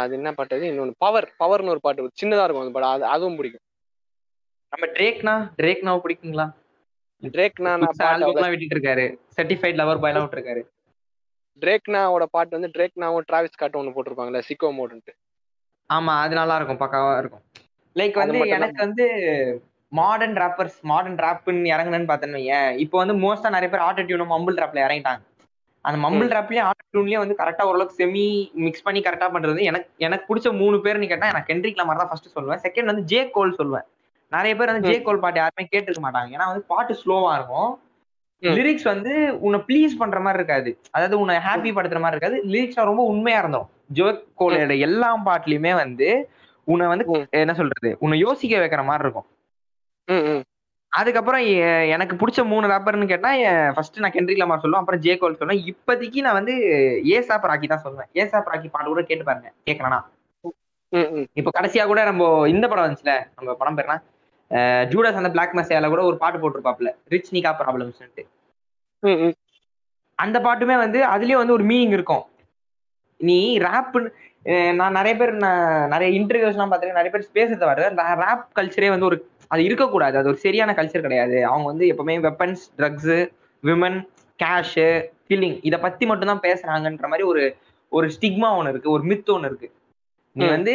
அது 0.03 0.13
என்ன 0.15 0.31
பாட்டு 0.35 0.57
அது? 0.57 0.67
இன்னொன்று 0.67 0.95
பவர் 0.99 1.27
பவர்னு 1.41 1.73
ஒரு 1.75 1.83
பாட்டு 1.83 2.21
சின்னதா 2.21 2.45
இருக்கும் 2.45 2.65
அந்த 2.65 2.75
பாட்டு. 2.77 2.95
அது 2.97 3.07
அதுவும் 3.15 3.39
பிடிக்கும். 3.39 3.65
நம்ம 4.73 4.87
ட்ரேக்னா 4.95 5.35
ட்ரேக்னா 5.59 5.93
பிடிக்குங்களா? 5.99 6.47
ட்ரேக்னா 7.23 7.73
நான் 7.77 7.97
விட்டுட்டு 8.53 8.77
இருக்காரு 8.77 9.07
சர்டிஃபைட் 9.37 9.81
லவர் 9.81 10.03
பாய்லாம் 10.03 10.25
விட்டுருக்காரு. 10.25 10.63
ட்ரேக்னாவோட 11.63 12.25
பாட்டு 12.31 12.57
வந்து 12.57 12.73
ட்ரேக்னாவும் 12.75 13.27
டிராவிஸ் 13.29 13.61
காட்டும் 13.61 13.81
ஒன்று 13.81 13.95
போட்டிருப்பாங்கல்ல 13.95 14.43
சிக்கோ 14.49 14.71
மோடுன்ட்டு 14.79 15.15
ஆமா 15.91 16.13
அது 16.23 16.35
நல்லா 16.35 16.57
இருக்கும். 16.59 16.81
பக்காவா 16.83 17.13
இருக்கும். 17.19 17.45
லைக் 17.97 18.17
வந்து. 18.23 18.39
எனக்கு 18.57 18.81
வந்து 18.87 19.05
மாடர்ன் 19.93 20.37
ராப்பர்ஸ் 20.43 20.79
மாடர்ன் 20.91 21.21
ராப்னு 21.25 21.73
இறங்குனேன்னு 21.75 22.11
பார்த்தேன்னு 22.11 22.39
வையேன். 22.41 22.71
இப்போ 22.85 22.97
வந்து 22.99 23.15
மோஸ்டா 23.25 23.55
நிறைய 23.55 23.71
பேர் 23.73 23.87
ஆட்டோ 23.87 24.03
டியூனும் 24.09 24.33
மம்பிள் 24.35 24.61
ராப்ல 24.63 24.85
இறங்கிட்டாங்க. 24.87 25.23
அந்த 25.85 25.99
மம்பிள் 26.05 26.31
ராப்லயும் 26.37 26.67
ஆட்டோ 26.69 26.85
டியூன்லயும் 26.93 27.23
வந்து 27.25 27.39
கரெக்டா 27.41 27.67
ஓரளவுக்கு 27.69 27.99
செமி 28.01 28.25
மிக்ஸ் 28.65 28.85
பண்ணி 28.87 29.01
கரெக்டா 29.07 29.29
பண்றது 29.35 29.61
எனக்கு 29.71 29.89
எனக்கு 30.07 30.25
பிடிச்ச 30.31 30.49
மூணு 30.63 30.77
பேர்னு 30.85 31.11
கேட்டா 31.13 31.31
எனக்கு 31.33 31.51
கென்ட்ரிக் 31.53 31.81
லமார் 31.81 32.01
தான் 32.01 32.11
ஃபர்ஸ்ட் 32.11 32.35
சொல்லுவேன். 32.37 32.63
செகண்ட் 32.67 32.91
வந்து 32.93 33.05
ஜே 33.13 33.21
கோல் 33.37 33.59
சொல்லுவேன். 33.61 33.87
நிறைய 34.33 34.57
பேர் 34.57 34.71
வந்து 34.71 34.89
ஜே 34.91 34.97
கோல் 35.03 35.23
பாட்டு 35.25 35.41
யாருமே 35.43 35.65
கேட்டிருக்க 35.73 36.03
மாட்டாங்க. 36.07 36.31
ஏன்னா 36.37 36.49
வந்து 36.51 36.65
பாட்டு 36.73 36.95
ஸ்லோவா 37.03 37.31
இருக்கும். 37.39 37.71
லிரிக்ஸ் 38.43 38.89
வந்து 38.93 39.13
உன்னை 39.47 39.59
ப்ளீஸ் 39.69 39.95
பண்ற 40.01 40.19
மாதிரி 40.25 40.39
இருக்காது. 40.41 40.71
அதாவது 40.91 41.17
உன்னை 41.23 41.37
ஹாப்பி 41.47 41.71
படுத்துற 41.77 42.01
மாதிரி 42.03 42.17
இருக்காது. 42.17 42.37
லிரிக்ஸ் 42.55 42.89
ரொம்ப 42.91 43.05
உண்மையா 43.13 43.39
இருந்தோம் 43.39 43.69
ஜோ 43.99 44.07
கோலோட 44.41 44.75
எல்லா 44.89 45.09
பாட்டுலயுமே 45.29 45.73
வந்து 45.75 46.09
உன்னை 46.69 46.87
வந்து. 46.93 47.05
என்ன 47.41 47.55
சொல்றது? 47.61 47.91
உன்னை 48.05 48.17
யோசிக்க 48.27 48.63
வைக்கிற 48.63 48.83
மாதிரி 48.89 49.05
இருக்கும். 49.07 49.29
அதுக்கப்புறம் 50.93 51.43
எனக்கு 51.95 52.15
பிடிச்ச 52.21 52.41
மூணு 52.51 52.67
ராப்பர்னு 52.69 53.11
கேட்டா 53.11 53.31
ஃபர்ஸ்ட் 53.75 53.99
நான் 53.99 54.15
கென்ட்ரிக் 54.15 54.43
லமார் 54.43 54.63
சொல்லுவேன் 54.63 54.83
அப்புறம் 54.83 55.03
ஜே 55.07 55.15
கோல் 55.17 55.39
சொல்லுவேன். 55.41 55.63
இப்போதைக்கு 55.73 56.25
நான் 56.27 56.39
வந்து 56.39 56.55
ஏசாப் 57.17 57.49
ராக்கி 57.51 57.69
தான் 57.69 57.85
சொல்லுவேன். 57.85 58.11
ஏசாப் 58.23 58.51
ராக்கி 58.53 58.69
பாட்டு 58.69 58.93
கூட 58.93 59.03
கேட்டு 59.11 59.27
பாருங்க. 59.29 59.51
கேட்கலனா 59.67 60.01
இப்போ 61.39 61.51
கடைசியா 61.57 61.83
கூட 61.87 62.01
நம்ம 62.05 62.23
இந்த 62.49 62.67
படம் 62.69 62.85
வந்துச்சுல 62.85 63.15
நம்ம 63.37 63.55
படம் 63.61 63.77
பேர்னா 63.79 63.97
ஜூடாஸ் 64.91 65.21
அந்த 65.21 65.31
பிளாக் 65.35 65.57
மெசையால 65.59 65.89
கூட 65.89 66.03
ஒரு 66.05 66.17
பாட்டு 66.23 66.39
போட்டிருப்பாப்ல 66.43 66.91
ரிச் 67.15 67.33
நிகா 67.37 67.51
ப்ராப்ளம்ஸ்ன்ட்டு 67.61 68.25
அந்த 70.19 70.37
பாட்டுமே 70.47 70.77
வந்து 70.77 71.01
அதுலயும் 71.07 71.43
வந்து 71.43 71.57
ஒரு 71.57 71.65
மீனிங் 71.65 71.95
இருக்கும். 71.97 72.25
நீ 73.21 73.37
ரேப் 73.59 73.97
நான் 74.73 74.93
நிறைய 74.93 75.17
பேர் 75.17 75.33
நான் 75.37 75.63
நிறைய 75.89 76.21
இன்டர்வியூஸ்லாம் 76.21 76.71
பார்த்துருக்கேன் 76.71 77.01
நிறைய 77.01 77.11
பேர் 77.11 77.35
பேசுறத 77.35 77.65
வர 77.65 77.87
அந்த 77.89 78.03
ரேப் 78.23 78.45
கல்ச்சரே 78.59 78.89
வந்து 78.89 79.07
ஒரு 79.07 79.17
அது 79.51 79.65
இருக்கக்கூடாது. 79.65 80.19
அது 80.19 80.29
ஒரு 80.29 80.37
சரியான 80.37 80.73
கல்ச்சர் 80.73 81.01
கிடையாது. 81.01 81.47
அவங்க 81.47 81.67
வந்து 81.67 81.85
எப்பவுமே 81.87 82.15
weapons 82.27 82.65
drugs 82.79 83.19
women 83.63 83.99
cash 84.41 84.89
killing 85.29 85.59
இதை 85.63 85.79
பத்தி 85.79 86.07
மட்டும் 86.07 86.31
தான் 86.33 86.43
பேசுறாங்கன்ற 86.43 87.07
மாதிரி 87.09 87.25
ஒரு 87.25 87.43
ஒரு 87.93 88.07
ஸ்டிக்மா 88.15 88.57
ஒன்று 88.57 88.71
இருக்கு. 88.71 88.91
ஒரு 88.91 89.03
மித்து 89.05 89.31
ஒன்று 89.31 89.49
இருக்கு. 89.49 89.69
நீ. 90.37 90.45
வந்து 90.49 90.75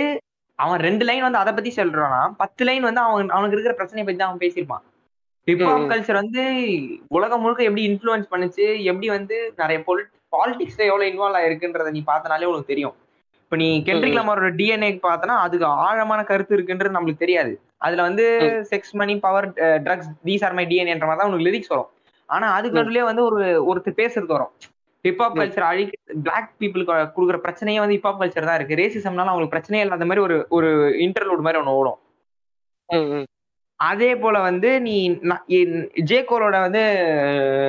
அவன் 0.59 0.79
ரெண்டு 0.79 1.05
லைன் 1.05 1.21
வந்து 1.21 1.37
அதை 1.37 1.53
பத்தி 1.53 1.73
சொல்றானா 1.75 2.19
பத்து 2.37 2.63
லைன் 2.65 2.83
வந்து 2.83 3.01
அவன் 3.01 3.29
அவனுக்கு 3.29 3.55
இருக்கிற 3.55 3.75
பிரச்சனையை 3.75 4.05
பத்தி 4.05 4.19
தான் 4.19 4.29
அவன் 4.29 4.43
பேசியிருப்பான். 4.43 4.83
ஹிப்ஹாப். 5.47 5.87
கல்ச்சர் 5.91 6.19
வந்து 6.21 6.41
உலகம் 7.09 7.41
முழுக்க 7.41 7.63
எப்படி 7.63 7.85
இன்ஃப்ளூயன்ஸ் 7.89 8.31
பண்ணுச்சு 8.31 8.65
எப்படி 8.83 9.07
வந்து 9.09 9.37
நிறைய 9.55 9.79
பொலிட் 9.87 10.11
பாலிடிக்ஸ்ல 10.31 10.83
எவ்வளவு 10.85 11.11
இன்வால்வ் 11.11 11.39
ஆயிருக்குன்றத 11.39 11.91
நீ 11.91 12.03
பார்த்தனாலே 12.07 12.43
உனக்கு 12.43 12.65
தெரியும். 12.65 12.95
இப்ப 13.53 13.65
நீ 13.65 13.83
கென்ட்ரிக். 13.85 14.19
லமாரோட 14.19 14.55
டிஎன்ஏ 14.55 14.99
பார்த்தனா 15.03 15.35
அதுக்கு 15.37 15.65
ஆழமான 15.65 16.23
கருத்து 16.23 16.57
இருக்குன்றது 16.57 16.95
நம்மளுக்கு 16.95 17.17
தெரியாது. 17.17 17.61
அதுல 17.77 18.01
வந்து. 18.01 18.39
Sex 18.69 18.91
money 18.91 19.19
power 19.19 19.51
drugs 19.53 20.03
these 20.25 20.45
are 20.45 20.53
my 20.53 20.65
டிஎன்ஏன்ற 20.65 21.05
மாதிரி 21.05 21.19
தான் 21.19 21.31
உனக்கு 21.31 21.51
லிரிக்ஸ் 21.51 21.67
வரும். 21.67 21.87
ஆனா 22.25 22.53
அதுக்கு. 22.53 22.79
நடுவுலயே 22.79 23.03
வந்து 23.03 23.23
ஒரு 23.23 23.65
ஒருத்தர் 23.73 23.99
பேசுறது 23.99 24.25
வரும். 24.25 24.51
ஹிப்ஹாப். 25.03 25.35
கல்ச்சர் 25.35 25.59
அழிக்க 25.59 26.13
பிளாக் 26.23 26.51
பீப்புளுக்கு 26.59 27.11
கொடுக்குற 27.15 27.39
பிரச்சனையே 27.43 27.79
வந்து 27.79 27.95
ஹிப்ஹாப் 27.95 28.19
கல்ச்சர் 28.19 28.45
தான் 28.45 28.67
இருக்கு. 28.67 28.75
ரேசிசம்னால 28.75 29.25
அவங்களுக்கு 29.25 29.57
பிரச்சனையே 29.57 29.79
இல்லாத 29.79 30.05
மாதிரி 30.05 30.23
ஒரு 30.23 30.45
ஒரு 30.49 30.67
இன்டர்லூட் 30.89 31.39
மாதிரி 31.39 31.63
ஒன்று 31.63 31.71
ஓடும். 31.71 31.97
அதே 33.75 34.15
போல 34.15 34.39
வந்து 34.39 34.81
நீ 34.81 35.11
ந- 35.11 35.43
இன்- 35.47 35.99
ஜே 35.99 36.21
கோலோட 36.21 36.59
வந்து 36.59 36.81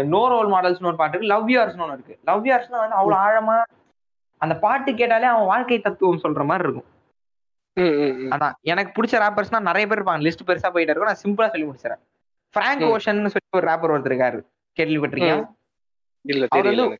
நோ 0.06 0.28
ரோல் 0.28 0.48
மாடல்ஸ்னு 0.48 0.84
ஒரு 0.84 0.96
பாட்டு 0.96 1.18
இருக்கு. 1.18 1.34
லவ் 1.34 1.50
யூர்ஸ்னு 1.50 1.80
ஒன்று 1.80 1.92
இருக்கு. 1.92 2.18
லவ் 2.24 2.46
யூர்ஸ்னா 2.46 2.70
வந்து 2.70 2.94
அவ்வளவு 2.94 3.22
ஆழமா 3.22 3.62
அந்த 4.44 4.56
பாட்டு 4.56 4.94
கேட்டாலே 4.94 5.24
அவன் 5.24 5.46
வாழ்க்கை 5.46 5.80
தத்துவம் 5.80 6.20
சொல்ற 6.22 6.44
மாதிரி 6.44 6.68
இருக்கும். 6.68 6.92
அதான். 8.30 8.52
எனக்கு 8.60 9.02
பிடிச்ச 9.02 9.20
ராப்பர்ஸ்னா 9.20 9.60
நிறைய 9.60 9.86
பேர் 9.86 10.02
இருப்பாங்க. 10.02 10.24
லிஸ்ட் 10.26 10.46
பெருசா 10.46 10.70
போயிட்டு 10.70 10.94
இருக்கும். 10.94 11.06
நான் 11.06 11.22
சிம்பிளா 11.22 11.50
சொல்லி 11.50 11.66
முடிச்சிடறேன் 11.66 12.02
ஃப்ராங்க் 12.54 12.78
ம். 12.78 12.92
ஓஷன் 12.92 13.26
சொல்லி 13.26 13.50
ஒரு 13.50 13.66
ராப்பர் 13.66 13.94
ஒருத்தர் 13.94 14.12
இருக்காரு. 14.12 14.40
இல்ல 16.20 16.46
அவர் 16.48 16.66
தெரியல. 16.66 16.96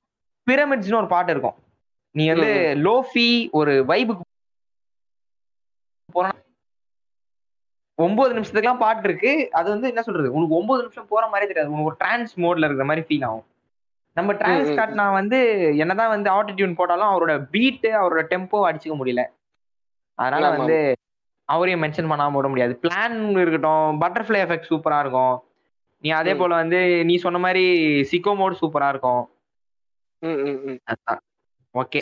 பிரமிட்ஸ்னு 0.50 0.96
ஒரு 0.96 1.06
பாட்டு 1.06 1.30
இருக்கும். 1.30 1.54
நீ 2.10 2.28
வந்து 2.28 2.74
லோஃபி 2.76 3.50
ஒரு 3.50 3.84
வைபுக்கு 3.88 4.20
போனா 6.12 6.30
ஒன்பது 7.94 8.34
நிமிஷத்துக்குலாம் 8.34 8.78
பாட்டு 8.78 9.08
இருக்கு. 9.08 9.48
அது 9.52 9.70
வந்து 9.70 9.86
என்ன 9.86 10.02
சொல்றது? 10.02 10.32
உனக்கு 10.32 10.54
ஒன்பது 10.54 10.82
நிமிஷம் 10.82 11.06
போற 11.06 11.26
மாதிரி 11.26 11.46
தெரியாது. 11.46 11.68
உனக்கு 11.68 11.88
ஒரு 11.88 11.96
டிரான்ஸ் 11.98 12.38
மோட்ல 12.38 12.64
இருக்கிற 12.64 12.84
மாதிரி 12.84 13.06
ஃபீல் 13.08 13.24
ஆகும். 13.24 13.46
நம்ம 14.16 14.32
டிரான்ஸ் 14.34 14.70
ம். 14.70 14.76
காட்டினா 14.76 15.04
வந்து 15.12 15.38
என்னதான் 15.82 16.12
வந்து 16.14 16.28
ஆட்டிடியூன் 16.30 16.76
போட்டாலும் 16.76 17.10
அவரோட 17.10 17.32
பீட்டு 17.52 17.90
அவரோட 18.00 18.22
டெம்போ 18.30 18.58
அடிச்சுக்க 18.68 18.96
முடியல. 18.96 19.22
அதனால. 20.18 20.44
வந்து 20.54 20.76
அவரையும் 21.48 21.82
மென்ஷன் 21.82 22.10
பண்ணாம 22.10 22.34
விட 22.34 22.48
முடியாது. 22.48 22.74
பிளான் 22.82 23.14
இருக்கட்டும் 23.36 23.98
பட்டர்ஃப்ளை 24.02 24.38
எஃபெக்ட் 24.44 24.70
சூப்பரா 24.70 24.98
இருக்கும். 25.00 25.34
நீ 26.04 26.10
அதே. 26.14 26.32
போல 26.36 26.54
வந்து 26.62 26.78
நீ 27.04 27.16
சொன்ன 27.18 27.38
மாதிரி 27.44 27.64
சிக்கோ 28.10 28.32
மோட் 28.34 28.60
சூப்பரா 28.62 28.88
இருக்கும். 28.94 29.22
ஓகே 31.74 32.00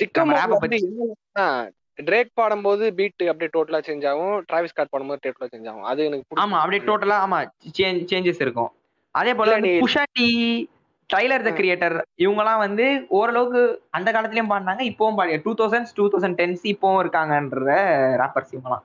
ட்ரேக் 1.99 2.31
பாடும்போது 2.35 2.85
பீட் 2.95 3.23
அப்படியே 3.25 3.51
டோட்டலா 3.55 3.81
சேஞ்ச் 3.87 4.07
ஆகும். 4.07 4.37
டிராவிஸ் 4.49 4.73
ஸ்காட் 4.73 4.93
பாடும்போது 4.93 5.25
டோட்டலா 5.27 5.51
சேஞ்ச் 5.53 5.69
ஆகும். 5.69 5.87
அது 5.87 6.03
எனக்கு. 6.09 6.25
ஆமா 6.41 6.57
அப்படியே 6.61 6.83
டோட்டலா 6.87 7.17
ஆமா 7.25 7.39
சேஞ்சஸ் 8.11 8.41
இருக்கும். 8.41 8.71
அதே 9.15 9.33
போல 9.35 9.53
புஷாட்டி 9.77 10.29
டைலர் 11.13 11.43
த. 11.43 11.51
கிரியேட்டர் 11.51 11.97
இவங்கலாம் 12.19 12.59
வந்து 12.59 12.87
ஓரளவுக்கு 13.09 13.63
அந்த 13.91 14.09
காலத்துலயும் 14.13 14.53
பாடினாங்க 14.53 14.83
இப்பவும் 14.91 15.15
பாடி 15.15 15.37
two 15.39 15.55
thousand 15.55 15.95
two 15.95 16.07
thousand 16.09 16.39
tens 16.41 16.65
இப்பவும் 16.65 17.01
இருக்காங்கன்ற 17.03 17.77
ராப்பர்ஸ் 18.23 18.53
இவங்கலாம் 18.53 18.85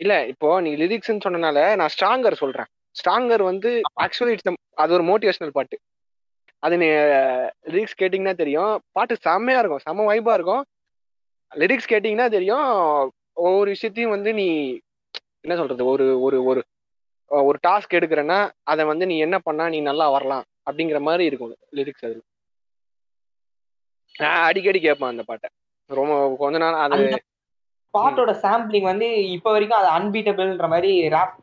இல்ல 0.00 0.14
இப்போ 0.26 0.48
நீ 0.60 0.70
லிரிக்ஸ்னு 0.76 1.24
சொன்னனால 1.24 1.60
நான் 1.76 1.92
ஸ்ட்ராங்கர் 1.94 2.40
சொல்றேன். 2.42 2.68
ஸ்ட்ராங்கர் 2.96 3.42
வந்து 3.42 3.70
ஆக்சுவலி 4.04 4.34
இட்ஸ் 4.34 4.50
அது 4.74 4.92
ஒரு 4.92 5.04
மோட்டிவேஷனல் 5.04 5.56
பாட்டு. 5.56 5.76
அது 6.62 6.74
நீ 6.78 6.88
லிரிக்ஸ் 7.72 7.98
கேட்டிங்கன்னா 8.00 8.34
தெரியும். 8.36 8.72
பாட்டு 8.92 9.16
செம்மையா 9.16 9.58
இருக்கும் 9.58 9.84
செம்ம 9.86 10.06
வைபா 10.10 10.34
இருக்கும். 10.34 10.62
லிரிக்ஸ் 11.52 11.90
கேட்டிங்கன்னா 11.92 12.28
தெரியும். 12.30 12.68
ஒவ்வொரு 13.44 13.68
விஷயத்தையும் 13.70 14.10
வந்து 14.10 14.30
நீ 14.34 14.46
என்ன 15.40 15.56
சொல்றது 15.56 15.84
ஒரு 15.86 16.06
ஒரு 16.20 16.38
ஒரு 16.44 16.60
ஒரு 17.30 17.58
டாஸ்க் 17.66 17.96
எடுக்கிறேன்னா 17.98 18.38
அதை 18.64 18.84
வந்து 18.84 19.06
நீ 19.06 19.16
என்ன 19.18 19.38
பண்ணா 19.40 19.66
நீ 19.68 19.80
நல்லா 19.82 20.08
வரலாம் 20.10 20.44
அப்படிங்கிற 20.66 21.00
மாதிரி 21.02 21.24
இருக்கும் 21.26 21.50
லிரிக்ஸ் 21.74 22.06
அது 22.06 22.18
நான் 24.14 24.44
அடிக்கடி 24.46 24.78
கேட்பேன் 24.80 25.08
அந்த 25.08 25.24
பாட்டை. 25.24 25.48
ரொம்ப 25.90 26.12
கொஞ்ச 26.38 26.56
நாள் 26.58 26.78
அது 26.86 27.04
பாட்டோட 27.94 28.30
சாம்பிளிங் 28.42 28.90
வந்து 28.90 29.06
இப்ப 29.36 29.52
வரைக்கும் 29.52 29.80
அது 29.80 29.88
அன்பீட்டபிள்ன்ற 29.96 30.66
மாதிரி 30.68 30.90
ராப் 31.10 31.36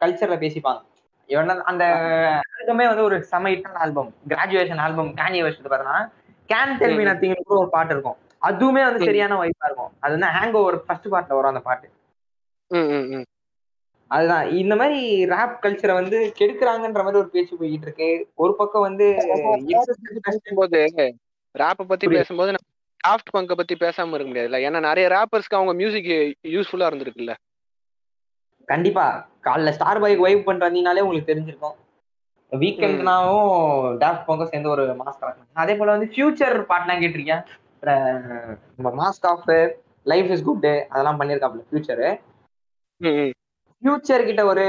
கல்ச்சர்ல 0.00 0.36
பேசிப்பாங்க. 0.42 0.80
அந்த 1.70 1.84
ஆல்பமே 2.52 2.84
வந்து 2.90 3.04
ஒரு 3.04 3.16
செம 3.24 3.48
ஹிட்டான 3.48 3.80
ஆல்பம் 3.84 4.10
கிராஜுவேஷன் 4.30 4.82
ஆல்பம் 4.84 5.10
கேனிய 5.18 5.42
வருஷத்து 5.42 5.70
பார்த்தோன்னா 5.70 5.98
கேன் 6.50 6.78
டெல் 6.78 6.96
மீ. 6.96 7.04
நத்திங் 7.04 7.34
கூட 7.42 7.58
ஒரு 7.58 7.70
பாட்டு 7.70 7.94
இருக்கும். 7.94 8.18
அதுவுமே 8.42 8.82
வந்து. 8.84 9.00
சரியான 9.04 9.38
வைப்பா 9.40 9.66
இருக்கும். 9.68 9.92
அது 10.00 10.12
வந்து 10.16 10.30
ஹேங் 10.36 10.56
ஓவர் 10.60 10.78
ஃபர்ஸ்ட் 10.84 11.08
பார்ட்ல 11.08 11.38
வரும் 11.38 11.52
அந்த 11.52 11.62
பாட்டு. 11.62 11.88
அதுதான். 14.10 14.46
இந்த 14.52 14.74
மாதிரி 14.76 15.00
ராப் 15.26 15.58
கல்ச்சரை 15.62 15.92
வந்து 15.92 16.18
கெடுக்குறாங்கன்ற 16.38 16.98
மாதிரி 16.98 17.18
ஒரு 17.18 17.28
பேச்சு 17.28 17.56
போய்கிட்டு 17.56 17.86
இருக்கு. 17.88 18.08
ஒரு 18.36 18.52
பக்கம் 18.54 18.80
வந்து 18.80 19.06
பேசும்போது 20.26 20.80
ராப்ப 21.54 21.84
பத்தி. 21.86 22.06
பேசும்போது 22.08 22.52
சாஃப்ட் 23.00 23.30
பங்க 23.30 23.54
பத்தி 23.54 23.74
பேசாம 23.74 24.14
இருக்க 24.14 24.30
முடியாதுல்ல 24.30 24.60
ஏன்னா 24.66 24.80
நிறைய 24.80 25.08
ராப்பர்ஸ்க்கு 25.08 25.58
அவங்க 25.58 25.72
மியூசிக் 25.72 26.08
யூஸ்ஃபுல்லா 26.48 26.88
இருந்திருக்குல்ல. 26.90 27.34
கண்டிப்பா. 28.68 29.04
காலைல 29.44 29.70
ஸ்டார் 29.70 30.00
பாய்க்கு 30.00 30.18
வைப் 30.18 30.44
பண்ணிட்டு 30.44 30.68
வந்தீங்கனாலே 30.68 31.00
உங்களுக்கு 31.00 31.30
தெரிஞ்சிருக்கும். 31.30 31.76
வீக்கெண்ட்னாவும் 32.52 33.48
டாஃப்ட் 33.96 34.28
பங்கும் 34.28 34.44
சேர்ந்து 34.44 34.68
ஒரு 34.68 34.84
மாஸ்க் 35.00 35.20
கலக்கணும் 35.20 35.62
அதே 35.62 35.74
போல 35.76 35.96
வந்து 35.96 36.08
ஃபியூச்சர் 36.12 36.56
பாட்டுலாம் 36.70 37.02
கேட்டிருக்கேன் 37.02 37.44
நம்ம 38.76 38.90
mask 39.00 39.28
off 39.32 39.50
life 40.06 40.30
is 40.30 40.42
good 40.42 40.66
அதெல்லாம் 40.88 41.20
பண்ணியிருக்காப்ல 41.20 41.62
ஃபியூச்சரு. 41.70 42.08
ஃபியூச்சர் 43.82 44.24
கிட்ட 44.24 44.44
ஒரு 44.44 44.64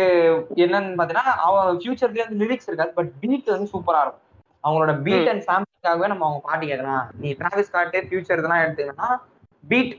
என்னன்னு 0.63 0.97
பாத்தீங்கன்னா 0.99 1.35
அவன் 1.47 1.77
ஃபியூச்சர்ல 1.77 2.25
வந்து 2.25 2.39
லிரிக்ஸ் 2.41 2.67
இருக்காது 2.67 2.91
பட் 2.91 3.11
பீட் 3.19 3.53
வந்து 3.55 3.71
சூப்பரா 3.73 4.01
இருக்கும். 4.01 4.25
அவங்களோட 4.63 4.93
பீட் 5.01 5.29
அண்ட் 5.31 5.43
சாம்பிளுக்காகவே 5.49 6.07
நம்ம 6.07 6.25
அவங்க 6.25 6.41
பாட்டு 6.47 6.65
கேட்கலாம். 6.67 7.09
நீ 7.21 7.29
டிராவிஸ் 7.39 7.69
ஸ்காட் 7.69 7.97
ஃபியூச்சர் 8.09 8.39
இதெல்லாம் 8.41 8.63
எடுத்தீங்கன்னா 8.65 9.09
பீட் 9.63 9.93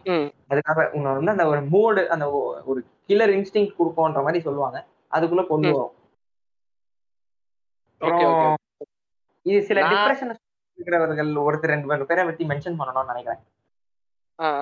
அதுக்காக 0.50 0.84
உன்னை 0.96 1.10
வந்து 1.12 1.30
அந்த 1.30 1.46
ஒரு 1.46 1.60
மோடு 1.74 2.02
அந்த 2.06 2.26
ஒரு 2.70 2.80
கில்லர் 3.08 3.32
இன்ஸ்டிங் 3.36 3.70
கொடுக்கும்ன்ற 3.78 4.22
மாதிரி 4.26 4.40
சொல்லுவாங்க. 4.46 4.78
அதுக்குள்ள 5.12 5.46
கொண்டு. 5.46 5.70
வரும். 5.72 5.94
Okay 8.00 8.24
okay. 8.30 8.46
அப்புறம் 8.50 8.58
இது 9.46 9.62
சில 9.62 9.80
டிப்ரெஷன் 9.90 10.30
இருக்கிறவர்கள் 10.78 11.30
ஒருத்தர் 11.46 11.72
ரெண்டு 11.74 11.88
பேர் 11.88 12.08
பேரை 12.10 12.24
பத்தி 12.24 12.44
மென்ஷன் 12.44 12.78
பண்ணணும்னு 12.80 13.12
நினைக்கிறேன். 13.12 13.42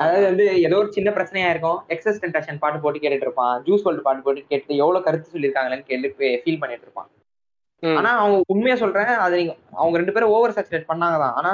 அதாவது 0.01 0.25
வந்து 0.27 0.45
ஏதோ 0.67 0.77
ஒரு 0.77 0.91
சின்ன 0.93 1.09
பிரச்சனையா 1.11 1.49
இருக்கும். 1.51 1.79
எக்ஸஸ் 1.95 2.21
டென்டேஷன் 2.23 2.61
பாட்டு 2.63 2.83
போட்டு 2.83 3.03
கேட்டுட்டு 3.03 3.27
இருப்பான். 3.29 3.55
ஜூஸ் 3.67 3.85
வேர்ல்டு 3.87 4.07
பாட்டு 4.07 4.25
போட்டு 4.27 4.43
கேட்டு 4.53 4.73
எவ்வளவு 4.83 5.07
கருத்து 5.07 5.35
சொல்லியிருக்காங்களேன்னு 5.35 5.89
கேட்டு 5.91 6.09
ஃபீல் 6.43 6.61
பண்ணிட்டு 6.63 6.87
இருப்பான். 6.87 7.09
ஆனா 7.83 8.11
அவங்க 8.23 8.39
உண்மையா 8.55 8.77
சொல்றேன். 8.77 9.13
அது 9.25 9.35
நீங்க 9.41 9.53
அவங்க 9.81 9.97
ரெண்டு 10.01 10.15
பேரும் 10.15 10.35
ஓவர் 10.37 10.57
சச்சுரேட் 10.57 10.91
பண்ணாங்க 10.93 11.19
தான். 11.25 11.37
ஆனா 11.41 11.53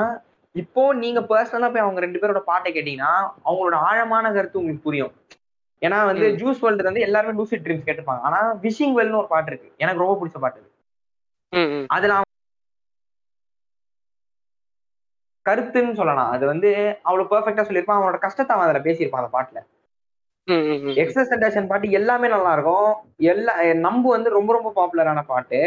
இப்போ 0.54 0.82
நீங்க 0.94 1.20
பர்சனலா 1.30 1.68
போய் 1.72 1.84
அவங்க 1.84 2.00
ரெண்டு 2.00 2.20
பேரோட 2.22 2.40
பாட்டை 2.50 2.68
கேட்டீங்கன்னா 2.72 3.12
அவங்களோட 3.46 3.76
ஆழமான 3.88 4.32
கருத்து 4.32 4.60
உங்களுக்கு 4.60 4.86
புரியும். 4.88 5.12
ஏன்னா 5.82 5.98
வந்து. 6.10 6.26
ஜூஸ் 6.40 6.62
வேர்ல்டு 6.64 6.88
வந்து 6.88 7.04
எல்லாருமே 7.06 7.34
லூசிட் 7.38 7.64
ட்ரீம்ஸ் 7.64 7.88
கேட்டுப்பாங்க 7.88 8.22
ஆனா 8.28 8.40
விஷிங் 8.64 8.94
வெல்னு 8.98 9.20
ஒரு 9.22 9.30
பாட்டு 9.34 9.50
இருக்கு. 9.52 9.70
எனக்கு 9.78 10.02
ரொம்ப 10.04 10.16
பிடிச்ச 10.20 10.38
பாட்டு. 10.44 10.60
அதுல 11.90 12.14
கருத்துன்னு 15.46 15.98
சொல்லலாம் 15.98 16.32
அது 16.34 16.44
வந்து 16.46 16.70
அவ்வளவு 17.02 17.30
பெர்ஃபெக்டா 17.30 17.64
சொல்லியிருப்பான் 17.66 17.98
அவனோட 17.98 18.18
கஷ்டத்தை 18.24 18.52
அவன் 18.54 18.66
அதுல 18.66 18.82
பேசியிருப்பான் 18.84 19.22
அந்த 19.22 19.32
பாட்டுல. 19.34 19.60
எக்ஸஸ் 21.02 21.30
டென்டேஷன் 21.32 21.68
பாட்டு 21.68 21.96
எல்லாமே 21.98 22.28
நல்லா 22.28 22.52
இருக்கும் 22.56 22.88
எல்லா 23.30 23.52
நம்பு 23.84 24.08
வந்து 24.10 24.30
ரொம்ப 24.36 24.50
ரொம்ப 24.56 24.70
பாப்புலரான 24.76 25.22
பாட்டு 25.26 25.60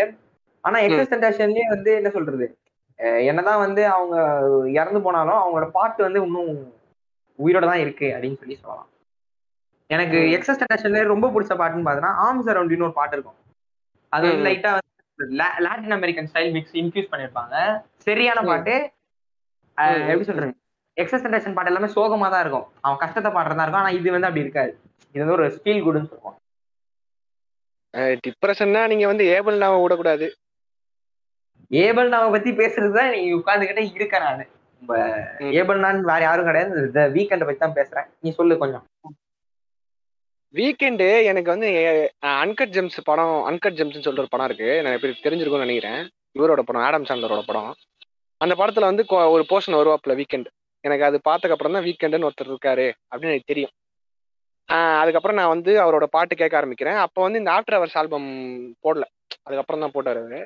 ஆனா 0.63 0.78
எக்ஸஸ் 0.88 1.12
டென்டேஷன்லயே 1.13 1.66
வந்து 1.74 1.92
என்ன 2.00 2.10
சொல்றது 2.12 2.48
என்னதான் 3.28 3.63
வந்து 3.63 3.82
அவங்க 3.92 4.16
இறந்து 4.76 5.00
போனாலும் 5.02 5.40
அவங்களோட 5.42 5.68
பாட்டு 5.74 6.02
வந்து 6.04 6.22
இன்னும் 6.24 6.52
உயிரோட 7.40 7.66
தான் 7.70 7.84
இருக்கு 7.84 8.08
அப்படின்னு 8.13 8.40
சொல்லி 8.40 8.56
சொல்லலாம் 8.58 8.90
எனக்கு. 9.90 10.20
எக்ஸஸ் 10.36 10.60
டென்டேஷன்ல 10.62 11.02
ரொம்ப 11.12 11.28
பிடிச்ச 11.34 11.54
பாட்டுன்னு 11.60 11.86
பார்த்தீங்கன்னா 11.86 12.22
ஆர்ம்ஸ் 12.24 12.50
அரௌண்ட்னு 12.54 12.88
ஒரு 12.88 12.98
பாட்டு 12.98 13.16
இருக்கும் 13.18 13.38
அது 14.13 14.26
வந்து. 14.26 14.46
லைட்டா 14.48 14.72
Latin 15.66 15.96
American 15.98 16.30
style 16.32 16.52
mix 16.56 16.76
infuse 16.82 17.12
பண்ணிருப்பாங்க 17.12 17.56
சரியான. 18.08 18.40
பாட்டு. 18.50 18.76
எப்படி 19.78 20.24
சொல்றது? 20.24 20.54
எக்ஸஸ் 20.96 21.26
டென்டேஷன் 21.26 21.54
பாட்டு 21.54 21.74
எல்லாமே 21.74 21.94
சோகமா 21.94 22.30
தான் 22.30 22.42
இருக்கும். 22.42 22.68
அவன் 22.82 22.98
கஷ்டத்தை 22.98 23.32
பாடுறதா 23.32 23.63
இருக்கும். 23.63 23.82
ஆனா 23.82 23.90
இது 23.90 24.12
வந்து 24.12 24.28
அப்படி 24.28 24.46
இருக்காது. 24.46 24.80
இது 25.12 25.26
வந்து 25.26 25.42
ஒரு 25.42 25.62
ஃபீல் 25.63 25.84
குட்னு 25.86 26.10
சொல்லுவோம் 26.10 26.38
டிப்ரெஷன்னா 27.94 28.88
நீங்க 28.88 29.06
வந்து 29.06 29.24
ஏபிள் 29.26 29.58
நாம 29.58 29.82
விடக்கூடாது. 29.82 30.38
ஏபல் 31.68 32.10
நாவை 32.10 32.28
பத்தி 32.32 32.52
பேசுறதுதான் 32.52 33.10
நீ 33.12 33.22
உட்காந்துக்கிட்டே 33.34 33.94
இருக்க 33.94 34.20
நானு. 34.20 34.44
ம். 34.82 35.52
ஏபல் 35.52 35.80
நான் 35.80 36.02
வேற 36.02 36.22
யாரும் 36.22 36.46
கிடையாது. 36.46 36.82
இந்த 36.82 37.10
வீக்கெண்டை 37.10 37.46
பத்தி 37.46 37.58
தான் 37.58 37.74
பேசுறேன். 37.74 38.10
நீ 38.20 38.32
சொல்லு 38.32 38.58
கொஞ்சம். 38.58 38.86
வீக்கெண்டு 40.54 41.24
எனக்கு 41.24 41.50
வந்து 41.50 41.70
அன்கட் 42.26 42.74
ஜெம்ஸ் 42.76 43.00
படம் 43.04 43.36
அன்கட் 43.50 43.78
ஜெம்ஸ்னு 43.80 44.06
சொல்ற 44.06 44.18
ஒரு 44.18 44.28
படம் 44.30 44.46
இருக்கு. 44.46 44.84
நான் 44.84 44.94
எப்படி 44.94 45.13
தெரிஞ்சிருக்கும்னு 45.24 45.66
நினைக்கிறேன். 45.66 46.10
இவரோட 46.40 46.60
படம் 46.60 46.82
ஆடம் 46.82 47.04
சாண்டலரோட 47.04 47.42
படம். 47.46 47.76
அந்த 48.41 48.54
படத்துல 48.60 48.89
வந்து 48.91 49.04
ஒரு 49.36 49.43
போர்ஷன் 49.52 49.80
வருவாப்புல 49.80 50.15
வீக்கெண்ட் 50.19 50.50
எனக்கு 50.84 51.08
அது 51.10 51.17
பார்த்ததுக்கு 51.28 51.56
அப்புறம் 51.56 51.76
தான் 51.78 51.86
வீக்கெண்டுன்னு 51.88 52.28
ஒருத்தர் 52.28 52.52
இருக்காரு 52.54 52.88
அப்படின்னு 53.12 53.34
எனக்கு 53.34 53.52
தெரியும். 53.52 53.73
அதுக்கப்புறம் 55.02 55.38
நான் 55.39 55.54
வந்து 55.54 55.71
அவரோட 55.84 56.06
பாட்டு 56.15 56.34
கேட்க 56.39 56.56
ஆரம்பிக்கிறேன். 56.60 56.97
அப்போ 57.06 57.19
வந்து 57.26 57.39
இந்த 57.41 57.52
ஆஃப்டர் 57.58 57.78
அவர்ஸ் 57.78 57.97
ஆல்பம் 58.02 58.28
போடல. 58.86 59.06
அதுக்கப்புறம் 59.45 59.84
தான் 59.84 59.95
போட்டார் 59.95 60.19
அவரு. 60.21 60.39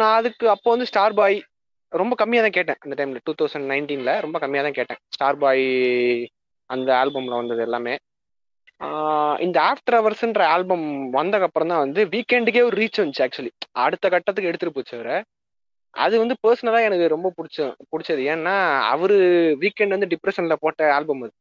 நான் 0.00 0.16
அதுக்கு 0.18 0.46
அப்போ 0.54 0.68
வந்து 0.74 0.88
ஸ்டார் 0.90 1.16
பாய் 1.20 1.36
ரொம்ப 1.92 2.14
கம்மியாக 2.20 2.44
தான் 2.46 2.56
கேட்டேன். 2.58 2.80
அந்த 2.84 2.94
டைம்ல 2.98 3.20
டூ 3.28 3.32
தௌசண்ட் 3.40 3.68
நைன்டீன்ல 3.72 4.12
ரொம்ப 4.26 4.36
கம்மியாக 4.42 4.66
தான் 4.68 4.78
கேட்டேன். 4.80 5.00
ஸ்டார் 5.16 5.40
பாய் 5.44 5.64
அந்த 6.70 6.90
ஆல்பம்ல 7.02 7.40
வந்தது 7.40 7.62
எல்லாமே. 7.68 7.94
இந்த 9.46 9.58
ஆஃப்டர் 9.70 9.96
அவர்ஸ்ன்ற 10.00 10.42
ஆல்பம் 10.54 10.84
வந்ததுக்கப்புறம் 11.18 11.72
தான் 11.72 11.84
வந்து 11.84 12.00
வீக்கெண்டுக்கே 12.14 12.62
ஒரு 12.68 12.76
ரீச் 12.82 13.00
வந்துச்சு 13.02 13.24
ஆக்சுவலி 13.26 13.52
அடுத்த 13.84 14.04
கட்டத்துக்கு 14.14 14.50
எடுத்துட்டு 14.50 14.76
போச்சு 14.76 14.94
அவரை. 14.98 15.16
அது 15.94 16.18
வந்து 16.18 16.34
பர்சனலா 16.42 16.80
எனக்கு 16.84 17.06
ரொம்ப 17.08 17.32
பிடிச்ச 17.36 17.58
பிடிச்சது. 17.92 18.22
ஏன்னா 18.34 18.54
அவரு 18.80 19.16
வீக்கெண்ட் 19.60 19.88
வந்து 19.88 20.10
டிப்ரெஷன்ல 20.14 20.52
போட்ட 20.52 20.94
ஆல்பம் 20.94 21.22
அது. 21.22 21.32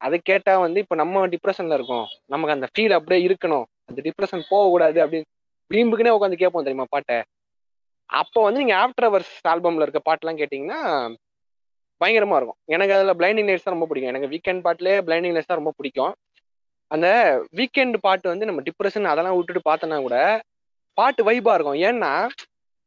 அதை 0.00 0.20
கேட்டா 0.24 0.58
வந்து 0.58 0.80
இப்போ 0.80 0.94
நம்ம 0.94 1.26
டிப்ரெஷன்ல 1.26 1.72
இருக்கோம். 1.72 2.06
நமக்கு 2.26 2.54
அந்த 2.54 2.68
ஃபீல் 2.72 2.92
அப்படியே 2.92 3.28
இருக்கணும். 3.28 3.64
அந்த 3.86 4.00
டிப்ரெஷன் 4.06 4.42
போகக்கூடாது 4.48 4.98
அப்படின்னு 5.04 5.28
வீம்புக்குனே 5.70 6.14
உட்காந்து 6.16 6.36
கேட்போம் 6.36 6.62
தெரியுமா 6.62 6.86
பாட்டை? 6.88 7.18
அப்போ 8.06 8.42
வந்து 8.42 8.58
நீங்க 8.58 8.76
ஆஃப்டர் 8.76 9.08
அவர்ஸ் 9.10 9.34
ஆல்பம்ல 9.48 9.86
இருக்க 9.86 10.00
பாட்டெல்லாம் 10.08 10.40
கேட்டிங்கன்னா 10.40 10.78
பயங்கரமா 12.00 12.36
இருக்கும். 12.36 12.58
எனக்கு 12.64 12.94
அதுல 12.94 13.14
பிளைண்டிங் 13.14 13.48
லைட்ஸ் 13.48 13.62
தான் 13.62 13.74
ரொம்ப 13.74 13.86
பிடிக்கும். 13.86 14.12
எனக்கு 14.14 14.30
வீக்கெண்ட் 14.34 14.64
பாட்டிலே 14.66 14.94
பிளைண்டிங் 15.00 15.34
லைட்ஸ் 15.34 15.46
தான் 15.46 15.60
ரொம்ப 15.62 15.72
பிடிக்கும். 15.76 16.12
அந்த 16.86 17.08
வீக்கெண்ட் 17.56 17.96
பாட்டு 18.00 18.28
வந்து 18.28 18.46
நம்ம 18.46 18.60
டிப்ரெஷன் 18.60 19.04
அதெல்லாம் 19.04 19.36
விட்டுட்டு 19.36 19.68
பார்த்தோன்னா 19.70 20.00
கூட 20.00 20.16
பாட்டு 20.98 21.24
வைபா 21.24 21.52
இருக்கும். 21.54 21.80
ஏன்னா 21.88 22.28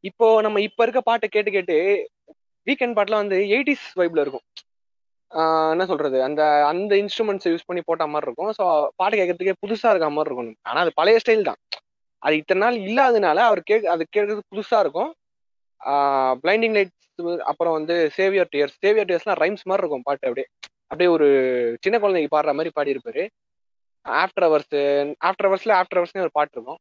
இப்போ 0.04 0.28
நம்ம 0.42 0.62
இப்ப 0.62 0.84
இருக்க 0.84 1.02
பாட்டை 1.04 1.28
கேட்டு 1.30 1.52
கேட்டு 1.52 1.76
வீக்கெண்ட் 2.68 2.98
பாட்டுலாம் 2.98 3.24
வந்து 3.24 3.40
எயிட்டிஸ் 3.54 3.88
வைப்ல 4.00 4.24
இருக்கும். 4.26 4.46
என்ன 5.74 5.86
சொல்றது? 5.92 6.18
அந்த 6.28 6.42
அந்த 6.72 6.94
இன்ஸ்ட்ருமெண்ட்ஸ் 7.02 7.50
யூஸ் 7.52 7.68
பண்ணி 7.70 7.82
போட்ட 7.86 8.06
மாதிரி 8.08 8.28
இருக்கும். 8.30 8.52
ஸோ 8.60 8.66
பாட்டு 9.00 9.20
கேட்கறதுக்கே 9.20 9.56
புதுசா 9.64 9.92
இருக்க 9.94 10.10
மாதிரி 10.12 10.30
இருக்கும். 10.32 10.52
ஆனா 10.70 10.80
அது 10.84 10.92
பழைய 11.00 11.22
ஸ்டைல் 11.24 11.48
தான். 11.50 11.60
அது 12.22 12.36
இத்தனை 12.42 12.62
நாள் 12.64 12.78
இல்லாதனால 12.88 13.40
அவர் 13.50 13.62
கேட்க 13.64 13.94
அது 13.96 14.04
கேட்கறது 14.08 14.44
புதுசா 14.52 14.78
இருக்கும். 14.86 15.12
பிளைண்டிங் 16.44 16.76
லைட்ஸ் 16.78 17.00
அப்புறம் 17.50 17.76
வந்து 17.78 17.96
save your 18.18 18.52
tears 18.54 18.78
save your 18.84 19.10
டியர்ஸ்லாம் 19.10 19.42
rhymes 19.44 19.68
மாதிரி 19.70 19.84
இருக்கும் 19.84 20.06
பாட்டு. 20.08 20.28
அப்படியே 20.30 20.48
அப்படியே 20.92 21.10
ஒரு 21.10 21.28
சின்ன 21.84 21.96
குழந்தைக்கு 22.00 22.36
பாடுற 22.36 22.54
மாதிரி 22.54 22.72
பாடி 22.74 22.94
இருப்பாரு 22.96 23.24
ஆஃப்டர் 24.06 24.46
அவர்ஸ் 24.48 24.74
ஆஃப்டர் 25.28 25.48
அவர்ஸ்ல 25.50 25.74
ஆஃப்டர் 25.80 26.00
அவர்ஸ்னு 26.00 26.26
ஒரு 26.26 26.36
பாட்டு 26.38 26.56
இருக்கும். 26.58 26.80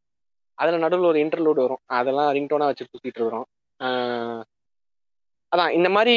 அதுல 0.61 0.81
நடுவில் 0.85 1.11
ஒரு 1.11 1.19
இன்டர்லூட் 1.25 1.61
வரும். 1.65 1.83
அதெல்லாம் 1.99 2.31
ரிங்டோனா 2.37 2.69
வச்சு 2.71 2.87
சுற்றிட்டு 2.91 3.19
இருக்கிறோம். 3.21 3.47
அதான் 5.53 5.73
இந்த 5.79 5.89
மாதிரி 5.95 6.15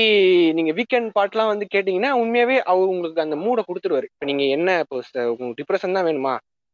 நீங்க 0.57 0.71
வீக்கெண்ட் 0.79 1.09
பாட்டெலாம் 1.17 1.51
வந்து 1.51 1.65
கேட்டீங்கன்னா 1.75 2.11
உண்மையாவே 2.21 2.57
அவர் 2.71 2.91
உங்களுக்கு 2.93 3.23
அந்த 3.25 3.35
மூடை 3.35 3.63
கொடுத்துருவாரு. 3.67 4.07
இப்போ 4.11 4.25
நீங்க 4.29 4.43
என்ன 4.57 4.77
இப்போ 4.83 5.23
உங்களுக்கு 5.31 5.59
டிப்ரெஷன் 5.61 5.95
தான் 5.97 6.07
வேணுமா? 6.09 6.33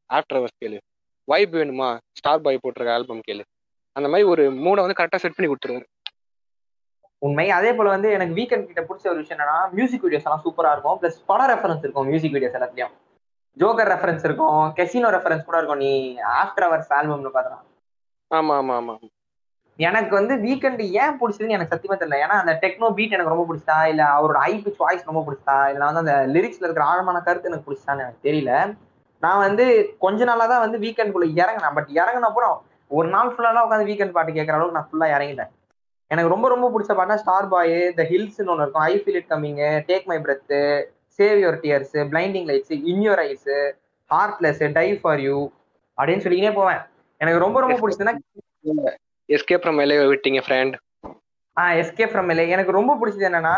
ஆஃப்டர் 0.10 0.40
அவர்ஸ் 0.40 0.60
கேளு. 0.64 0.78
வைப் 1.32 1.56
வேணுமா? 1.56 1.90
ஸ்டார் 2.20 2.44
பாய் 2.46 2.64
போட்டிருக்க 2.64 2.96
ஆல்பம் 2.98 3.26
கேளு. 3.28 3.44
அந்த 3.98 4.08
மாதிரி 4.12 4.28
ஒரு 4.34 4.44
மூடை 4.66 4.84
வந்து 4.84 4.98
கரெக்டாக 5.00 5.22
செட் 5.24 5.38
பண்ணி 5.38 5.50
கொடுத்துருவாரு. 5.52 5.88
உண்மை. 7.28 7.46
அதே 7.58 7.72
போல 7.78 7.90
வந்து 7.96 8.10
எனக்கு 8.18 8.38
வீக்கெண்ட் 8.38 8.70
கிட்ட 8.70 8.82
பிடிச்ச 8.82 9.06
ஒரு 9.14 9.20
விஷயம் 9.24 9.40
என்னன்னா 9.40 9.58
மியூசிக் 9.78 10.06
வீடியோஸ் 10.06 10.28
எல்லாம் 10.30 10.44
சூப்பரா 10.46 10.72
இருக்கும். 10.76 11.00
பிளஸ் 11.02 11.20
பட 11.32 11.42
ரெஃபரன்ஸ் 11.54 11.84
இருக்கும் 11.86 12.08
மியூசிக் 12.12 12.36
வீடியோஸ் 12.36 12.58
எல்லாத்தையும் 12.60 12.94
ஜோக்கர் 13.58 13.92
ரெஃபரன்ஸ் 13.92 14.26
இருக்கும் 14.28 14.50
கெசினோ 14.78 15.10
ரெஃபரன்ஸ் 15.16 15.48
கூட 15.48 15.58
இருக்கும். 15.60 15.84
நீ 15.84 15.92
ஆஃப்டர் 16.38 16.68
அவர்ஸ் 16.68 16.92
ஆல்பம்ல 16.98 17.32
பார்த்தா 17.32 17.58
ஆமா 18.32 18.56
ஆமா 18.60 18.76
ஆமா. 18.80 18.96
எனக்கு 19.80 20.14
வந்து 20.16 20.34
வீக்கெண்ட் 20.44 20.82
ஏன் 20.96 21.18
பிடிச்சதுன்னு 21.20 21.56
எனக்கு 21.56 21.74
சத்தியமா 21.74 21.98
தெரியல. 21.98 22.20
ஏன்னா 22.24 22.36
அந்த 22.42 22.54
டெக்னோ 22.64 22.88
பீட் 22.98 23.16
எனக்கு 23.16 23.34
ரொம்ப 23.34 23.46
பிடிச்சா 23.50 23.78
இல்ல 23.92 24.04
அவரோட 24.18 24.40
ஐ 24.46 24.54
பிச் 24.66 24.82
வாய்ஸ் 24.84 25.10
ரொம்ப 25.10 25.24
பிடிச்சா 25.28 25.56
இல்ல 25.72 25.84
வந்து 25.88 26.04
அந்த 26.04 26.16
லிரிக்ஸ்ல 26.36 26.66
இருக்கிற 26.66 26.86
ஆழமான 26.92 27.22
கருத்து 27.22 27.50
எனக்கு 27.52 27.68
பிடிச்சான்னு 27.68 28.06
எனக்கு 28.06 28.26
தெரியல. 28.28 28.54
நான் 29.24 29.44
வந்து 29.46 29.66
கொஞ்ச 30.00 30.24
நாளா 30.24 30.46
தான் 30.48 30.64
வந்து 30.66 30.78
வீக்கெண்ட் 30.80 31.14
குள்ள 31.14 31.28
இறங்கினேன். 31.42 31.76
பட் 31.78 31.90
இறங்கின 32.00 32.30
அப்புறம் 32.32 32.56
ஒரு 32.92 33.08
நாள் 33.10 33.32
ஃபுல்லாலாம் 33.34 33.66
உட்காந்து 33.68 33.90
வீக்கெண்ட் 33.90 34.16
பாட்டு 34.16 34.38
கேட்கற 34.38 34.58
அளவுக்கு 34.58 34.78
நான் 34.78 34.90
ஃபுல்லா 34.90 35.08
இறங்கிட்டேன். 35.16 35.52
எனக்கு 36.12 36.34
ரொம்ப 36.34 36.48
ரொம்ப 36.50 36.68
பிடிச்ச 36.72 36.92
பாட்டுனா 36.92 37.22
ஸ்டார் 37.22 37.48
பாய் 37.48 37.70
த 37.96 38.04
ஹில்ஸ்னு 38.10 38.52
ஒன்று 38.54 38.66
இருக்கும். 38.66 38.86
I 38.86 38.96
feel 39.02 39.20
it 39.22 39.30
coming 39.30 39.60
take 39.90 40.08
my 40.08 40.18
breath 40.26 40.54
save 41.20 41.38
your 41.44 41.60
tears 41.64 41.96
blinding 42.12 42.48
lights 42.50 42.74
in 42.92 43.04
your 43.08 43.22
eyes 43.28 43.50
heartless 44.10 44.62
die 44.80 44.88
for 45.02 45.22
you 45.28 45.38
அப்படின்னு 45.98 46.24
சொல்லிக்கினே 46.26 46.54
போவேன். 46.54 46.82
எனக்கு 47.22 47.44
ரொம்ப 47.46 47.58
ரொம்ப 47.64 47.78
பிடிச்சதுன்னா 47.82 48.14
எஸ்கேப் 49.30 49.64
ஃப்ரம் 49.64 49.82
எல்லை 49.84 49.98
விட்டீங்க 50.12 50.40
friend 50.46 50.76
ah 51.58 51.76
escape 51.82 52.06
from 52.12 52.30
LA 52.34 52.46
எனக்கு 52.56 52.78
ரொம்ப 52.78 52.92
பிடிச்சது 53.00 53.28
என்னன்னா 53.30 53.56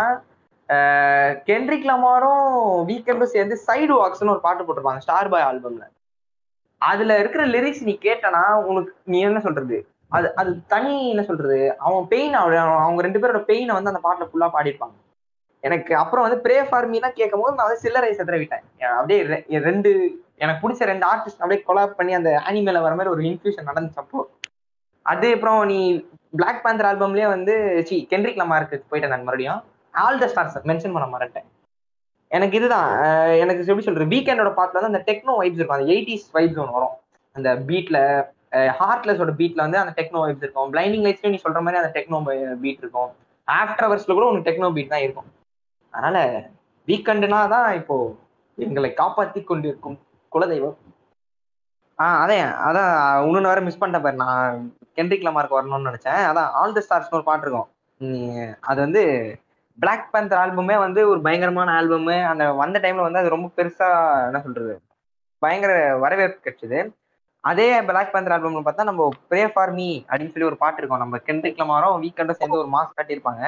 கென்ட்ரிக் 1.50 1.90
லமாரும் 1.90 2.46
வீக்கெண்டும் 2.90 3.34
சேர்ந்து 3.34 3.56
சைடு 3.68 3.94
வாக்ஸ்னு 4.00 4.34
ஒரு 4.36 4.42
பாட்டு 4.46 4.64
போட்டிருப்பாங்க 4.64 5.04
ஸ்டார் 5.06 5.32
பாய் 5.34 5.48
ஆல்பம்ல 5.50 5.86
அதுல 6.82 7.18
இருக்கிற 7.22 7.44
லிரிக்ஸ் 7.46 7.86
நீ 7.88 7.94
கேட்டனா 8.06 8.42
உனக்கு 8.70 8.92
நீ 9.12 9.18
என்ன 9.28 9.42
சொல்றது? 9.46 9.78
அது 10.12 10.28
அது 10.42 10.52
தனி 10.74 10.94
என்ன 11.12 11.24
சொல்றது? 11.30 11.58
அவன் 11.86 12.08
பெயின் 12.14 12.36
அவங்க 12.40 13.02
ரெண்டு 13.06 13.22
பேரோட 13.22 13.40
பெயினை 13.50 13.74
வந்து 13.78 13.92
அந்த 13.92 14.02
பாட்டுல 14.06 14.28
ஃபுல்லா 14.30 14.50
பாடியிருப்பாங்க. 14.56 14.96
எனக்கு 15.64 15.92
அப்புறம் 16.02 16.26
வந்து 16.26 16.40
ப்ரே 16.46 16.58
ஃபார் 16.70 16.88
மீலாம் 16.94 17.18
கேட்கும் 17.20 17.42
போது 17.42 17.56
நான் 17.58 17.68
வந்து 17.68 17.84
சில்லறை 17.84 18.10
செதற 18.20 18.38
விட்டேன். 18.42 18.64
அப்படியே 19.00 19.60
ரெண்டு 19.70 19.90
எனக்கு 20.44 20.62
பிடிச்ச 20.64 20.86
ரெண்டு 20.92 21.06
ஆர்டிஸ்ட் 21.12 21.42
அப்படியே 21.42 21.62
கொலாப் 21.68 21.98
பண்ணி 22.00 22.14
அந்த 22.20 22.32
அனிமேல 22.50 22.82
வர 22.86 22.94
மாதிரி 23.00 23.14
ஒரு 23.16 23.24
இன்ஃபியூஷன் 23.30 23.70
நடந்துச்சு 23.72 24.02
அப்போ 24.04 24.22
அது 25.12 25.28
அப்புறம் 25.36 25.60
நீ 25.72 25.80
பிளாக் 26.40 26.62
பேந்தர் 26.66 26.90
ஆல்பம்லயே 26.90 27.28
வந்து 27.36 27.54
சி 27.88 27.96
கென்ட்ரிக் 28.12 28.42
லமாருக்கு 28.42 28.78
போயிட்டேன் 28.92 29.14
நான் 29.14 29.26
மறுபடியும். 29.28 29.62
ஆல் 29.94 30.22
த 30.22 30.28
ஸ்டார்ஸ் 30.34 30.68
மென்ஷன் 30.72 30.96
பண்ண 30.96 31.08
மாட்டேன் 31.14 31.48
எனக்கு 32.32 32.58
இதுதான் 32.60 32.88
எனக்கு 33.44 33.68
எப்படி 33.72 33.86
சொல்றது 33.88 34.12
வீக்கெண்டோட 34.14 34.52
பாட்டில் 34.60 34.80
வந்து 34.80 34.92
அந்த 34.92 35.02
டெக்னோ 35.10 35.34
வைப்ஸ் 35.42 35.60
இருக்கும். 35.60 35.80
அந்த 35.80 35.92
எயிட்டிஸ் 35.96 36.26
வைப்ஸ் 36.38 36.62
ஒன்று 36.64 36.78
வரும். 36.78 36.96
அந்த 37.36 37.50
பீட்ல 37.70 37.98
ஹார்ட்லெஸோட 38.80 39.32
பீட்ல 39.42 39.62
வந்து 39.66 39.82
அந்த 39.82 39.94
டெக்னோ 40.00 40.24
வைப்ஸ் 40.26 40.46
இருக்கும். 40.46 40.72
பிளைண்டிங் 40.74 41.06
லைட்ஸ்லயும் 41.06 41.36
நீ 41.36 41.42
சொல்ற 41.46 41.62
மாதிரி 41.66 41.82
அந்த 41.82 41.92
டெக்னோ 41.98 42.20
பீட் 42.64 42.82
இருக்கும். 42.84 43.12
ஆஃப்டர் 43.48 43.88
அவர்ஸ்ல 43.88 44.16
கூட 44.18 44.26
உனக்கு 44.32 44.48
டெக்னோ 44.50 44.70
பீட் 44.78 44.94
தான் 44.96 45.06
இருக்கும். 45.08 45.30
அதனால 45.94 46.18
வீக்கெண்டுனா 46.88 47.42
தான் 47.54 47.74
இப்போ 47.76 47.98
எங்களை 48.58 48.90
காப்பாத்தி 48.98 49.44
கொண்டிருக்கும் 49.44 49.98
குலதெய்வம். 50.32 50.78
ஆஹ் 52.00 52.20
அதே 52.24 52.38
அதான் 52.68 52.92
இன்னொன்று 53.26 53.50
வேற 53.50 53.62
மிஸ் 53.62 53.82
பண்ணிட்டேன் 53.82 54.06
பாரு. 54.06 54.16
நான் 54.16 54.58
கென்ட்ரிக் 54.96 55.26
லமார்க் 55.28 55.58
வரணும்னு 55.58 55.90
நினைச்சேன். 55.90 56.22
அதான் 56.30 56.50
ஆல் 56.62 56.74
தி 56.74 56.82
ஸ்டார்ஸ்னு 56.88 57.18
ஒரு 57.18 57.24
பாட்டு 57.24 57.46
இருக்கும். 57.46 57.70
அது 58.62 58.80
வந்து 58.82 59.04
பிளாக் 59.78 60.12
பேந்தர் 60.12 60.40
ஆல்பமே 60.40 60.78
வந்து 60.78 61.02
ஒரு 61.10 61.22
பயங்கரமான 61.22 61.70
ஆல்பமு 61.82 62.16
அந்த 62.26 62.52
வந்த 62.54 62.80
டைம்ல 62.80 63.06
வந்து 63.08 63.20
அது 63.20 63.30
ரொம்ப 63.30 63.48
பெருசா 63.58 63.88
என்ன 64.26 64.40
சொல்றது? 64.42 64.74
பயங்கர 65.42 65.74
வரவேற்பு 65.98 66.40
கிடைச்சது. 66.44 66.80
அதே 67.44 67.82
பிளாக் 67.82 68.14
பேந்தர் 68.14 68.36
ஆல்பம்ல 68.36 68.62
பார்த்தா 68.68 68.84
நம்ம 68.84 69.10
ப்ரே 69.30 69.48
ஃபார் 69.54 69.72
மீ 69.72 69.88
அப்படின்னு 70.08 70.34
சொல்லி 70.34 70.44
ஒரு 70.44 70.58
பாட்டு 70.58 70.78
இருக்கும். 70.78 71.04
நம்ம 71.04 71.18
கென்ட்ரிக் 71.18 71.62
லமாரும் 71.62 72.02
வீக்கெண்டும் 72.04 72.38
சேர்ந்து 72.40 72.58
ஒரு 72.58 72.70
மாஸ்க் 72.74 72.98
காட்டியிருப்பாங்க. 72.98 73.44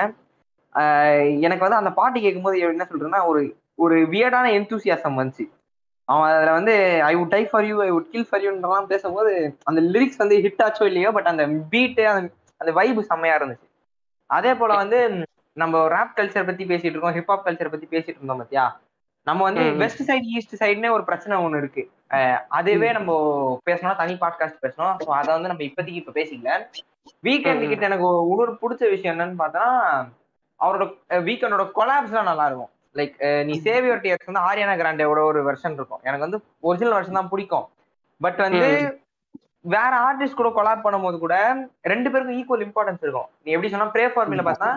எனக்கு 1.42 1.66
வந்து 1.66 1.82
அந்த 1.82 1.92
பாட்டு 2.00 2.18
கேட்கும்போது 2.20 2.64
என்ன 2.68 2.88
சொல்றேன்னா 2.92 3.22
ஒரு 3.26 3.42
ஒரு 3.76 3.96
வியர்டான 4.14 4.50
எந்தூசியாசம் 4.58 5.20
வந்துச்சு. 5.20 5.46
அவன் 6.08 6.30
அதுல 6.30 6.52
வந்து 6.52 6.74
I 7.04 7.14
would 7.16 7.34
die 7.36 7.44
for 7.50 7.66
you 7.66 7.78
I 7.84 7.90
would 7.92 8.10
kill 8.10 8.28
for 8.30 8.44
யூன்றலாம் 8.46 8.90
பேசும்போது 8.92 9.32
அந்த 9.64 9.82
லிரிக்ஸ் 9.94 10.22
வந்து 10.24 10.36
ஹிட் 10.46 10.64
ஆச்சோ 10.66 10.86
இல்லையோ 10.86 11.12
பட் 11.12 11.32
அந்த 11.32 11.44
பீட்டு 11.72 12.04
அந்த 12.12 12.28
அந்த 12.62 12.72
வைபு 12.72 13.02
செம்மையா 13.10 13.38
இருந்துச்சு. 13.40 13.68
அதே 14.30 14.52
போல 14.54 14.76
வந்து 14.76 15.00
நம்ம 15.58 15.82
ரேப் 15.88 16.16
கல்ச்சர் 16.18 16.48
பத்தி 16.48 16.64
பேசிட்டு 16.66 16.96
இருக்கோம் 16.96 17.16
ஹிப்ஹாப் 17.18 17.46
கல்ச்சர் 17.46 17.74
பத்தி 17.74 17.88
பேசிட்டு 17.92 18.20
இருந்தோம் 18.20 18.42
பாத்தியா? 18.42 18.66
நம்ம 19.28 19.44
வந்து. 19.44 19.64
வெஸ்ட் 19.82 20.02
சைடு 20.10 20.28
ஈஸ்ட் 20.38 20.56
சைடுனே 20.62 20.90
ஒரு 20.92 21.04
பிரச்சனை 21.04 21.36
ஒண்ணு 21.46 21.58
இருக்கு. 21.58 21.84
அதுவே 22.50 22.90
நம்ம 22.92 23.12
பேசணும் 23.66 24.00
தனி 24.02 24.14
பாட்காஸ்ட் 24.24 24.64
பேசணும். 24.66 24.94
ஸோ 25.06 25.10
அதை 25.20 25.30
வந்து 25.36 25.52
நம்ம 25.52 25.64
இப்போதைக்கு 25.70 26.02
இப்ப 26.02 26.14
பேசிக்கல. 26.20 26.52
வீக்கெண்ட். 27.24 27.66
கிட்ட 27.72 27.86
எனக்கு 27.86 28.08
இன்னொரு 28.32 28.54
பிடிச்ச 28.62 28.84
விஷயம் 28.90 29.14
என்னன்னு 29.16 29.42
பார்த்தா 29.44 29.66
அவரோட 30.66 30.86
வீக்கெண்டோட 31.28 31.66
கொலாப்ஸ்லாம் 31.78 32.30
நல்லா 32.32 32.48
இருக்கும் 32.50 32.72
லைக் 33.00 33.16
நீ 33.48 33.54
சேவியர் 33.68 34.04
டியர்ஸ் 34.04 34.30
வந்து 34.30 34.46
ஆரியானா 34.50 34.76
கிராண்டேவோட 34.82 35.22
ஒரு 35.32 35.40
வெர்ஷன் 35.48 35.78
இருக்கும். 35.80 36.02
எனக்கு 36.08 36.26
வந்து 36.28 36.40
ஒரிஜினல் 36.68 36.96
வெர்ஷன் 36.98 37.20
தான் 37.20 37.32
பிடிக்கும். 37.34 37.66
பட் 38.22 38.40
வந்து 38.48 38.70
வேற 39.74 39.94
ஆர்டிஸ்ட் 40.08 40.40
கூட 40.40 40.50
கொலாப் 40.58 40.84
பண்ணும்போது 40.86 41.18
கூட 41.24 41.36
ரெண்டு 41.92 42.10
பேருக்கும் 42.12 42.38
ஈக்குவல் 42.40 42.66
இம்பார்ட்டன்ஸ் 42.68 43.04
இருக்கும். 43.06 43.30
நீ 43.44 43.52
எப்படி 43.56 43.72
சொன்னா 43.74 43.88
ப்ரே 43.96 44.06
ஃபார்மில 44.14 44.44
பார்த்தா 44.50 44.70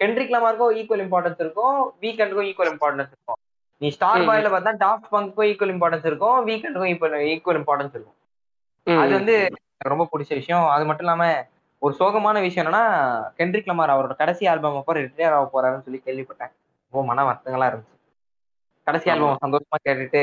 கென்ட்ரிக் 0.00 0.34
லமாருக்கும் 0.34 0.74
ஈக்குவல் 0.80 1.04
இம்பார்ட்டன்ஸ் 1.04 1.40
இருக்கும். 1.44 1.78
வீக்கெண்டுக்கும் 2.02 2.48
ஈக்குவல் 2.50 2.72
இம்பார்ட்டன்ஸ் 2.74 3.12
இருக்கும். 3.14 3.38
நீ 3.80 3.88
ஸ்டார். 3.96 4.26
பாய்ல 4.28 4.50
பார்த்தா 4.54 4.72
டாப் 4.84 5.08
பங்க்கும் 5.14 5.46
ஈக்குவல் 5.50 5.72
இம்பார்ட்டன்ஸ் 5.74 6.08
இருக்கும். 6.10 6.38
வீக்கெண்டுக்கும் 6.48 6.90
ஈக்குவல் 6.92 7.16
ஈக்குவல் 7.32 7.60
இம்பார்ட்டன்ஸ் 7.62 7.96
இருக்கும். 7.96 8.18
அது 9.02 9.12
வந்து 9.18 9.34
எனக்கு 9.48 9.92
ரொம்ப 9.94 10.06
பிடிச்ச 10.12 10.32
விஷயம். 10.40 10.66
அது 10.74 10.84
மட்டும் 10.88 11.06
இல்லாம 11.06 11.24
ஒரு 11.84 11.94
சோகமான 11.98 12.40
விஷயம் 12.40 12.66
என்னன்னா 12.66 12.82
கென்ட்ரிக் 13.38 13.70
லமார் 13.70 13.92
அவரோட 13.94 14.14
கடைசி 14.16 14.44
ஆல்பம் 14.52 14.78
அப்போ 14.80 14.94
ரிட்டையர் 14.94 15.36
ஆக 15.38 15.48
போறாருன்னு 15.52 15.84
சொல்லி 15.86 16.00
கேள்விப்பட்டேன். 16.04 16.52
ரொம்ப 16.92 17.02
மன 17.08 17.24
வருத்தங்களா 17.28 17.68
இருந்துச்சு. 17.70 17.96
கடைசி. 18.86 19.10
ஆல்பம் 19.10 19.42
சந்தோஷமா 19.44 19.78
கேட்டுட்டு 19.84 20.22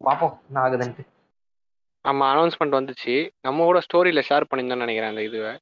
பாப்போம் 0.00 0.36
என்ன 0.46 0.62
ஆகுதுன்ட்டு. 0.64 1.04
ஆமா 2.04 2.26
அனௌன்ஸ்மெண்ட் 2.32 2.76
வந்துச்சு. 2.78 3.14
நம்ம 3.40 3.64
கூட 3.64 3.80
ஸ்டோரியில 3.86 4.22
ஷேர் 4.28 4.48
பண்ணியிருந்தோம்னு 4.50 4.84
நினைக்கிறேன் 4.84 5.12
அந்த 5.12 5.24
இதுவை. 5.28 5.52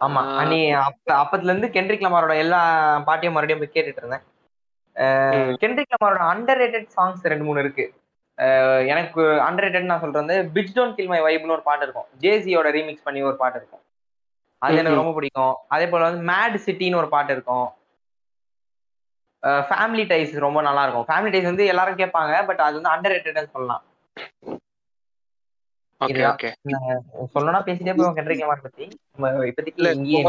ஆமா. 0.00 0.20
அன்னி 0.40 0.58
அப்ப 0.80 1.06
அப்பத்துல 1.22 1.50
இருந்து 1.50 1.68
கென்ட்ரிக் 1.68 2.04
லமாரோட 2.04 2.34
எல்லா 2.44 2.60
பாட்டையும் 3.06 3.36
மறுபடியும் 3.36 3.62
போய் 3.62 3.74
கேட்டுட்டு 3.76 4.02
இருந்தேன். 4.02 4.24
ம். 4.96 5.54
கென்ட்ரிக் 5.62 5.94
லமாரோட 5.94 6.22
அண்டர் 6.32 6.60
ரேட்டட் 6.62 6.88
சாங்ஸ் 6.96 7.30
ரெண்டு 7.32 7.44
மூணு 7.44 7.60
இருக்கு. 7.60 7.86
எனக்கு 8.92 9.22
அண்டர் 9.48 9.64
ரேட்டட் 9.66 9.90
நான் 9.90 10.00
சொல்றது 10.00 10.34
பிட்ச் 10.54 10.76
டோன் 10.76 10.94
கில் 10.94 11.12
மை 11.12 11.20
வைப்னு 11.28 11.54
ஒரு 11.56 11.62
பாட்டு 11.62 11.84
இருக்கும். 11.86 12.08
ஜேசியோட 12.20 12.70
ரீமிக்ஸ் 12.76 13.06
பண்ணி 13.08 13.22
ஒரு 13.22 13.36
பாட்டு 13.36 13.58
இருக்கும். 13.60 13.84
அது 14.62 14.78
எனக்கு. 14.80 15.00
ரொம்ப 15.00 15.12
பிடிக்கும். 15.16 15.54
அதே 15.74 15.86
போல 15.90 16.06
வந்து 16.08 16.22
மேட் 16.30 16.56
சிட்டின்னு 16.66 17.00
ஒரு 17.02 17.10
பாட்டு 17.14 17.34
இருக்கும். 17.36 17.68
ஃபேமிலி 19.70 20.04
டைஸ் 20.12 20.32
ரொம்ப 20.46 20.60
நல்லா 20.68 20.82
இருக்கும். 20.84 21.08
ஃபேமிலி 21.10 21.32
டைஸ் 21.34 21.50
வந்து 21.50 21.66
எல்லாரும் 21.72 22.00
கேட்பாங்க 22.00 22.32
பட் 22.48 22.62
அது 22.66 22.74
வந்து 22.78 22.92
அண்டர் 22.94 23.14
ரேட்டட்னு 23.14 23.54
சொல்லலாம் 23.56 23.84
சொல்லணும்னா 27.34 27.60
பேசிட்டே 27.68 27.94
போவோம் 27.98 28.16
கென்ட்ரிக் 28.18 28.42
லமார் 28.42 28.66
பத்தி. 28.66 28.84
இப்போதைக்கு 29.50 29.94
இங்கேயே 29.98 30.22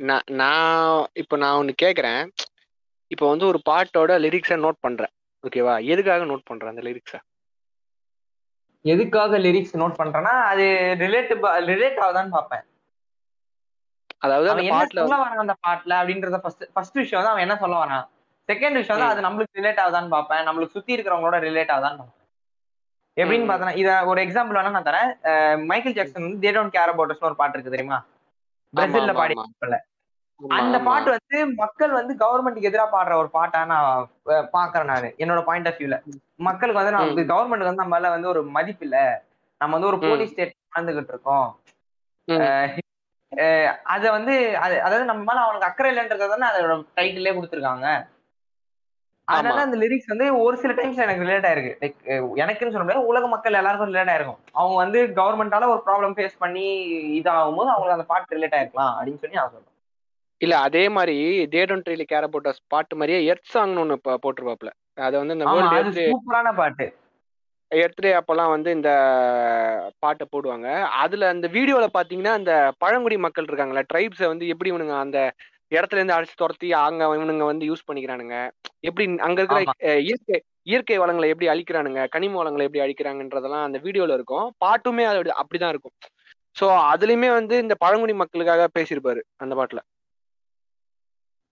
நான் 0.00 0.26
நான் 0.40 0.88
இப்போ 1.22 1.34
நான் 1.42 1.58
ஒன்னு 1.60 1.72
கேக்குறேன் 1.84 2.22
இப்போ 3.10 3.24
வந்து 3.32 3.46
ஒரு 3.50 3.58
பாட்டோட 3.68 4.12
லிரிக்ஸை 4.24 4.56
நோட் 4.64 4.84
பண்றேன். 4.86 5.12
ஓகேவா 5.44 5.74
எதுக்காக 5.92 6.24
நோட் 6.30 6.48
பண்றேன் 6.50 6.72
அந்த 6.72 6.84
லிரிக்ஸை 6.88 7.20
எதுக்காக 8.84 9.38
லிரிக்ஸ் 9.46 9.76
நோட் 9.80 9.98
பண்றேன்னா 10.00 10.34
அது 10.50 10.64
ரிலேட்டிவ் 11.02 11.42
ரிலேட் 11.72 12.00
ஆகுதான்னு 12.06 12.34
பார்ப்பேன். 12.36 12.64
அதாவது 14.24 14.50
அந்த 14.50 14.64
பாட்டுல 14.72 15.00
சொல்ல 15.02 15.16
வரான் 15.16 15.42
அந்த 15.44 15.54
பாட்டுல 15.66 15.92
அப்படின்றத 16.00 16.38
ஃபர்ஸ்ட் 16.44 16.64
ஃபர்ஸ்ட் 16.74 16.94
விஷயம் 16.94 17.20
வந்து 17.20 17.32
அவன் 17.32 17.44
என்ன 17.46 17.56
சொல்ல 17.62 17.76
வரான்? 17.84 18.04
செகண்ட் 18.48 18.78
விஷயம் 18.80 19.00
வந்து. 19.00 19.12
அது 19.12 19.26
நம்மளுக்கு 19.26 19.58
ரிலேட் 19.58 19.82
ஆகுதான்னு 19.84 20.14
பார்ப்பேன். 20.16 20.46
நம்மளுக்கு 20.48 20.74
சுத்தி 20.76 20.96
இருக்கிறவங்களோட 20.96 21.38
ரிலேட் 21.46 21.72
ஆகுதான்னு 21.74 22.00
பார்ப்பேன். 22.00 22.20
எப்படின்னு. 23.16 23.48
பார்த்தனா 23.50 23.74
இத 23.82 23.90
ஒரு 24.04 24.20
எக்ஸாம்பிள் 24.22 24.56
வேணா 24.58 24.74
நான் 24.76 24.88
தரேன். 24.88 25.10
மைக்கேல் 25.64 25.96
ஜாக்சன் 25.98 26.24
வந்து 26.26 26.42
தே 26.44 26.52
டோன்ட் 26.54 26.74
கேர் 26.76 26.92
அபவுட் 26.94 27.16
ஒரு 27.28 27.36
பாட்டு 27.40 27.56
இருக்கு 27.58 27.74
தெரியுமா? 27.76 27.98
பிரேசில்ல 28.74 29.14
பாடி 29.14 29.34
அந்த. 30.40 30.78
பாட்டு 30.86 31.10
வந்து 31.10 31.38
மக்கள் 31.56 31.92
வந்து 31.92 32.12
கவர்மெண்ட்டுக்கு 32.22 32.70
எதிரா 32.70 32.86
பாடுற 32.94 33.14
ஒரு 33.14 33.28
பாட்டா 33.30 33.60
நான் 33.64 34.08
பாக்குறேன் 34.56 34.90
நானு. 34.92 35.08
என்னோட 35.18 35.42
பாயிண்ட் 35.44 35.68
ஆஃப் 35.68 35.78
வியூல 35.78 35.96
மக்களுக்கு 36.40 36.80
வந்து 36.80 36.94
நம்ம 36.96 37.12
ம். 37.12 37.30
கவர்மெண்ட் 37.32 37.66
வந்து 37.68 37.82
நம்ம 37.82 37.94
மேல 37.96 38.10
வந்து 38.10 38.28
ஒரு 38.28 38.42
மதிப்பு 38.56 38.84
இல்ல. 38.84 38.98
நம்ம 39.60 39.72
வந்து 39.76 39.90
ஒரு. 39.92 39.98
போலீஸ் 40.08 40.32
ஸ்டேட் 40.32 40.56
வாழ்ந்துகிட்டு 40.72 41.14
இருக்கோம். 41.14 41.48
அத 43.94 44.10
வந்து 44.10 44.34
அது 44.58 44.74
அதாவது 44.82 45.04
நம்ம 45.04 45.22
மேல 45.24 45.44
அவனுக்கு 45.44 45.68
அக்கறை 45.68 45.90
இல்லைன்றத 45.90 46.28
தானே 46.32 46.46
அதோட 46.50 46.74
டைட்டிலே 46.96 47.34
கொடுத்துருக்காங்க. 47.34 47.86
அதனால. 49.28 49.58
அந்த 49.60 49.76
லிரிக்ஸ் 49.78 50.10
வந்து 50.10 50.26
ஒரு 50.38 50.56
சில 50.56 50.72
டைம்ஸ் 50.72 50.98
எனக்கு 50.98 51.24
ரிலேட் 51.24 51.46
ஆயிருக்கு. 51.48 51.72
லைக் 51.82 51.98
எனக்குன்னு 52.36 52.72
சொல்ல 52.72 52.84
முடியாது 52.84 53.06
உலக 53.06 53.26
மக்கள் 53.28 53.52
எல்லாருக்கும் 53.52 53.90
ரிலேட் 53.90 54.12
ஆயிருக்கும். 54.12 54.40
அவங்க 54.52 54.76
வந்து 54.76 55.00
கவர்மெண்டால 55.16 55.68
ஒரு 55.68 55.82
ப்ராப்ளம் 55.86 56.16
ஃபேஸ் 56.16 56.36
பண்ணி 56.38 56.66
இதாகும் 57.18 57.56
போது 57.56 57.70
அவங்களுக்கு 57.70 57.98
அந்த 57.98 58.08
பாட்டு 58.12 58.36
ரிலேட் 58.36 58.58
ஆயிருக்கலாம் 58.58 58.94
அப்படின்னு 58.96 59.22
சொல்லி 59.22 59.36
நான் 59.36 59.52
சொல்றேன். 59.52 59.70
இல்ல 60.40 60.54
அதே 60.58 60.82
மாதிரி 60.88 61.16
they 61.52 61.60
don't 61.64 61.90
really 61.90 62.06
care 62.08 62.26
about 62.26 62.46
பாட்டு 62.66 62.96
மாதிரியே 62.96 63.20
எர்த் 63.26 63.52
சாங்னு 63.54 63.82
ஒன்னு 63.82 63.96
போட்டிருப்பாப்ல 64.16 64.72
அது 64.98 65.14
வந்து 65.18 65.36
சூப்பரான 66.02 66.48
பாட்டு. 66.56 66.86
எர்த் 67.74 68.00
டே 68.00 68.12
அப்பெல்லாம் 68.12 68.48
வந்து 68.48 68.70
இந்த 68.70 68.90
பாட்டை 69.98 70.26
போடுவாங்க. 70.32 70.82
அதுல 70.82 71.28
அந்த 71.28 71.48
வீடியோல 71.48 71.86
பாத்தீங்கன்னா 71.94 72.26
அந்த 72.26 72.72
பழங்குடி 72.78 73.16
மக்கள் 73.16 73.44
இருக்காங்கல்ல 73.44 73.82
ட்ரைப்ஸை 73.94 74.26
வந்து 74.26 74.48
எப்படி 74.48 74.72
இவனுங்க 74.72 74.98
அந்த 74.98 75.32
இடத்துல 75.74 75.94
இருந்து 75.94 76.14
அடிச்சு 76.14 76.26
துரத்தி 76.34 76.72
அங்க 76.72 77.06
இவனுங்க 77.06 77.44
வந்து 77.44 77.72
யூஸ் 77.72 77.92
பண்ணிக்கிறானுங்க? 77.92 78.50
எப்படி 78.80 79.18
அங்க 79.18 79.42
இருக்கிற 79.42 79.98
இயற்கை 80.00 80.42
இயற்கை 80.62 80.98
வளங்களை 80.98 81.28
எப்படி 81.28 81.50
அழிக்கிறானுங்க? 81.50 82.08
கனிம 82.08 82.36
வளங்களை 82.36 82.66
எப்படி 82.66 82.84
அழிக்கிறாங்கன்றதெல்லாம் 82.84 83.62
அந்த 83.62 83.78
வீடியோல 83.78 84.12
இருக்கும். 84.12 84.54
பாட்டுமே 84.64 85.04
அது 85.04 85.18
அப்படி- 85.18 85.32
அப்படிதான் 85.32 85.68
இருக்கும். 85.68 85.92
சோ 86.60 86.64
அதுலயுமே 86.64 87.32
வந்து 87.32 87.58
இந்த 87.58 87.74
பழங்குடி 87.78 88.14
மக்களுக்காக 88.14 88.68
பேசியிருப்பாரு 88.78 89.20
அந்த 89.36 89.54
பாட்டுல. 89.54 89.78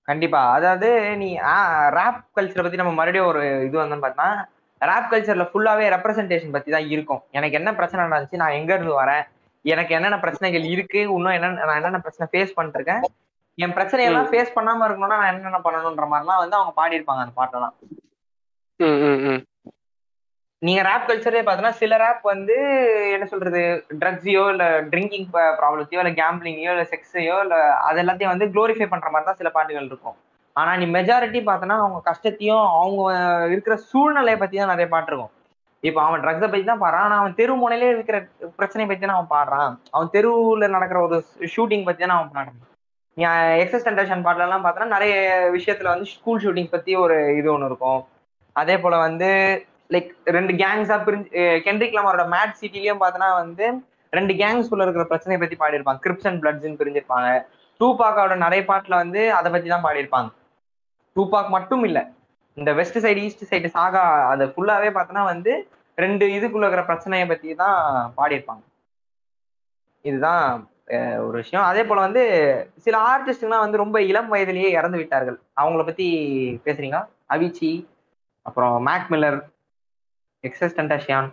கண்டிப்பா. 0.02 0.52
அதாவது 0.52 1.16
நீ 1.16 1.38
ரேப் 1.38 2.24
கல்ச்சரை 2.40 2.62
பத்தி 2.62 2.76
நம்ம 2.76 2.92
மறுபடியும் 2.92 3.26
ஒரு 3.26 3.64
இது 3.64 3.78
வந்தோம்னு 3.78 4.10
பார்த்தா 4.10 4.44
ரேப் 4.90 5.10
கல்ச்சர்ல 5.12 5.44
ஃபுல்லாவே 5.50 5.86
ரெப்ரசன்டேஷன் 5.94 6.54
பத்தி 6.54 6.70
தான் 6.74 6.88
இருக்கும். 6.94 7.22
எனக்கு 7.38 7.58
என்ன 7.60 7.70
பிரச்சனை 7.78 8.00
நடந்துச்சு 8.04 8.42
நான் 8.42 8.56
எங்க 8.58 8.70
இருந்து 8.76 8.94
வரேன்? 9.00 9.24
எனக்கு 9.64 9.92
என்னென்ன 9.96 10.18
பிரச்சனைகள் 10.24 10.64
இருக்கு? 10.74 11.00
இன்னும் 11.16 11.36
என்ன 11.38 11.50
நான் 11.68 11.78
என்னென்ன 11.80 12.00
பிரச்சனை 12.04 12.26
ஃபேஸ் 12.32 12.56
பண்ணிருக்கேன்? 12.58 13.04
என் 13.58 13.74
பிரச்சனையெல்லாம் 13.76 14.28
ஃபேஸ் 14.30 14.56
பண்ணாம 14.56 14.86
இருக்கணும்னா 14.86 15.20
நான் 15.20 15.32
என்னென்ன 15.32 15.60
பண்ணணும்ன்ற 15.66 16.06
மாதிரிலாம் 16.12 16.42
வந்து 16.42 16.58
அவங்க 16.58 16.74
பாடியிருப்பாங்க 16.80 17.24
அந்த 17.24 17.34
பாட்டெல்லாம். 17.40 17.74
நீங்க 20.62 20.80
ரேப் 20.86 21.06
கல்ச்சரே 21.08 21.40
பார்த்தோன்னா 21.46 21.72
சில 21.80 21.96
ரேப் 22.02 22.22
வந்து 22.30 22.56
என்ன 23.14 23.24
சொல்றது 23.26 23.60
ட்ரக்ஸையோ 24.02 24.44
இல்ல 24.52 24.64
ட்ரிங்கிங் 24.92 25.28
ப்ராப்ளத்தையோ 25.60 26.02
இல்ல 26.02 26.12
கேம்பிளிங்கையோ 26.20 26.72
இல்ல 26.74 26.84
செக்ஸையோ 26.92 27.36
இல்ல 27.44 27.56
அது 27.88 28.00
எல்லாத்தையும் 28.02 28.34
வந்து 28.34 28.52
க்ளோரிஃபை 28.54 28.88
பண்ற 28.92 29.10
மாதிரி 29.10 29.28
தான் 29.30 29.40
சில 29.40 29.50
பாட்டுகள் 29.56 29.90
இருக்கும். 29.90 30.18
ஆனா 30.60 30.72
நீ 30.80 30.86
மெஜாரிட்டி 30.96 31.40
பார்த்தோன்னா 31.46 31.76
அவங்க 31.82 32.00
கஷ்டத்தையும் 32.08 32.66
அவங்க 32.80 33.02
இருக்கிற 33.54 33.74
சூழ்நிலையை 33.90 34.38
பத்தி 34.40 34.56
தான் 34.60 34.72
நிறைய 34.72 34.88
பாட்டிருக்கும். 34.94 35.32
இப்போ 35.88 36.00
அவன் 36.06 36.22
ட்ரக்ஸை 36.24 36.48
பத்தி 36.50 36.66
தான் 36.70 36.82
பாடுறான். 36.82 37.06
ஆனா 37.06 37.16
அவன் 37.20 37.38
தெரு 37.38 37.54
முனையிலே 37.62 37.88
இருக்கிற 37.94 38.16
பிரச்சனையை 38.58 38.88
பத்தி 38.88 39.04
தான் 39.04 39.16
அவன் 39.18 39.32
பாடுறான். 39.36 39.72
அவன் 39.94 40.12
தெருவுல 40.16 40.68
நடக்கிற 40.74 40.98
ஒரு 41.06 41.16
ஷூட்டிங் 41.54 41.86
பத்தி 41.88 42.02
தான் 42.04 42.18
அவன் 42.18 42.34
பாடுறான். 42.36 42.60
நீ 43.16 43.24
எக்ஸஸ் 43.62 43.86
டென்டேஷன் 43.86 44.24
பாட்டிலலாம் 44.26 44.48
எல்லாம் 44.48 44.64
பார்த்தோன்னா 44.64 44.94
நிறைய 44.96 45.14
விஷயத்துல 45.56 45.92
வந்து 45.92 46.10
ஸ்கூல் 46.12 46.42
ஷூட்டிங் 46.44 46.70
பத்தி 46.74 46.92
ஒரு 47.04 47.16
இது 47.38 47.48
ஒன்று 47.54 47.70
இருக்கும். 47.70 48.02
அதே 48.60 48.76
போல 48.84 48.94
வந்து 49.06 49.30
லைக் 49.94 50.12
ரெண்டு 50.36 50.52
கேங்ஸா 50.60 50.96
பிரிஞ்சு 51.06 51.30
கென்ட்ரிக் 51.66 51.96
லமாரோட 51.98 52.24
மேட் 52.34 52.54
சிட்டிலயும் 52.60 53.02
பார்த்தோன்னா 53.02 53.30
வந்து 53.42 53.66
ரெண்டு 54.18 54.32
கேங்ஸ் 54.42 54.70
உள்ள 54.72 54.86
இருக்கிற 54.86 55.04
பிரச்சனையை 55.10 55.40
பத்தி 55.42 55.56
பாடியிருப்பாங்க. 55.62 56.00
கிரிப்ஸ் 56.06 56.28
அண்ட் 56.30 56.40
பிளட்ஸ்ன்னு 56.42 56.80
பிரிஞ்சிருப்பாங்க. 56.80 57.28
டூ 57.80 57.88
பாக்காவோட 58.00 58.34
நிறைய 58.46 58.62
பாட்டில் 58.70 59.00
வந்து 59.02 59.20
அதை 59.40 59.48
பற்றி 59.52 59.68
தான் 59.74 59.84
பாடியிருப்பாங்க. 59.88 60.30
டூபாக் 61.16 61.54
மட்டும் 61.56 61.84
இல்ல. 61.88 61.98
இந்த 62.56 62.70
west 62.80 62.98
side 63.04 63.20
east 63.26 63.48
side 63.50 63.68
saga 63.76 64.02
அது 64.32 64.44
ஃபுல்லாவே 64.54 64.90
பார்த்தோன்னா 64.96 65.24
வந்து 65.32 65.52
ரெண்டு 65.98 66.24
இதுக்குள்ள 66.36 66.66
இருக்கிற 66.66 66.84
பிரச்சனையை 66.90 67.26
பத்தி 67.30 67.48
தான் 67.62 67.78
பாடியிருப்பாங்க. 68.18 68.62
இதுதான் 70.04 70.44
ஒரு 71.26 71.36
விஷயம். 71.42 71.66
அதே 71.70 71.82
போல 71.88 71.98
வந்து 72.06 72.22
சில 72.84 72.94
ஆர்டிஸ்ட்லாம் 73.12 73.64
வந்து 73.64 73.82
ரொம்ப 73.82 73.98
இளம் 74.10 74.30
வயதிலேயே 74.34 74.70
இறந்து 74.78 74.98
விட்டார்கள். 75.00 75.38
அவங்கள 75.60 75.82
பத்தி 75.88 76.06
பேசுறீங்களா? 76.64 77.02
அவிச்சி 77.34 77.70
அப்புறம் 78.46 78.74
மேக் 78.88 79.08
மில்லர் 79.12 79.38
எக்ஸஸ் 80.44 80.76
டென்டாஷியான் 80.78 81.28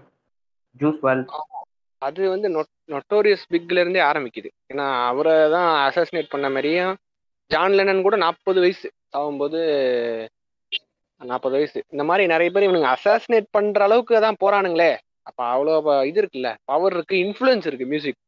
ஜூஸ் 0.81 0.99
வேல் 1.07 1.23
அது 2.01 2.21
வந்து 2.33 2.49
நொட்டோரியஸ் 2.93 3.49
பிக்ல 3.53 3.81
இருந்தே 3.83 4.01
ஆரம்பிக்குது. 4.09 4.49
ஏன்னா 4.71 4.85
அவரை 5.09 5.35
தான் 5.55 5.69
அசாசினேட் 5.87 6.33
பண்ண 6.33 6.47
மாதிரியும் 6.49 6.93
ஜான் 7.51 7.75
லெனன் 7.77 8.05
கூட 8.07 8.15
நாற்பது 8.25 8.59
வயசு 8.63 8.87
ஆகும்போது 9.19 9.59
நாற்பது 11.21 11.55
வயசு. 11.57 11.79
இந்த 11.93 12.03
மாதிரி 12.09 12.23
நிறைய 12.33 12.49
பேர் 12.53 12.65
இவனுங்க 12.67 12.89
அசாசினேட் 12.95 13.47
பண்ற 13.51 13.79
அளவுக்கு 13.87 14.21
தான் 14.25 14.41
போறானுங்களே. 14.43 14.91
அப்ப 15.29 15.39
அவ்வளோ 15.53 15.73
இது 16.09 16.19
இருக்குல்ல 16.21 16.49
பவர் 16.71 16.93
இருக்கு 16.97 17.15
இன்ஃப்ளூயன்ஸ் 17.25 17.67
இருக்கு 17.69 17.87
மியூசிக் 17.93 18.19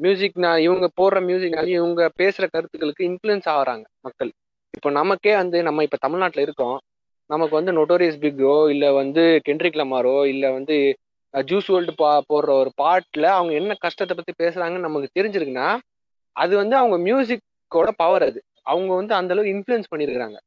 மியூசிக்னா 0.00 0.50
இவங்க 0.66 0.86
போடுற 1.00 1.18
மியூசிக்னால 1.28 1.70
இவங்க 1.78 2.02
பேசுற 2.20 2.44
கருத்துக்களுக்கு 2.54 3.02
இன்ஃப்ளூயன்ஸ் 3.10 3.48
ஆகுறாங்க 3.54 3.84
மக்கள். 4.06 4.30
இப்போ 4.74 4.88
நமக்கே 4.98 5.32
வந்து 5.42 5.58
நம்ம 5.68 5.84
இப்போ 5.86 5.98
தமிழ்நாட்டில் 6.06 6.44
இருக்கோம். 6.46 6.76
நமக்கு 7.30 7.54
வந்து 7.58 7.72
நொட்டோரியஸ் 7.78 8.20
பிக்கோ 8.22 8.54
இல்லை 8.70 8.90
வந்து 9.00 9.22
கென்ட்ரிக் 9.48 9.78
லமாரோ 9.80 10.16
இல்லை 10.32 10.48
வந்து 10.52 10.76
ஜூஸ் 11.34 11.68
வேர்ல்டு 11.72 11.92
பா 11.94 12.10
போடுற 12.30 12.50
ஒரு 12.62 12.70
பாட்டில் 12.82 13.28
அவங்க 13.34 13.52
என்ன 13.60 13.72
கஷ்டத்தை 13.84 14.14
பற்றி 14.16 14.32
பேசுகிறாங்கன்னு 14.42 14.86
நமக்கு 14.88 15.08
தெரிஞ்சிருக்குன்னா 15.18 15.68
அது 16.36 16.52
வந்து 16.56 16.74
அவங்க 16.76 16.96
மியூசிக் 17.08 17.44
மியூசிக்கோட 17.70 17.90
பவர் 17.96 18.22
அது. 18.22 18.40
அவங்க 18.62 18.94
வந்து 18.94 19.14
அந்த 19.14 19.34
அளவுக்கு 19.34 19.56
இன்ஃப்ளூயன்ஸ் 19.56 19.90
பண்ணிருக்கிறாங்க. 19.94 20.38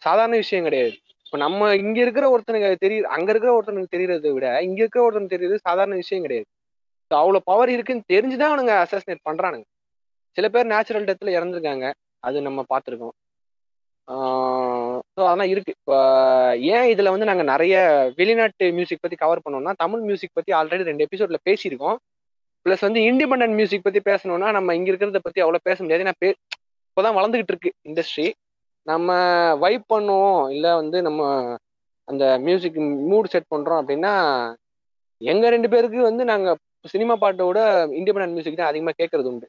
சாதாரண 0.00 0.36
விஷயம் 0.36 0.64
கிடையாது. 0.64 0.92
இப்போ 1.24 1.38
நம்ம 1.38 1.76
இங்க 1.76 2.00
இருக்கிற 2.00 2.24
ஒருத்தனுக்கு 2.28 2.76
தெரிய 2.76 2.76
தெரியுது 2.84 3.08
அங்க 3.16 3.28
இருக்கிற 3.30 3.50
ஒருத்தனுக்கு 3.58 3.94
தெரியறதை 3.96 4.30
விட 4.32 4.62
இங்க 4.62 4.78
இருக்கிற 4.82 5.02
ஒருத்தனுக்கு 5.06 5.34
தெரியுது 5.36 5.56
சாதாரண 5.60 5.94
விஷயம் 5.94 6.22
கிடையாது. 6.22 6.48
So 7.10 7.18
அவ்வளவு 7.18 7.42
பவர் 7.44 7.70
இருக்குன்னு 7.70 8.08
தெரிஞ்சுதான் 8.12 8.52
அவனுங்க 8.52 8.74
அசாசினேட் 8.82 9.26
பண்றானுங்க. 9.28 9.64
சில 10.36 10.48
பேர் 10.48 10.66
நேச்சுரல் 10.66 11.04
டெத்ல 11.04 11.30
இறந்துருக்காங்க. 11.38 11.86
அது 12.18 12.42
நம்ம 12.42 12.64
பார்த்துருக்கோம். 12.72 13.14
ஸோ 14.08 15.20
அதெல்லாம் 15.24 15.50
இருக்கு. 15.52 15.72
இப்போ 15.78 15.96
ஏன் 16.74 16.88
இதுல 16.94 17.10
வந்து 17.14 17.28
நாங்க 17.30 17.42
நிறைய 17.42 17.74
வெளிநாட்டு 18.16 18.72
மியூசிக் 18.72 19.02
பத்தி 19.02 19.16
கவர் 19.16 19.44
பண்ணோம்னா 19.44 19.72
தமிழ் 19.76 20.00
மியூசிக் 20.00 20.36
பத்தி 20.38 20.52
ஆல்ரெடி 20.52 20.82
ரெண்டு 20.82 21.06
எபிசோட்ல 21.08 21.38
பேசியிருக்கோம். 21.48 21.96
ப்ளஸ் 22.66 22.84
வந்து 22.86 23.00
இண்டிபெண்டன்ட் 23.08 23.56
மியூசிக் 23.58 23.86
பத்தி 23.86 24.00
பேசணும்னா 24.10 24.48
நம்ம 24.56 24.74
இங்க 24.78 24.88
இருக்கிறத 24.92 25.20
பத்தி 25.26 25.40
அவ்வளவு 25.44 25.66
பேச 25.68 25.78
முடியாது. 25.82 26.04
ஏன்னா 26.04 26.14
இப்போதான் 26.90 27.16
வளர்ந்துகிட்டு 27.18 27.52
இருக்கு 27.54 27.70
இண்டஸ்ட்ரி 27.88 28.26
நம்ம 28.86 29.08
வைப் 29.64 29.86
பண்ணுவோம். 29.92 30.42
இல்ல 30.54 30.66
வந்து 30.80 30.98
நம்ம 31.08 31.20
அந்த 32.08 32.24
மியூசிக் 32.46 32.78
மூட் 33.10 33.32
செட் 33.34 33.52
பண்றோம் 33.54 33.80
அப்படின்னா 33.82 34.12
எங்க 35.20 35.44
ரெண்டு 35.54 35.68
பேருக்கு 35.72 35.98
வந்து 36.08 36.24
நாங்க 36.30 36.50
சினிமா 36.92 37.14
பாட்டை 37.22 37.44
விட 37.48 37.60
இண்டிபெண்ட் 38.00 38.34
மியூசிக் 38.34 38.60
தான் 38.60 38.70
அதிகமா 38.72 38.92
கேட்கறது 39.00 39.30
உண்டு. 39.32 39.46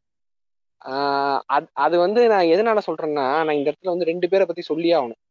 அது 1.56 1.68
அது 1.86 1.96
வந்து 2.04 2.22
நான் 2.34 2.52
எதனால 2.54 2.80
சொல்றேன்னா 2.88 3.26
நான் 3.46 3.58
இந்த 3.60 3.68
இடத்துல 3.72 3.94
வந்து 3.94 4.10
ரெண்டு 4.12 4.30
பேரை 4.32 4.46
பத்தி 4.50 4.64
சொல்லியே 4.72 4.96
ஆகணும். 5.00 5.22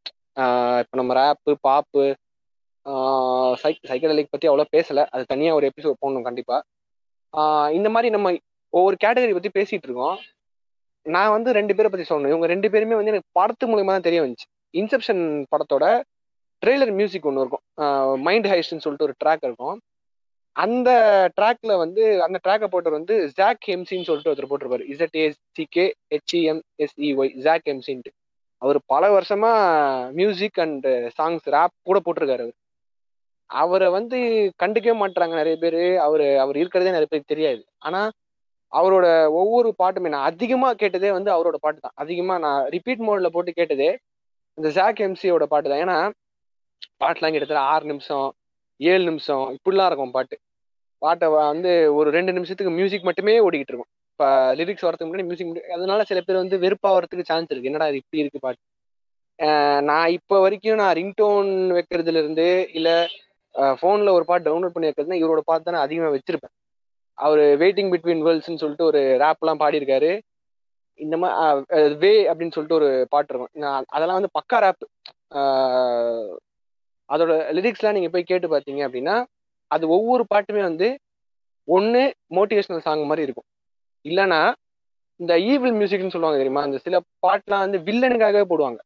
இப்போ 0.83 0.97
நம்ம 1.01 1.15
ரேப்பு 1.21 1.53
பாப்பு 1.69 2.05
சைக் 3.63 3.89
சைக்கடலிக் 3.91 4.33
பத்தி 4.35 4.49
அவ்வளோ 4.51 4.67
பேசல. 4.77 5.01
அது 5.15 5.25
தனியா 5.33 5.51
ஒரு 5.59 5.67
எபிசோட் 5.71 6.01
போடணும் 6.03 6.27
கண்டிப்பா. 6.29 6.57
இந்த 7.77 7.89
மாதிரி 7.95 8.11
நம்ம 8.11 8.37
ஒவ்வொரு 8.73 8.97
கேட்டகரி 9.05 9.33
பத்தி 9.33 9.51
பேசிட்டு 9.61 9.87
இருக்கோம். 9.89 10.19
நான் 11.03 11.31
வந்து 11.31 11.53
ரெண்டு 11.53 11.75
பேரை 11.75 11.91
பத்தி 11.91 12.15
சொல்லணும். 12.15 12.33
இவங்க 12.33 12.47
ரெண்டு 12.47 12.71
பேருமே 12.71 12.95
வந்து 12.95 13.13
எனக்கு 13.13 13.41
படத்து 13.41 13.71
மூலியமா 13.71 13.93
தான் 13.95 14.07
தெரிய 14.09 14.23
வந்துச்சு. 14.23 14.47
இன்செப்ஷன் 14.73 15.23
படத்தோட 15.53 16.03
ட்ரெய்லர் 16.63 16.93
மியூசிக் 16.93 17.27
ஒன்று 17.27 17.41
இருக்கும். 17.41 18.21
மைண்ட் 18.23 18.47
ஹைஸ்ட்னு 18.47 18.85
சொல்லிட்டு 18.85 19.07
ஒரு 19.09 19.15
ட்ராக் 19.25 19.45
இருக்கும். 19.49 19.79
அந்த 20.53 20.91
ட்ராக்ல 21.41 21.77
வந்து 21.77 22.23
அந்த 22.23 22.39
ட்ராக்கை 22.45 22.67
போட்டவர் 22.73 22.99
வந்து 23.01 23.33
ஜாக் 23.33 23.67
ஹெம்சின்னு 23.67 24.09
சொல்லிட்டு 24.09 24.33
ஒருத்தர் 24.33 24.51
போட்டிருப்பாரு. 24.51 24.85
Z 24.93 25.17
ACK 25.25 25.87
HEM 26.15 26.61
SEY 26.85 27.35
Zack 27.47 27.67
ஹெம்சின்ட்டு 27.67 28.13
அவர் 28.59 28.79
பல 28.87 29.21
வருஷமா 29.21 29.53
மியூசிக் 30.13 30.61
அண்ட் 30.61 30.87
சாங்ஸ் 31.19 31.47
ரேப் 31.55 31.77
கூட 31.83 31.99
போட்டிருக்காரு 32.05 32.45
அவர். 32.47 32.57
அவரை 33.63 33.89
வந்து 33.97 34.19
கண்டுக்கவே 34.63 34.95
மாட்டாங்க 35.03 35.35
நிறைய 35.41 35.57
பேர். 35.65 35.83
அவர் 36.07 36.25
அவர் 36.45 36.57
இருக்கிறதே 36.63 36.95
நிறைய 36.97 37.09
பேருக்கு 37.11 37.33
தெரியாது. 37.35 37.63
ஆனா 37.87 38.01
அவரோட 38.73 39.07
ஒவ்வொரு 39.41 39.69
பாட்டுமே 39.83 40.13
நான் 40.15 40.29
அதிகமா 40.31 40.69
கேட்டதே 40.83 41.11
வந்து 41.19 41.31
அவரோட 41.37 41.57
பாட்டு 41.65 41.81
தான். 41.87 41.97
அதிகமா 42.03 42.35
நான் 42.45 42.61
ரிப்பீட் 42.75 43.07
மோட்ல 43.07 43.29
போட்டு 43.37 43.53
கேட்டதே 43.61 43.91
இந்த 44.59 44.69
ஜாக் 44.79 45.01
எம்சியோட 45.07 45.45
பாட்டு 45.53 45.71
தான். 45.73 45.83
ஏன்னா 45.85 45.99
பாட்டுலாம் 47.03 47.33
கிட்டத்தட்ட 47.35 47.63
ஆறு 47.73 47.85
நிமிஷம் 47.93 48.29
ஏழு 48.81 49.03
நிமிஷம் 49.11 49.45
இப்படிலாம் 49.57 49.89
இருக்கும் 49.91 50.15
பாட்டு. 50.17 50.37
பாட்டை 51.03 51.27
வந்து 51.35 51.73
ஒரு 51.99 52.09
ரெண்டு 52.17 52.33
நிமிஷத்துக்கு 52.37 52.73
மியூசிக் 52.79 53.09
மட்டுமே 53.09 53.35
ஓடிக்கிட்டு 53.47 53.73
இருக்கும். 53.73 53.91
இப்போ 54.13 54.29
லிரிக்ஸ் 54.59 54.87
வரதுக்கு 54.87 55.09
முன்னாடி 55.11 55.29
மியூசிக் 55.29 55.71
அதனால 55.77 56.05
சில 56.11 56.21
பேர் 56.27 56.43
வந்து 56.43 56.57
வெறுப்பாகிறதுக்கு 56.65 57.29
சான்ஸ் 57.31 57.51
இருக்கு. 57.53 57.71
என்னடா 57.71 57.89
இது 57.91 58.01
இப்படி 58.03 58.23
இருக்கு 58.23 58.41
பாட்டு? 58.47 58.63
நான் 59.89 60.09
இப்போ 60.19 60.37
வரைக்கும் 60.45 60.81
நான் 60.83 60.97
ரிங்டோன் 60.99 61.51
வைக்கிறதுல 61.77 62.21
இருந்து 62.23 62.49
இல்லை 62.79 62.97
ஃபோனில் 63.81 64.15
ஒரு 64.17 64.25
பாட்டு 64.29 64.47
டவுன்லோட் 64.49 64.75
பண்ணி 64.75 64.89
வைக்கிறதுனா 64.89 65.21
இவரோட 65.23 65.43
பாட்டு 65.51 65.67
தான் 65.69 65.85
அதிகமாக 65.87 66.13
வச்சிருப்பேன். 66.17 66.55
அவர் 67.19 67.43
வெயிட்டிங் 67.63 67.91
பிட்வீன் 67.93 68.23
வேர்ல்ட்ஸ்னு 68.27 68.61
சொல்லிட்டு 68.63 68.89
ஒரு 68.91 69.01
ரேப்லாம் 69.23 69.63
பாடியிருக்காரு. 69.63 70.11
இந்த 71.01 71.17
மாதிரி 71.23 71.97
வே 72.03 72.13
அப்படின்னு 72.31 72.55
சொல்லிட்டு 72.57 72.79
ஒரு 72.81 72.89
பாட்டு 73.13 73.31
இருக்கும். 73.33 73.53
அதெல்லாம் 73.95 74.19
வந்து 74.21 74.37
பக்கா 74.39 74.59
ரேப் 74.65 74.85
அதோட 77.09 77.33
லிரிக்ஸ்லாம் 77.57 77.97
நீங்கள் 77.97 78.13
போய் 78.15 78.31
கேட்டு 78.31 78.49
பார்த்தீங்க 78.55 78.83
அப்படின்னா 78.87 79.15
அது 79.71 79.85
ஒவ்வொரு 79.97 80.25
பாட்டுமே 80.33 80.63
வந்து 80.71 80.89
ஒன்று 81.69 82.03
மோட்டிவேஷனல் 82.37 82.85
சாங் 82.87 83.09
மாதிரி 83.11 83.27
இருக்கும். 83.27 83.49
இல்லைன்னா 84.05 84.41
இந்த 85.21 85.33
ஈவில் 85.51 85.77
மியூசிக்னு 85.79 86.15
சொல்லுவாங்க 86.15 86.39
தெரியுமா? 86.41 86.63
அந்த 86.67 86.79
சில 86.85 86.97
பாட்டுலாம் 87.25 87.65
வந்து 87.65 87.79
வில்லனுக்காகவே 87.89 88.45
போடுவாங்க. 88.53 88.81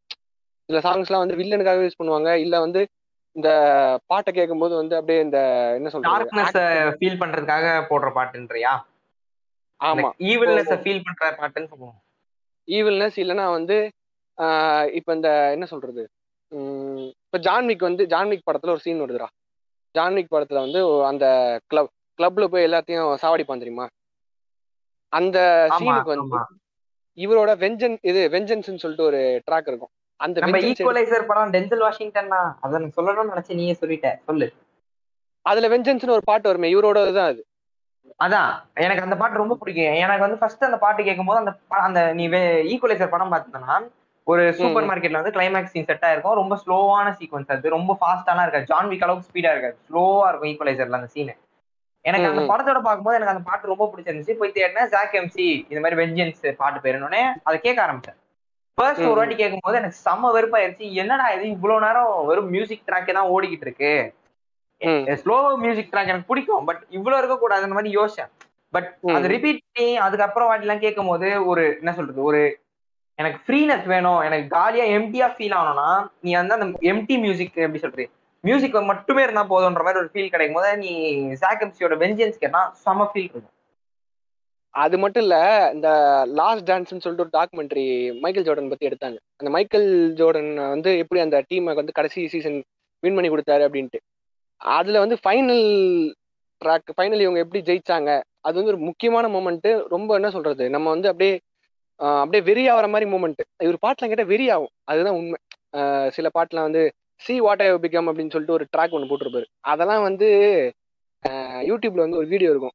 சில 0.68 0.78
சாங்ஸ்லாம் 0.86 1.22
வந்து 1.24 1.38
வில்லனுக்காகவே 1.40 1.86
யூஸ் 1.86 2.00
பண்ணுவாங்க. 2.00 2.30
இல்லை 2.44 2.58
வந்து 2.66 2.80
இந்த 3.36 3.48
பாட்டை 4.06 4.30
கேட்கும்போது 4.32 4.74
வந்து 4.74 4.94
அப்படியே 4.96 5.20
இந்த 5.26 5.38
என்ன 5.78 5.88
சொல்றது? 5.88 6.24
ஃபீல் 6.98 7.20
பண்றதுக்காக 7.22 7.66
போடுற 7.90 8.10
பாட்டுன்றியா? 8.16 8.72
ஆமா. 9.80 10.08
ஈவில்னஸ் 10.30 10.72
ஃபீல் 10.84 11.04
பண்ற 11.06 11.30
பாட்டுன்னு 11.40 11.70
சொல்லுவோம். 11.72 11.98
ஈவில்னஸ் 12.68 13.16
இல்லைன்னா 13.22 13.46
வந்து 13.56 13.76
இப்ப 14.98 15.14
இந்த 15.18 15.30
என்ன 15.54 15.66
சொல்றது? 15.66 16.02
இப்ப 17.22 17.38
ஜான்விக் 17.46 17.88
வந்து 17.88 18.04
ஜான்விக் 18.06 18.46
படத்துல 18.48 18.74
ஒரு 18.74 18.84
சீன் 18.86 19.02
வருதுடா. 19.02 19.28
ஜான்விக் 19.94 20.32
படத்துல 20.32 20.64
வந்து 20.64 20.80
அந்த 21.10 21.24
கிளப் 21.70 21.90
கிளப்ல 22.18 22.46
போய் 22.46 22.66
எல்லாத்தையும் 22.68 23.20
சாவடிப்பான் 23.22 23.62
தெரியுமா? 23.62 23.86
அந்த 25.12 25.38
சீனுக்கு 25.76 26.14
வந்து 26.14 26.38
இவரோட 27.18 27.50
வெஞ்சன் 27.62 27.96
இது 28.10 28.20
வெஞ்சன்ஸ்னு 28.30 28.82
சொல்லிட்டு 28.82 29.08
ஒரு 29.10 29.20
ட்ராக் 29.46 29.68
இருக்கும். 29.70 29.92
அந்த 30.20 30.40
நம்ம 30.40 30.58
ஈக்குவலைசர் 30.68 31.26
படம் 31.26 31.52
டென்சல் 31.52 31.84
வாஷிங்டன் 31.86 32.28
தான் 32.28 32.58
அதை 32.60 32.80
சொல்லணும்னு 32.98 33.34
நினைச்சு 33.34 33.54
நீயே 33.54 33.74
சொல்லிட்ட. 33.80 34.10
சொல்லு. 34.24 34.46
அதுல 35.46 35.68
வெஞ்சன்ஸ்னு 35.68 36.16
ஒரு 36.18 36.24
பாட்டு 36.24 36.48
வருமே 36.48 36.74
இவரோட 36.74 37.12
தான் 37.12 37.30
அது. 37.32 37.42
அதான். 38.24 38.50
எனக்கு 38.74 39.02
அந்த 39.02 39.16
பாட்டு 39.16 39.38
ரொம்ப 39.38 39.54
பிடிக்கும். 39.54 39.98
எனக்கு 40.04 40.24
வந்து 40.26 40.38
ஃபர்ஸ்ட் 40.38 40.64
அந்த 40.64 40.78
பாட்டு 40.78 41.04
கேட்கும்போது 41.04 41.40
அந்த 41.42 41.52
அந்த 41.88 42.12
நீ 42.12 42.24
ஈக்குவலைசர் 42.72 43.14
படம் 43.14 43.32
பார்த்தனா 43.32 43.76
ஒரு 44.26 44.54
சூப்பர் 44.54 44.86
மார்க்கெட்ல 44.88 45.20
வந்து 45.20 45.34
கிளைமேக்ஸ் 45.36 45.72
சீன் 45.74 45.84
செட் 45.84 46.04
ஆயிருக்கும். 46.08 46.38
ரொம்ப 46.40 46.54
ஸ்லோவான 46.62 47.08
சீக்வன்ஸ் 47.18 47.52
அது. 47.54 47.68
ரொம்ப 47.68 47.92
ஃபாஸ்டாலாம் 48.00 48.44
இருக்காது. 48.44 48.64
ஜான் 48.64 48.88
விக் 48.88 49.02
அளவுக்கு 49.02 49.28
ஸ்பீடா 49.30 49.50
இருக்காது. 49.54 49.76
ஸ்லோவா 49.88 50.28
இருக்கும் 50.28 50.50
ஈக்குவலைசர்ல 50.52 51.00
அந்த 51.00 51.10
சீன் 51.16 51.32
எனக்கு 52.04 52.28
அந்த. 52.28 52.42
படத்தோட 52.52 52.80
பார்க்கும்போது 52.86 53.18
எனக்கு 53.18 53.34
அந்த 53.34 53.44
பாட்டு 53.50 53.72
ரொம்ப 53.72 53.84
பிடிச்சிருந்துச்சு. 53.92 54.32
போய் 54.40 54.56
தேடினேன் 54.56 54.88
ஜாக் 54.88 55.16
எம்சி 55.20 55.46
இந்த 55.72 55.80
மாதிரி 55.80 56.00
வெஞ்சன்ஸ் 56.02 56.56
பாட்டு 56.62 56.80
பேருனோடனே 56.86 57.22
அதை 57.42 57.58
கேட்க 57.60 57.80
ஆரம்பிச்சேன். 57.86 58.18
ஃபர்ஸ்ட் 58.78 59.04
ஒரு 59.04 59.14
வாட்டி 59.14 59.34
கேட்கும்போது 59.34 59.76
எனக்கு 59.76 59.98
செம்ம 60.06 60.30
வெறுப்பாயிருச்சு. 60.36 60.84
என்னடா 61.02 61.26
இது 61.28 61.44
இவ்வளவு 61.48 61.84
நேரம் 61.86 62.26
வெறும் 62.26 62.50
மியூசிக் 62.50 62.86
ட்ராக்கே 62.86 63.12
தான் 63.12 63.30
ஓடிக்கிட்டு 63.34 63.66
இருக்கு? 63.68 63.92
ம். 64.80 65.04
ஸ்லோ 65.22 65.36
மியூசிக் 65.56 65.92
ட்ராக் 65.92 66.10
எனக்கு 66.12 66.30
பிடிக்கும். 66.32 66.64
பட் 66.64 66.82
இவ்வளவு 66.90 67.20
இருக்க 67.20 67.36
கூடாது 67.38 67.62
அந்த 67.62 67.76
மாதிரி 67.78 67.92
யோசிச்சேன். 67.98 68.30
பட். 68.74 68.88
அது 69.16 69.26
ரிப்பீட் 69.28 69.62
பண்ணி 69.66 69.96
அதுக்கப்புறம் 70.06 70.48
வாட்டி 70.48 70.66
எல்லாம் 70.66 70.84
கேட்கும் 70.86 71.06
போது 71.06 71.28
ஒரு 71.46 71.64
என்ன 71.80 71.92
சொல்றது 71.92 72.22
ஒரு 72.22 72.40
எனக்கு 73.18 73.38
ஃப்ரீனஸ் 73.44 73.86
வேணும். 73.86 74.20
எனக்கு 74.20 74.46
காலியா 74.48 74.84
எம்டியா 74.96 75.26
ஃபீல் 75.34 75.56
ஆகணும்னா 75.58 75.88
நீ 76.20 76.30
வந்து 76.34 76.56
அந்த 76.56 76.66
எம்டி 76.92 77.16
மியூசிக் 77.24 77.62
எப்படி 77.66 77.82
சொல்றது 77.84 78.06
மியூசிக் 78.44 78.78
மட்டுமே 78.92 79.22
இருந்தா 79.22 79.42
போதுன்ற 79.50 79.82
மாதிரி 79.86 80.00
ஒரு 80.02 80.10
ஃபீல் 80.12 80.32
கிடைக்கும் 80.32 80.58
போது 80.58 80.70
நீ 80.78 80.90
சாக்கம்சியோட 81.42 81.94
வெஞ்சன்ஸ் 82.02 82.42
கேட்டா 82.42 82.62
செம 82.84 83.06
ஃபீல் 83.12 83.28
இருக்கும். 83.28 83.53
அது 84.74 84.96
மட்டும் 85.02 85.24
இல்ல 85.24 85.36
இந்த 85.74 85.88
லாஸ்ட் 86.38 86.66
டான்ஸ்னு 86.70 87.02
சொல்லிட்டு 87.04 87.24
ஒரு 87.26 87.32
டாக்குமெண்ட்ரி 87.36 87.84
மைக்கேல் 88.22 88.46
ஜோர்டன் 88.46 88.70
பத்தி 88.72 88.88
எடுத்தாங்க. 88.88 89.18
அந்த 89.40 89.50
மைக்கேல் 89.56 89.88
ஜோர்டன் 90.20 90.50
வந்து 90.74 90.90
எப்படி 91.02 91.20
அந்த 91.24 91.38
டீமை 91.50 91.74
வந்து 91.80 91.96
கடைசி 91.98 92.20
சீசன் 92.32 92.58
வின் 93.02 93.16
பண்ணி 93.16 93.30
கொடுத்தாரு 93.32 93.62
அப்படின்ட்டு. 93.68 94.00
அதுல 94.60 95.02
வந்து 95.04 95.16
ஃபைனல் 95.24 95.64
ட்ராக் 96.62 96.94
ஃபைனல் 96.96 97.24
இவங்க 97.24 97.40
எப்படி 97.44 97.60
ஜெயிச்சாங்க 97.70 98.10
அது 98.46 98.54
வந்து 98.58 98.72
ஒரு 98.72 98.80
முக்கியமான 98.88 99.26
மூமெண்ட் 99.34 99.68
ரொம்ப 99.94 100.10
என்ன 100.18 100.28
சொல்றது 100.36 100.64
நம்ம 100.74 100.86
வந்து 100.94 101.08
அப்படியே 101.12 101.34
அப்படியே 102.00 102.42
வெறி 102.48 102.62
ஆகிற 102.72 102.86
மாதிரி 102.92 103.06
மூமெண்ட் 103.10 103.42
இவர் 103.64 103.82
பாட்டுலாம் 103.84 104.10
கேட்டால் 104.12 104.30
வெறி 104.32 104.46
ஆகும். 104.54 104.72
அதுதான் 104.90 105.16
உண்மை. 105.20 105.38
சில 106.16 106.28
பாட்டுலாம் 106.36 106.68
வந்து 106.68 106.82
சி 107.24 107.34
வாட் 107.44 107.62
ஐ 107.64 107.68
பிகம் 107.84 108.08
அப்படின்னு 108.10 108.32
சொல்லிட்டு 108.34 108.56
ஒரு 108.58 108.66
ட்ராக் 108.74 108.94
ஒன்று 108.96 109.10
போட்டிருப்பாரு. 109.10 109.46
அதெல்லாம் 109.72 110.04
வந்து 110.08 110.28
யூடியூப்ல 111.70 112.02
வந்து 112.06 112.16
ஒரு 112.16 112.28
வீடியோ 112.32 112.50
இருக்கும். 112.50 112.74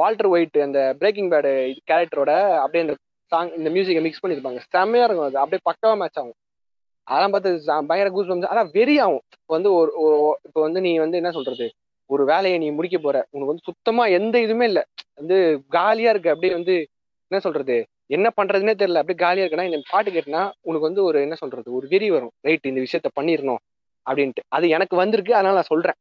வால்டர் 0.00 0.30
ஒயிட் 0.34 0.58
அந்த 0.66 0.80
பிரேக்கிங் 0.98 1.30
பேடு 1.30 1.50
கேரக்டரோட 1.90 2.32
அப்படியே 2.64 2.82
அந்த 2.84 2.94
சாங் 3.32 3.50
இந்த 3.58 3.68
மியூசிக்கை 3.70 4.02
மிக்ஸ் 4.06 4.22
பண்ணியிருப்பாங்க. 4.24 4.60
செம்மையா 4.74 5.04
இருக்கும் 5.06 5.28
அது. 5.28 5.38
அப்படியே 5.42 5.62
பக்காவா 5.68 5.98
மேட்ச் 6.02 6.18
ஆகும். 6.22 6.38
அதெல்லாம் 7.06 7.34
பார்த்து 7.34 7.50
பயங்கர 7.88 8.08
கூஸ் 8.10 8.28
பம்ஸ் 8.30 8.50
அதான் 8.52 8.72
வெறி 8.72 8.96
ஆகும். 9.04 9.22
இப்போ 9.36 9.52
வந்து 9.56 9.70
ஒரு 9.78 9.90
இப்போ 10.48 10.60
வந்து 10.66 10.80
நீ 10.80 10.92
வந்து 11.04 11.16
என்ன 11.16 11.30
சொல்றது? 11.30 11.66
ஒரு 12.10 12.24
வேலையை 12.24 12.58
நீ 12.62 12.68
முடிக்க 12.78 12.96
போற. 12.98 13.16
உனக்கு 13.30 13.52
வந்து 13.52 13.68
சுத்தமா 13.68 14.04
எந்த 14.18 14.34
இதுவுமே 14.38 14.66
இல்லை. 14.70 14.82
வந்து 15.20 15.36
காலியா 15.76 16.10
இருக்கு. 16.10 16.32
அப்படியே 16.34 16.52
வந்து 16.58 16.74
என்ன 17.30 17.40
சொல்றது? 17.46 17.76
என்ன 18.16 18.28
பண்றதுனே 18.40 18.74
தெரியல. 18.82 19.00
அப்படியே 19.02 19.20
காலியா 19.24 19.44
இருக்குன்னா 19.46 19.68
இந்த 19.70 19.80
பாட்டு 19.90 20.10
கேட்டினா 20.10 20.42
உனக்கு 20.68 20.86
வந்து 20.88 21.04
ஒரு 21.08 21.18
என்ன 21.26 21.34
சொல்றது? 21.34 21.68
ஒரு 21.78 21.86
வெறி 21.92 22.08
வரும். 22.16 22.32
ரைட் 22.48 22.70
இந்த 22.70 22.80
விஷயத்த 22.86 23.10
பண்ணிடணும். 23.20 23.62
அப்படின்ட்டு. 24.06 24.42
அது 24.56 24.66
எனக்கு 24.76 24.94
வந்திருக்கு. 24.96 25.32
அதனால 25.34 25.54
நான் 25.54 25.72
சொல்றேன். 25.72 25.98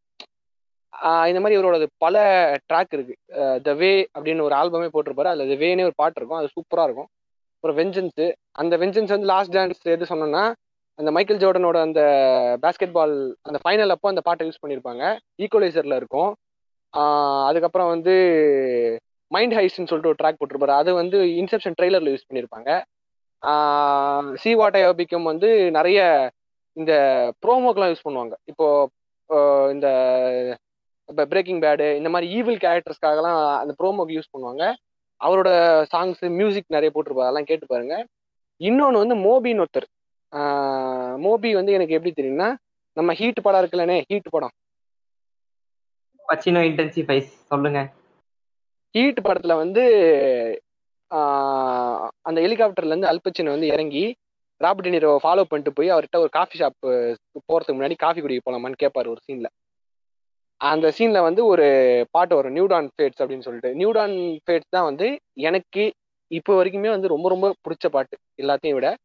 இந்த 1.29 1.39
மாதிரி 1.41 1.57
இவரோட 1.57 1.85
பல 2.03 2.15
ட்ராக் 2.69 2.93
இருக்கு. 2.97 3.15
த 3.67 3.73
வே 3.81 3.91
அப்படின்னு 4.17 4.45
ஒரு 4.47 4.55
ஆல்பமே 4.61 4.87
போட்டிருப்பாரு. 4.95 5.31
அதுல 5.31 5.47
த 5.51 5.57
வேனே 5.63 5.85
ஒரு 5.89 5.95
பாட்டு 6.01 6.19
இருக்கும். 6.19 6.39
அது 6.41 6.53
சூப்பரா 6.55 6.85
இருக்கும். 6.87 7.09
ஒரு 7.63 7.73
வெஞ்சன்ஸ் 7.79 8.23
அந்த 8.61 8.75
வெஞ்சன்ஸ் 8.81 9.13
வந்து 9.15 9.29
லாஸ்ட் 9.33 9.55
டான்ஸ் 9.57 9.81
எது 9.95 10.11
சொன்னோம்னா 10.11 10.43
அந்த 10.99 11.09
மைக்கேல் 11.15 11.41
ஜோர்டனோட 11.43 11.77
அந்த 11.87 12.01
பேஸ்கெட் 12.63 12.95
பால் 12.97 13.13
அந்த 13.47 13.57
ஃபைனல் 13.63 13.93
அப்போ 13.95 14.07
அந்த 14.13 14.21
பாட்டை 14.27 14.47
யூஸ் 14.47 14.61
பண்ணியிருப்பாங்க 14.63 15.03
ஈக்குவலைசர்ல 15.43 15.95
இருக்கும். 16.01 16.31
அதுக்கப்புறம் 17.49 17.91
வந்து 17.93 18.13
மைண்ட் 19.31 19.55
ஹைஸ்ட்னு 19.57 19.89
சொல்லிட்டு 19.89 20.11
ஒரு 20.11 20.19
ட்ராக் 20.21 20.39
போட்டிருப்பாரு. 20.39 20.73
அது 20.81 20.91
வந்து 21.01 21.17
இன்செப்ஷன் 21.41 21.77
ட்ரெய்லர்ல 21.79 22.13
யூஸ் 22.13 22.27
பண்ணியிருப்பாங்க 22.29 22.71
சி 24.41 24.51
வாட்டை 24.59 24.79
யோபிக்கும் 24.85 25.29
வந்து 25.31 25.49
நிறைய 25.77 25.99
இந்த 26.77 26.93
ப்ரோமோக்கெல்லாம் 27.43 27.91
யூஸ் 27.93 28.05
பண்ணுவாங்க. 28.07 28.35
இப்போ 28.51 28.67
இந்த 29.75 29.87
இப்போ 31.11 31.23
பிரேக்கிங் 31.31 31.61
பேடு 31.63 31.87
இந்த 31.99 32.09
மாதிரி 32.13 32.27
ஈவில் 32.37 32.61
கேரக்டர்ஸ்க்காகலாம் 32.65 33.39
அந்த 33.61 33.73
ப்ரோமோக்கு 33.79 34.15
யூஸ் 34.17 34.33
பண்ணுவாங்க. 34.33 34.63
அவரோட 35.21 35.49
சாங்ஸ் 35.93 36.21
மியூசிக் 36.39 36.75
நிறைய 36.75 36.89
போட்டிருப்பாரு. 36.93 37.27
அதெல்லாம் 37.27 37.49
கேட்டு 37.49 37.65
பாருங்க. 37.73 37.95
இன்னொன்று 38.61 39.01
வந்து 39.03 39.15
மோபின்னு 39.25 39.63
ஒருத்தர். 39.65 39.87
மோபி 41.25 41.49
வந்து 41.59 41.75
எனக்கு 41.77 41.95
எப்படி 41.97 42.11
தெரியும்னா 42.19 42.49
நம்ம 42.97 43.13
ஹீட் 43.19 43.45
படம் 43.45 43.61
இருக்குல்லனே 43.61 43.97
ஹீட் 44.09 44.33
படம். 44.35 44.53
பச்சினோ 46.29 46.61
இன்டென்சிஃபைஸ் 46.69 47.29
சொல்லுங்க. 47.51 47.79
ஹீட் 48.95 49.21
படத்துல 49.27 49.53
வந்து 49.63 49.83
அந்த 52.27 52.37
ஹெலிகாப்டர்ல 52.45 52.93
இருந்து 52.93 53.11
அல்பச்சின் 53.11 53.53
வந்து 53.53 53.67
இறங்கி 53.75 54.03
ராபர்ட் 54.61 54.87
டினிரோ 54.87 55.11
ஃபாலோ 55.23 55.43
பண்ணிட்டு 55.49 55.71
போய் 55.77 55.93
அவர்கிட்ட 55.93 56.17
ஒரு 56.23 56.31
காஃபி 56.37 56.57
ஷாப் 56.61 56.77
போறதுக்கு 57.49 57.77
முன்னாடி 57.77 57.95
காஃபி 58.05 58.21
குடிக்க 58.21 58.43
போலாமான்னு 58.47 58.81
கேட்பாரு 58.83 59.11
ஒரு 59.13 59.21
சீன்ல 59.27 59.49
அந்த 60.61 60.93
சீன்ல 60.97 61.21
வந்து 61.21 61.45
ஒரு 61.45 61.65
பாட்டு 62.11 62.35
வரும் 62.35 62.55
நியூடான் 62.55 62.87
ஃபேட்ஸ் 62.97 63.21
அப்படின்னு 63.21 63.39
சொல்லிட்டு. 63.39 63.69
நியூடான் 63.71 64.15
ஃபேட்ஸ் 64.45 64.69
தான் 64.69 64.83
வந்து 64.83 65.07
எனக்கு 65.33 65.83
இப்போ 66.27 66.63
வரைக்குமே 66.63 66.89
வந்து 66.89 67.07
ரொம்ப 67.07 67.29
ரொம்ப 67.29 67.53
பிடிச்ச 67.63 67.89
பாட்டு 67.91 68.17
எல்லாத்தையும் 68.41 68.73
விட. 68.73 68.95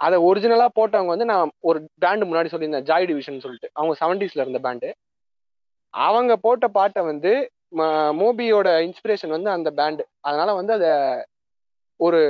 அதை 0.00 0.18
ஒரிஜினலா 0.18 0.68
போட்டவங்க 0.80 1.06
வந்து 1.06 1.24
நான் 1.24 1.50
ஒரு 1.60 1.88
பேண்டு 2.00 2.26
முன்னாடி 2.28 2.48
சொல்லியிருந்தேன் 2.52 2.86
ஜாய் 2.90 3.06
டிவிஷன் 3.06 3.40
சொல்லிட்டு. 3.40 3.70
அவங்க 3.72 3.94
செவன்டிஸ்ல 4.00 4.46
இருந்த 4.46 4.58
பேண்டு 4.62 4.90
அவங்க 5.90 6.36
போட்ட 6.36 6.68
பாட்டை 6.68 7.02
வந்து 7.04 7.50
ம- 7.76 8.12
மோபியோட 8.20 8.68
இன்ஸ்பிரேஷன் 8.86 9.28
வந்து 9.28 9.50
அந்த 9.50 9.70
பேண்டு 9.70 10.02
அதனால 10.20 10.54
வந்து 10.54 10.72
அதை 10.72 11.24
ஒரு 12.00 12.20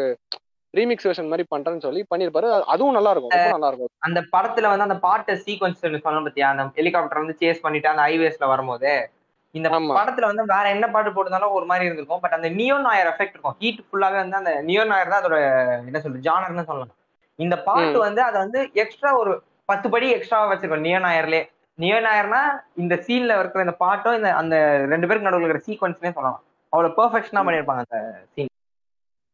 ரீமிக்ஸ் 0.74 1.08
வெர்ஷன் 1.08 1.28
மாதிரி 1.28 1.46
பண்றேன்னு 1.56 1.80
சொல்லி 1.80 2.06
பண்ணியிருப்பாரு 2.14 2.46
அது- 2.46 2.62
அதுவும் 2.62 2.92
நல்லா 2.92 3.10
இருக்கும் 3.10 3.40
நல்லா 3.40 3.66
இருக்கும் 3.66 3.88
அந்த 3.98 4.20
படத்துல 4.20 4.62
வந்து 4.62 4.82
அந்த 4.82 4.98
பாட்டு 4.98 5.42
சீக்வன்ஸ் 5.46 5.98
சொன்ன 5.98 6.30
பத்தியா? 6.30 6.40
அந்த 6.40 6.62
ஹெலிகாப்டர் 6.62 7.18
வந்து 7.18 7.36
சேஸ் 7.40 7.60
பண்ணிட்டு 7.62 7.88
அந்த 7.88 8.02
ஹைவேஸ்ல 8.02 8.46
வரும்போது. 8.46 9.10
இந்த. 9.50 9.68
படத்துல 9.70 10.20
வந்து 10.20 10.44
வேற 10.44 10.68
என்ன 10.68 10.88
பாட்டு 10.88 11.10
போட்டிருந்தாலும் 11.10 11.50
ஒரு 11.50 11.64
மாதிரி 11.64 11.84
இருந்திருக்கும். 11.84 12.20
பட் 12.20 12.32
அந்த 12.32 12.50
நியோ 12.50 12.80
நாயர் 12.80 13.06
எஃபெக்ட் 13.06 13.28
இருக்கும். 13.28 13.56
ஹீட் 13.58 13.78
ஃபுல்லாவே 13.78 14.14
வந்து 14.14 14.36
அந்த 14.36 14.62
நியோ 14.66 14.86
நாயர் 14.86 15.08
தான் 15.08 15.22
அதோட 15.22 15.36
என்ன 15.84 16.00
சொல்றது 16.00 16.30
ஜானர்னு 16.30 16.64
சொல்லலாம். 16.64 16.94
இந்த 17.36 17.62
பாட்டு 17.62 17.98
வந்து 17.98 18.22
அதை 18.22 18.40
வந்து 18.40 18.70
எக்ஸ்ட்ரா 18.72 19.18
ஒரு 19.18 19.42
பத்து 19.64 19.90
படி 19.90 20.10
எக்ஸ்ட்ராவா 20.10 20.54
வச்சிருக்கோம் 20.54 20.80
நியோ 20.80 20.98
நாயர்லே 20.98 21.48
நியோ 21.74 22.00
நாயர்னா 22.00 22.38
இந்த 22.74 22.94
சீன்ல 22.94 23.38
இருக்கிற 23.38 23.60
இந்த 23.60 23.72
பாட்டும் 23.72 24.16
இந்த 24.16 24.34
அந்த 24.34 24.76
ரெண்டு 24.88 25.06
பேருக்கு 25.06 25.30
நடுவில் 25.30 25.48
இருக்கிற 25.48 25.64
சீக்வன்ஸ்னே 25.66 26.12
சொல்லலாம். 26.12 26.42
அவ்வளவு 26.68 27.04
பெர்ஃபெக்ஷனா 27.04 27.48
பண்ணிருப்பாங்க 27.48 27.82
அந்த 27.90 28.22
சீன் 28.34 28.46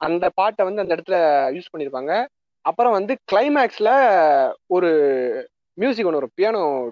அந்த 0.01 0.31
பாட்டை 0.35 0.73
வந்து 0.73 0.81
அந்த 0.81 0.95
இடத்துல 0.95 1.17
யூஸ் 1.55 1.77
பண்ணியிருப்பாங்க 1.77 2.27
அப்புறம் 2.61 2.93
வந்து 2.93 3.19
கிளைமேக்ஸ்ல 3.33 3.89
ஒரு 4.67 4.91
மியூசிக் 5.75 6.07
ஒன்று 6.07 6.17
ஒரு 6.17 6.31
பியானோ 6.35 6.89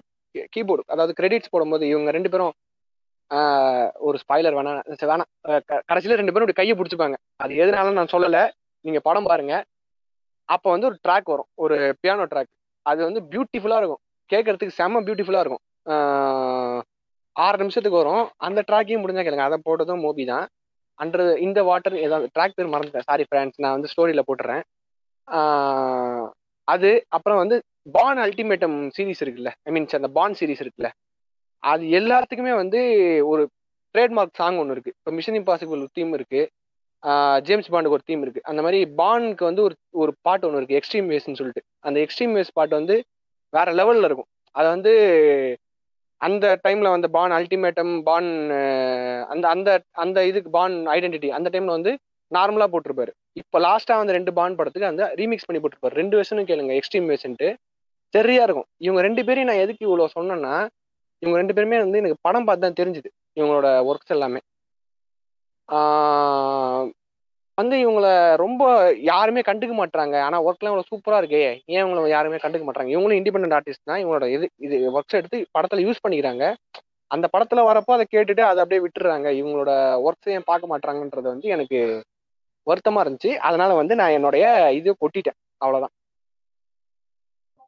கீபோர்டு 0.55 0.83
அதாவது 0.85 1.23
கிரெடிட்ஸ் 1.23 1.49
போடும்போது 1.49 1.87
இவங்க 1.87 2.11
ரெண்டு 2.11 2.29
பேரும் 2.29 2.51
ஒரு 3.99 4.17
ஸ்பாய்லர் 4.17 4.55
வேணாம் 4.57 4.81
வேணாம் 4.87 5.61
க- 5.65 5.83
கடைசியில 5.87 6.13
ரெண்டு 6.13 6.33
பேரும் 6.33 6.47
இப்படி 6.47 6.53
கையை 6.53 6.77
பிடிச்சிப்பாங்க. 6.77 7.15
அது 7.35 7.53
எதனால 7.53 7.91
நான் 7.91 8.07
சொல்லலை. 8.11 8.51
நீங்க 8.81 8.99
படம் 8.99 9.23
பாருங்க. 9.23 9.63
அப்போ 10.45 10.71
வந்து 10.71 10.85
ஒரு 10.85 10.99
ட்ராக் 11.07 11.21
வரும். 11.23 11.45
ஒரு 11.55 11.95
பியானோ 12.01 12.25
ட்ராக் 12.25 12.77
அது 12.81 13.03
வந்து 13.03 13.21
பியூட்டிஃபுல்லாக 13.21 13.77
இருக்கும். 13.77 13.99
கேட்கறதுக்கு 14.33 14.71
செம்ம 14.77 15.03
பியூட்டிஃபுல்லாக 15.07 15.39
இருக்கும். 15.39 16.83
ஆறு 17.31 17.57
நிமிஷத்துக்கு 17.57 18.03
வரும். 18.03 18.29
அந்த 18.37 18.63
ட்ராக்கையும் 18.67 19.01
முடிஞ்சா 19.03 19.23
கேளுங்க. 19.23 19.37
அதை 19.37 19.57
போட்டதும் 19.65 20.01
மோபி 20.01 20.25
தான். 20.25 20.47
அண்டர் 21.03 21.23
இந்த 21.45 21.59
வாட்டர் 21.69 21.95
ஏதாவது 22.05 22.27
ட்ராக் 22.35 22.55
பேர் 22.57 22.73
மறந்துட்டேன். 22.73 23.07
சாரி 23.09 23.25
ஃப்ரெண்ட்ஸ் 23.29 23.61
நான் 23.63 23.75
வந்து 23.77 23.91
ஸ்டோரியில் 23.93 24.27
போட்டுறேன். 24.29 24.63
அது 26.73 26.89
அப்புறம் 27.17 27.39
வந்து 27.43 27.57
பான் 27.97 28.19
அல்டிமேட்டம் 28.25 28.77
சீரிஸ் 28.95 29.23
இருக்குல்ல. 29.25 29.51
ஐ 29.67 29.71
மீன்ஸ் 29.75 29.97
அந்த 29.99 30.09
பான் 30.17 30.37
சீரிஸ் 30.39 30.63
இருக்குல்ல. 30.63 30.89
அது 31.71 31.83
எல்லாத்துக்குமே 31.99 32.53
வந்து 32.61 32.79
ஒரு 33.31 33.43
ட்ரேட்மார்க் 33.95 34.39
சாங் 34.39 34.59
ஒன்று 34.61 34.75
இருக்குது 34.75 34.95
இப்போ 34.97 35.11
மிஷன் 35.17 35.37
இம்பாசிபிள் 35.39 35.83
ஒரு 35.85 35.93
தீம் 35.97 36.11
இருக்குது 36.17 36.49
ஜேம்ஸ் 37.47 37.69
பாண்டுக்கு 37.73 37.97
ஒரு 37.97 38.05
தீம் 38.09 38.23
இருக்குது 38.25 38.47
அந்த 38.51 38.61
மாதிரி 38.65 38.79
பானுக்கு 38.99 39.43
வந்து 39.49 39.61
ஒரு 39.67 39.75
ஒரு 40.01 40.11
பாட்டு 40.27 40.45
ஒன்று 40.47 40.59
இருக்குது 40.59 40.79
எக்ஸ்ட்ரீம் 40.79 41.09
வேஸ்ன்னு 41.11 41.39
சொல்லிட்டு. 41.39 41.61
அந்த 41.87 41.97
எக்ஸ்ட்ரீம் 42.05 42.33
வேஸ் 42.37 42.55
பாட்டு 42.57 42.73
வந்து 42.79 42.95
வேற 43.53 43.67
லெவலில் 43.79 44.07
இருக்கும். 44.09 44.29
அதை 44.55 44.67
வந்து 44.75 44.91
அந்த 46.21 46.45
டைம்ல 46.65 46.87
வந்த 46.95 47.07
பான் 47.15 47.33
அல்டிமேட்டம் 47.37 47.93
பான் 48.09 48.29
அந்த 49.33 49.45
அந்த 49.55 49.69
அந்த 50.03 50.25
இதுக்கு 50.29 50.49
பான் 50.57 50.75
ஐடென்டிட்டி 50.95 51.29
அந்த 51.37 51.49
டைம்ல 51.53 51.75
வந்து 51.77 51.91
நார்மலா 52.31 52.67
போட்டிருப்பாரு. 52.73 53.11
இப்போ 53.41 53.57
லாஸ்டா 53.67 53.95
வந்து 54.01 54.15
ரெண்டு 54.17 54.31
பான் 54.39 54.57
படத்துக்கு 54.59 54.91
அந்த 54.91 55.03
ரீமிக்ஸ் 55.19 55.47
பண்ணி 55.47 55.61
போட்டிருப்பாரு. 55.61 55.95
ரெண்டு 56.01 56.15
வருஷனும் 56.19 56.49
கேளுங்க 56.49 56.73
எக்ஸ்ட்ரீம் 56.79 57.09
வேஷன்ட்டு 57.11 57.47
சரியா 58.13 58.43
இருக்கும். 58.47 58.67
இவங்க 58.85 58.99
ரெண்டு 59.07 59.21
பேரையும் 59.27 59.49
நான் 59.51 59.63
எதுக்கு 59.65 59.85
இவ்வளவு 59.87 60.15
சொன்னேன்னா 60.17 60.53
இவங்க 61.21 61.37
ரெண்டு 61.41 61.55
பேருமே 61.57 61.77
வந்து 61.83 62.01
எனக்கு 62.01 62.23
படம் 62.27 62.47
பார்த்து 62.47 62.65
தான் 62.65 62.79
தெரிஞ்சுது 62.81 63.09
இவங்களோட 63.37 63.69
ஒர்க்ஸ் 63.89 64.13
எல்லாமே. 64.15 64.41
வந்து 67.59 67.75
இவங்களை 67.83 68.11
ரொம்ப 68.41 68.63
யாருமே 69.11 69.41
கண்டுக்க 69.47 69.73
மாட்டாங்க 69.79 70.15
ஆனா 70.25 70.37
ஒர்க்லாம் 70.47 70.71
இவ்வளவு 70.71 70.89
சூப்பரா 70.91 71.19
இருக்கே. 71.21 71.41
ஏன் 71.73 71.81
இவங்களை 71.83 72.09
யாருமே 72.15 72.37
கண்டுக்க 72.43 72.65
மாட்டாங்க 72.67 72.91
இவங்களும் 72.95 73.19
இண்டிபெண்டன்ட் 73.19 73.55
ஆர்டிஸ்ட் 73.57 73.89
தான். 73.91 74.01
இவங்களோட 74.03 74.27
இது 74.35 74.45
இது 74.67 74.77
ஒர்க்ஸ் 74.97 75.17
எடுத்து 75.19 75.39
படத்துல 75.57 75.83
யூஸ் 75.85 76.03
பண்ணிக்கிறாங்க. 76.05 76.45
அந்த 77.11 77.25
படத்துல 77.33 77.59
வரப்போ 77.69 77.91
அதை 77.95 78.05
கேட்டுட்டு 78.15 78.43
அதை 78.49 78.59
அப்படியே 78.63 78.81
விட்டுறாங்க. 78.85 79.27
இவங்களோட 79.41 79.71
ஒர்க்ஸ் 80.07 80.33
ஏன் 80.35 80.47
பார்க்க 80.49 80.71
மாட்டாங்கன்றது 80.73 81.27
வந்து 81.33 81.47
எனக்கு 81.55 81.79
வருத்தமா 82.67 83.01
இருந்துச்சு. 83.05 83.31
அதனால 83.47 83.73
வந்து 83.81 83.93
நான் 84.01 84.15
என்னுடைய 84.17 84.45
இது 84.79 84.89
கொட்டிட்டேன். 85.03 85.39
அவ்வளவுதான். 85.63 85.93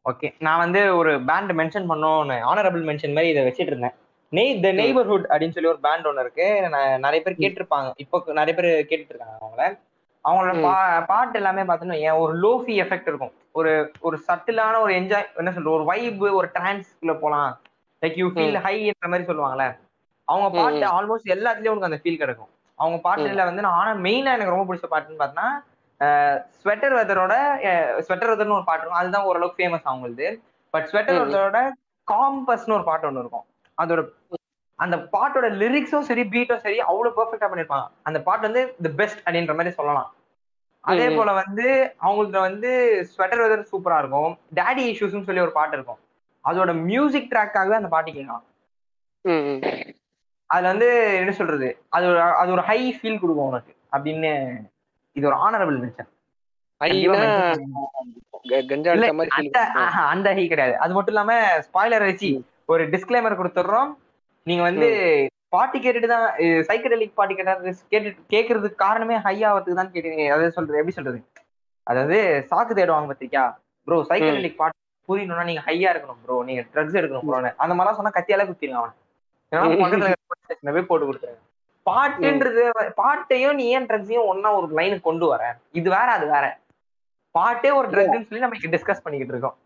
ஓகே 0.09 0.27
நான் 0.45 0.61
வந்து 0.65 0.81
ஒரு 0.99 1.11
பேண்ட் 1.29 1.51
மென்ஷன் 1.59 1.89
பண்ணோன்னு 1.91 2.37
ஆனரபிள் 2.51 2.85
மென்ஷன் 2.89 3.15
மாதிரி 3.17 3.31
இதை 3.33 3.41
வச்சுட்டு 3.47 3.71
இருந்தேன். 3.73 3.95
நெய் 4.31 4.59
த 4.63 4.69
நெய்பர்ஹுட் 4.79 5.25
அப்படின்னு 5.31 5.55
சொல்லி 5.55 5.71
ஒரு 5.71 5.79
பேண்ட் 5.85 6.07
ஒன்று 6.09 6.23
இருக்கு. 6.25 6.45
நிறைய 7.05 7.19
பேர் 7.23 7.41
கேட்டிருப்பாங்க. 7.43 7.87
இப்போ 8.03 8.17
நிறைய 8.39 8.53
பேர் 8.59 8.69
கேட்டுட்டு 8.89 9.13
இருக்காங்க 9.13 9.37
அவங்கள. 9.45 9.65
அவங்களோட. 10.25 10.53
பா 10.65 10.73
பாட்டு 11.11 11.37
எல்லாமே 11.39 11.63
பார்த்தோன்னா 11.69 11.97
ஏன் 12.07 12.19
ஒரு 12.23 12.33
லோஃபி 12.43 12.73
எஃபெக்ட் 12.83 13.09
இருக்கும். 13.11 13.33
ஒரு 13.59 13.71
ஒரு 14.07 14.17
சட்டிலான 14.27 14.75
ஒரு 14.85 14.93
என்ஜாய் 14.99 15.29
என்ன 15.41 15.51
சொல்றது 15.55 15.75
ஒரு 15.77 15.85
வைப் 15.91 16.21
ஒரு 16.39 16.49
டிரான்ஸ்குள்ள 16.55 17.13
போலாம். 17.23 17.51
லைக் 18.01 18.19
யூ 18.21 18.27
ஃபீல் 18.35 18.57
ஹைன்ற 18.65 19.09
மாதிரி 19.13 19.27
சொல்லுவாங்கல்ல. 19.29 19.67
அவங்க 20.27 20.49
பாட்டு. 20.59 20.85
ஆல்மோஸ்ட் 20.97 21.33
எல்லாத்துலயும் 21.35 21.73
உனக்கு 21.73 21.89
அந்த 21.89 21.99
ஃபீல் 22.03 22.21
கிடைக்கும். 22.23 22.51
அவங்க 22.79 22.97
பாட்டுல 23.07 23.43
வந்து 23.49 23.63
நான் 23.65 23.77
ஆனா 23.81 23.91
மெயினா 24.05 24.31
எனக்கு 24.37 24.55
ரொம்ப 24.55 24.65
பிடிச்ச 24.69 24.87
பாட்டுன்னு 24.93 25.21
பார்த்தா 25.23 25.47
ஸ்வெட்டர் 26.61 26.95
வெதரோட 26.99 27.33
ஸ்வெட்டர் 28.05 28.31
வெதர்னு 28.31 28.57
ஒரு 28.59 28.67
பாட்டு 28.69 28.83
இருக்கும். 28.83 29.01
அதுதான் 29.01 29.27
ஓரளவுக்கு 29.29 29.61
ஃபேமஸ் 29.61 29.89
அவங்களுது. 29.91 30.27
But 30.73 30.87
sweater. 30.91 31.19
வெதரோட 31.23 31.59
காம்பஸ்னு 32.07 32.77
ஒரு 32.77 32.85
பாட்டு 32.89 33.07
ஒன்று 33.09 33.23
இருக்கும். 33.23 33.45
அதோட 33.77 34.01
அந்த 34.79 34.95
பாட்டோட 35.13 35.47
லிரிக்ஸும் 35.61 36.07
சரி 36.09 36.23
பீட்டும் 36.33 36.63
சரி 36.63 36.77
அவ்வளவு 36.89 37.17
பெர்ஃபெக்டா 37.17 37.47
பண்ணிருப்பாங்க. 37.51 37.87
அந்த 38.07 38.19
பாட்டு 38.27 38.47
வந்து 38.47 38.61
தி 38.83 38.89
பெஸ்ட் 38.99 39.21
அப்படின்ற 39.25 39.55
மாதிரி 39.57 39.73
சொல்லலாம். 39.79 40.09
அதே. 40.83 41.07
போல 41.17 41.31
வந்து 41.41 41.65
அவங்களுக்கு 41.97 42.39
வந்து 42.39 42.69
ஸ்வெட்டர் 43.11 43.43
வெதர் 43.43 43.69
சூப்பரா 43.71 43.97
இருக்கும். 44.03 44.31
டேடி 44.59 44.83
இஷ்யூஸ்னு 44.91 45.27
சொல்லி 45.27 45.45
ஒரு 45.47 45.53
பாட்டு 45.59 45.75
இருக்கும். 45.77 45.99
அதோட 46.45 46.71
மியூசிக் 46.87 47.31
ட்ராக்காகவே 47.33 47.79
அந்த 47.79 47.89
பாட்டு 47.95 48.11
கேட்கலாம். 48.11 48.45
அதுல 50.49 50.71
வந்து 50.71 50.87
என்ன 51.19 51.31
சொல்றது? 51.31 51.67
அது 51.89 52.05
ஒரு 52.07 52.21
அது 52.41 52.49
ஒரு 52.51 52.63
ஹை 52.69 52.79
ஃபீல் 52.97 53.21
கொடுக்கும் 53.21 53.49
உனக்கு 53.51 53.73
அப்படின்னு 53.95 54.31
இது 55.15 55.25
ஒரு 55.29 55.37
ஆனரபிள் 55.45 55.77
மென்ஷன் 55.83 56.09
அந்த 60.11 60.27
ஹை 60.37 60.45
கிடையாது. 60.47 60.75
அது 60.83 60.93
மட்டும் 60.93 61.13
இல்லாம 61.13 61.33
ஸ்பாய்லர் 61.67 62.07
வச்சு 62.09 62.29
ஒரு 62.71 62.83
டிஸ்க்ளைமர் 62.93 63.39
கொடுத்துடுறோம். 63.39 63.91
நீங்க 64.47 64.63
வந்து 64.69 64.87
பாட்டு 65.55 65.77
கேட்டுட்டு 65.83 66.09
தான் 66.13 66.25
சைக்கடலிக் 66.69 67.17
பாட்டு 67.19 67.33
கேட்டா 67.37 67.53
கேட்டு 67.93 68.09
கேட்கறதுக்கு 68.33 68.83
காரணமே 68.85 69.15
ஹை 69.25 69.35
ஆகிறதுக்கு 69.49 69.79
தான் 69.79 69.91
கேட்டு 69.95 70.11
அதாவது 70.33 70.55
சொல்றது 70.57 70.79
எப்படி 70.81 70.97
சொல்றது? 70.99 71.19
அதாவது 71.87 72.17
சாக்கு 72.51 72.73
தேடுவாங்க 72.79 73.09
பத்திரிக்கா. 73.11 73.43
ப்ரோ 73.87 73.97
சைக்கடலிக் 74.11 74.59
பாட்டு 74.61 74.77
புரியணும்னா 75.09 75.45
நீங்க 75.49 75.61
ஹையா 75.67 75.91
இருக்கணும் 75.93 76.19
ப்ரோ 76.25 76.35
நீங்க 76.49 76.61
ட்ரக்ஸ் 76.73 76.97
எடுக்கணும் 76.99 77.25
ப்ரோ 77.27 77.37
அந்த 77.63 77.73
மாதிரிலாம் 77.75 77.99
சொன்னா 77.99 78.17
கத்தியால 78.17 78.45
குத்திருங்க 78.49 78.81
அவன். 78.81 78.95
பக்கத்துல 80.41 80.73
போய் 80.75 80.89
போட்டு 80.89 81.07
கொடுத்துருங்க. 81.09 81.41
பாட்டுன்றது 81.85 82.63
பாட்டையும் 82.99 83.57
நீ 83.59 83.63
ஏன் 83.75 83.87
ட்ரக்ஸையும் 83.89 84.27
ஒன்னா 84.31 84.49
ஒரு 84.57 84.67
லைனுக்கு 84.79 85.07
கொண்டு 85.09 85.25
வர? 85.31 85.43
இது 85.79 85.87
வேற 85.97 86.07
அது 86.17 86.25
வேற. 86.33 86.45
பாட்டே 87.35 87.69
ஒரு 87.79 87.87
ட்ரக்னு 87.93 88.27
சொல்லி 88.27 88.43
நம்ம 88.45 88.73
டிஸ்கஸ் 88.75 89.03
பண்ணிக்கிட்டு 89.03 89.33
இருக்கோம். 89.35 89.57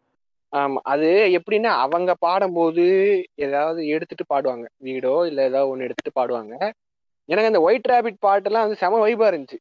ஆமா 0.56 0.80
அது 0.86 1.08
எப்படின்னா 1.38 1.72
அவங்க 1.86 2.12
பாடும்போது 2.20 2.84
ஏதாவது 3.46 3.82
எடுத்துட்டு 3.88 4.26
பாடுவாங்க. 4.30 4.66
வீடோ 4.88 5.14
இல்ல 5.28 5.40
ஏதாவது 5.44 5.72
ஒண்ணு 5.72 5.86
எடுத்துட்டு 5.88 6.14
பாடுவாங்க. 6.20 6.54
எனக்கு 7.30 7.52
அந்த 7.52 7.62
ஒயிட் 7.62 7.90
ரேபிட் 7.92 8.20
பாட்டெல்லாம் 8.26 8.66
வந்து 8.66 8.82
செம 8.84 9.00
வைபா 9.04 9.28
இருந்துச்சு. 9.32 9.58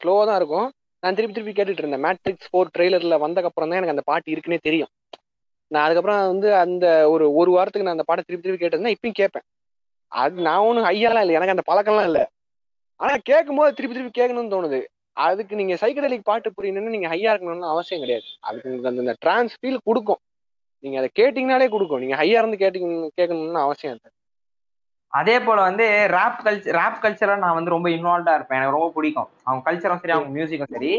ஸ்லோவா 0.00 0.22
தான் 0.24 0.38
இருக்கும். 0.38 0.68
நான் 1.02 1.16
திருப்பி 1.16 1.34
திருப்பி 1.34 1.54
கேட்டுட்டு 1.54 1.82
இருந்தேன். 1.82 2.04
மேட்ரிக்ஸ் 2.06 2.50
ஃபோர் 2.50 2.72
ட்ரெய்லர்ல 2.74 3.16
வந்தக்கப்புறம் 3.24 3.70
தான் 3.70 3.80
எனக்கு 3.80 3.96
அந்த 3.96 4.04
பாட்டு 4.10 4.28
இருக்குன்னே 4.34 4.60
தெரியும். 4.68 4.92
நான் 5.70 5.84
அதுக்கப்புறம் 5.86 6.20
வந்து 6.32 6.48
அந்த 6.64 6.86
ஒரு 7.12 7.24
ஒரு 7.34 7.50
வாரத்துக்கு 7.50 7.86
நான் 7.86 7.98
அந்த 7.98 8.06
பாட்டை 8.08 8.22
திருப்பி 8.24 8.44
திருப்பி 8.46 8.62
கேட்டிருந்தேன் 8.62 8.96
இப்பயும் 8.96 9.18
கேட்பேன். 9.20 9.46
அது 10.12 10.42
நான் 10.48 10.66
ஒன்றும் 10.68 10.88
ஐயாலாம் 10.90 11.24
இல்லை. 11.24 11.36
எனக்கு 11.38 11.54
அந்த 11.56 11.64
பழக்கம்லாம் 11.70 12.08
இல்லை. 12.10 12.24
ஆனா 13.00 13.14
கேட்கும் 13.30 13.58
போது 13.60 13.76
திருப்பி 13.76 13.96
திருப்பி 13.96 14.20
கேட்கணும்னு 14.20 14.54
தோணுது. 14.54 14.80
அதுக்கு 15.16 15.54
நீங்க 15.56 15.74
சைக்கடலிக் 15.74 16.22
பாட்டு 16.22 16.48
புரியணும்னு 16.50 16.94
நீங்க 16.94 17.08
ஹையா 17.08 17.32
இருக்கணும்னு 17.32 17.72
அவசியம் 17.72 18.02
கிடையாது. 18.02 18.26
அதுக்கு 18.40 18.68
உங்களுக்கு 18.70 19.02
அந்த 19.04 19.14
டிரான்ஸ் 19.20 19.54
ஃபீல் 19.60 19.84
கொடுக்கும். 19.84 20.20
நீங்க 20.84 20.98
அதை 20.98 21.10
கேட்டீங்கனாலே 21.14 21.68
கொடுக்கும். 21.68 22.00
நீங்க 22.00 22.16
ஹையா 22.16 22.38
இருந்து 22.38 22.62
கேட்டீங்க 22.62 22.88
கேட்கணும்னு 23.18 23.60
அவசியம் 23.60 23.94
இல்லை. 23.94 24.10
அதே 25.12 25.36
போல 25.40 25.58
வந்து 25.60 25.84
ரேப் 26.14 26.40
கல்ச்சர் 26.44 26.76
ரேப் 26.76 27.02
கல்ச்சரா 27.02 27.34
நான் 27.36 27.54
வந்து 27.54 27.70
ரொம்ப 27.70 27.88
இன்வால்வ்டா 27.88 28.34
இருப்பேன். 28.34 28.58
எனக்கு 28.58 28.76
ரொம்ப 28.76 28.88
பிடிக்கும். 28.96 29.28
அவங்க 29.44 29.62
கல்ச்சரும் 29.68 30.02
சரி 30.02 30.14
அவங்க 30.16 30.30
மியூசிக்கும் 30.30 30.72
சரி. 30.74 30.92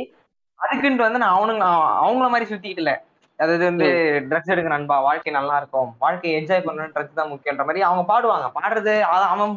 அதுக்குன்ட்டு 0.60 1.06
வந்து 1.08 1.22
நான் 1.24 1.36
அவனுங்க 1.38 1.66
அவங்கள 2.02 2.28
மாதிரி 2.30 2.50
சுத்திட்டு 2.52 2.82
இல்ல. 2.84 2.94
அதாவது 3.40 3.64
வந்து 3.66 3.88
ட்ரக்ஸ் 4.30 4.52
எடுக்க 4.54 4.70
நண்பா 4.70 4.98
வாழ்க்கை 5.00 5.32
நல்லா 5.34 5.56
இருக்கும். 5.58 5.90
வாழ்க்கையை 6.00 6.36
என்ஜாய் 6.40 6.66
பண்ணணும் 6.66 6.94
ட்ரக்ஸ் 6.94 7.20
தான் 7.20 7.32
முக்கியன்ற 7.34 7.64
மாதிரி 7.64 7.82
அவங்க 7.82 8.04
பாடுவாங்க. 8.12 8.48
பாடுறது 8.58 8.94
அவன் 9.34 9.54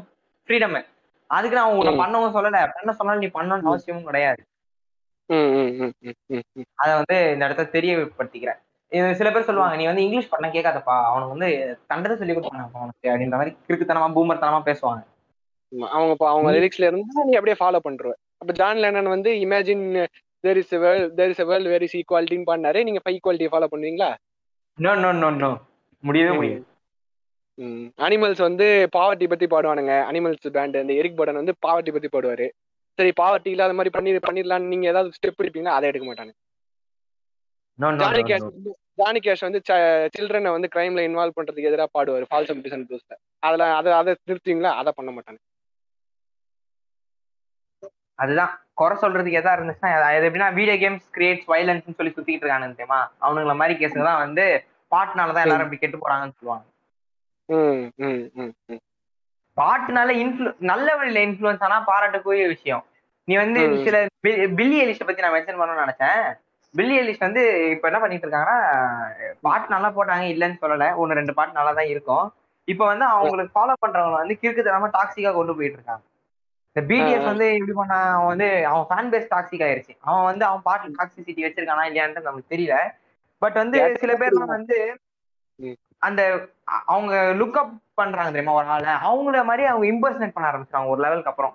ஃப்ரீடம் 0.49 0.77
அதுக்கு 1.31 1.59
நான் 1.59 1.71
உங்களை 1.73 1.93
பண்ணவும் 2.03 2.37
சொல்லல. 2.37 2.61
பண்ண 2.77 2.93
சொன்னாலும் 2.99 3.25
நீ 3.25 3.29
பண்ணணும்னு 3.37 3.71
அவசியமும் 3.73 4.09
கிடையாது. 4.11 4.41
அத 6.83 6.91
வந்து 7.01 7.17
இந்த 7.35 7.47
இடத்த 7.49 7.65
தெரியப்படுத்திக்கிறேன். 7.77 8.61
இது 8.93 9.09
சில 9.21 9.29
பேர் 9.33 9.49
சொல்லுவாங்க 9.49 9.77
நீ 9.81 9.87
வந்து 9.89 10.05
இங்கிலீஷ் 10.05 10.31
பண்ண 10.35 10.47
கேட்காதப்பா. 10.55 10.97
அவனுக்கு 11.09 11.35
வந்து 11.35 11.49
கண்டதை 11.91 12.15
சொல்லி 12.21 12.35
கொடுப்பாங்க 12.37 12.79
அவனுக்கு 12.81 13.11
அப்படின்ற 13.13 13.39
மாதிரி 13.41 13.53
கிறுக்குத்தனமா 13.67 14.09
பூமர்த்தனமா 14.17 14.61
பேசுவாங்க. 14.69 15.03
அவங்க 15.97 16.13
அவங்க 16.33 16.51
லிரிக்ஸ்ல 16.57 16.89
இருந்து 16.91 17.27
நீ 17.29 17.35
அப்படியே 17.39 17.59
ஃபாலோ 17.61 17.81
பண்ற 17.87 18.13
அப்ப 18.43 18.53
ஜான் 18.61 18.81
லெனன் 18.83 19.11
வந்து 19.15 19.31
imagine 19.45 19.85
there 20.45 20.59
is 20.61 20.73
there 21.19 21.33
is 21.33 21.43
world 21.51 21.71
where 21.73 21.85
is 21.87 21.97
ஈக்குவாலிட்டின்னு 22.01 22.51
பண்ணாரு 22.51 22.81
நீங்க 22.89 23.01
ஃபைவ் 23.03 23.17
ஈக்குவாலிட்டி 23.17 23.51
ஃபாலோ 23.53 23.69
பண்ணுவீங்களா? 23.73 24.11
நோ 24.79 24.93
நோ 25.03 25.11
நோ 25.23 25.29
நோ 25.43 25.51
முடியவே 26.05 26.33
முடியாது. 26.39 26.63
அனிமல்ஸ் 27.99 28.41
வந்து 28.45 28.67
பாவர்ட்டி 28.97 29.27
பத்தி 29.27 29.47
பாடுவானுங்க. 29.47 29.95
அனிமல்ஸ் 30.11 30.49
பேண்ட் 30.57 30.81
அந்த 30.81 30.93
எரிக் 31.01 31.19
படன் 31.21 31.41
வந்து 31.41 31.55
பாவர்ட்டி 31.65 31.93
பத்தி 31.95 32.09
பாடுவாரு. 32.09 32.47
சரி 32.99 33.11
பாவர்ட்டி 33.19 33.51
இல்லாத 33.55 33.75
மாதிரி 33.79 33.91
பண்ணி 33.95 34.11
பண்ணிடலாம்னு 34.23 34.71
நீங்க 34.73 34.87
ஏதாவது 34.93 35.17
ஸ்டெப் 35.19 35.43
எடுப்பீங்களா? 35.43 35.77
அதை 35.79 35.89
எடுக்க 35.91 36.07
மாட்டாங்க 36.09 36.33
ஜானி 38.01 38.23
கேஷ் 38.29 38.47
வந்து 38.49 38.71
ஜானி 38.99 39.21
கேஷ் 39.25 39.45
வந்து 39.47 39.61
சில்ட்ரனை 40.15 40.51
வந்து 40.55 40.69
கிரைம்ல 40.75 41.05
இன்வால்வ் 41.09 41.37
பண்றதுக்கு 41.37 41.71
எதிராக 41.71 41.91
பாடுவார் 41.97 42.29
ஃபால்ஸ் 42.31 42.53
அம்பிஷன் 42.55 42.85
ப்ளூஸ்ல 42.89 43.15
அதுல 43.43 43.69
அதை 43.79 43.93
அதை 44.01 44.13
நிறுத்துவீங்களா 44.23 44.73
அதை 44.81 44.93
பண்ண 44.99 45.11
மாட்டாங்க 45.17 45.41
அதுதான். 48.19 48.51
குறை 48.79 48.95
சொல்றதுக்கு 49.03 49.41
எதா 49.41 49.53
இருந்துச்சுன்னா 49.57 49.91
அது 50.09 50.27
எப்படின்னா 50.29 50.49
வீடியோ 50.57 50.77
கேம்ஸ் 50.83 51.07
கிரியேட்ஸ் 51.17 51.49
வயலன்ஸ் 51.53 51.99
சொல்லி 51.99 52.13
சுத்திட்டு 52.17 52.45
இருக்கானு 52.45 52.69
தெரியுமா? 52.73 53.01
அவனுங்கள 53.25 53.55
மாதிரி 53.61 53.75
கேஸுங்க 53.81 54.07
தான் 54.09 54.23
வந்து 54.25 54.45
பாட்டுனாலதான் 54.93 55.45
எல்லாரும் 55.47 55.67
இப்படி 55.67 55.81
கெட்டு 55.83 56.03
போறாங்கன்னு 56.03 56.37
சொல்லுவாங்க. 56.39 56.67
பாட்டுனால 59.57 60.11
இன்ஃபுளு 60.23 60.51
நல்ல 60.71 60.89
வழியில 60.97 61.23
இன்ஃபுளுன்ஸ் 61.27 61.65
ஆனா 61.67 61.79
பாராட்டக்கூடிய 61.89 62.45
விஷயம். 62.49 62.85
நீ 63.29 63.35
வந்து 63.37 63.61
சில 63.85 63.97
பில்லி 64.59 64.77
எலிஷ 64.85 65.01
பத்தி 65.01 65.25
நான் 65.25 65.35
மென்ஷன் 65.37 65.61
பண்ணணும்னு 65.61 65.85
நினைச்சேன். 65.85 66.21
பில்லி 66.75 66.95
எலிஷ் 67.01 67.25
வந்து 67.27 67.43
இப்ப 67.75 67.89
என்ன 67.91 67.99
பண்ணிட்டு 68.01 68.27
இருக்காங்கன்னா 68.27 68.59
பாட்டு 69.47 69.75
நல்லா 69.75 69.89
போட்டாங்க 69.97 70.27
இல்லைன்னு 70.35 70.61
சொல்லல. 70.63 70.87
ஒன்னு 71.01 71.19
ரெண்டு 71.21 71.37
பாட்டு 71.39 71.59
நல்லா 71.59 71.73
தான் 71.73 71.93
இருக்கும். 71.95 72.27
இப்ப 72.69 72.83
வந்து 72.87 73.05
அவங்களுக்கு 73.13 73.57
ஃபாலோ 73.57 73.75
பண்றவங்க 73.85 74.19
வந்து 74.23 74.39
கிறுக்குத்தனமா 74.41 74.89
டாக்ஸிக்கா 74.97 75.33
கொண்டு 75.35 75.57
போயிட்டு 75.59 75.79
இருக்காங்க. 75.79 76.05
இந்த 76.77 76.81
பிடிஎஸ் 76.91 77.29
வந்து 77.31 77.47
எப்படி 77.55 77.75
பண்ணா 77.79 77.99
அவன் 78.15 78.31
வந்து 78.33 78.49
அவன் 78.71 78.89
ஃபேன் 78.91 79.11
பேஸ் 79.13 79.31
டாக்ஸிக் 79.33 79.65
ஆயிருச்சு. 79.67 79.95
அவன் 80.09 80.27
வந்து 80.31 80.45
அவன் 80.49 80.67
பாட்டு 80.69 80.97
டாக்ஸிசிட்டி 80.99 81.47
வச்சிருக்கானா 81.47 81.87
இல்லையான்ட்டு 81.91 82.29
நமக்கு 82.29 82.53
தெரியல. 82.55 82.77
பட் 83.43 83.57
வந்து 83.63 83.79
சில 84.03 84.13
பேர்லாம் 84.21 84.55
வந்து 84.57 84.79
அந்த 86.03 86.23
அவங்க 86.87 87.15
லுக் 87.41 87.59
அப் 87.63 87.73
பண்றாங்க 87.95 88.31
தெரியுமா 88.31 88.57
ஒரு 88.59 88.69
ஆளை? 88.75 88.93
அவங்கள 89.09 89.45
மாதிரி 89.45 89.65
அவங்க 89.65 89.87
இம்பர்சனேட் 89.87 90.35
பண்ண 90.35 90.51
ஆரம்பிச்சாங்க 90.51 90.93
ஒரு 90.93 91.01
லெவலுக்கு 91.05 91.33
அப்புறம். 91.33 91.55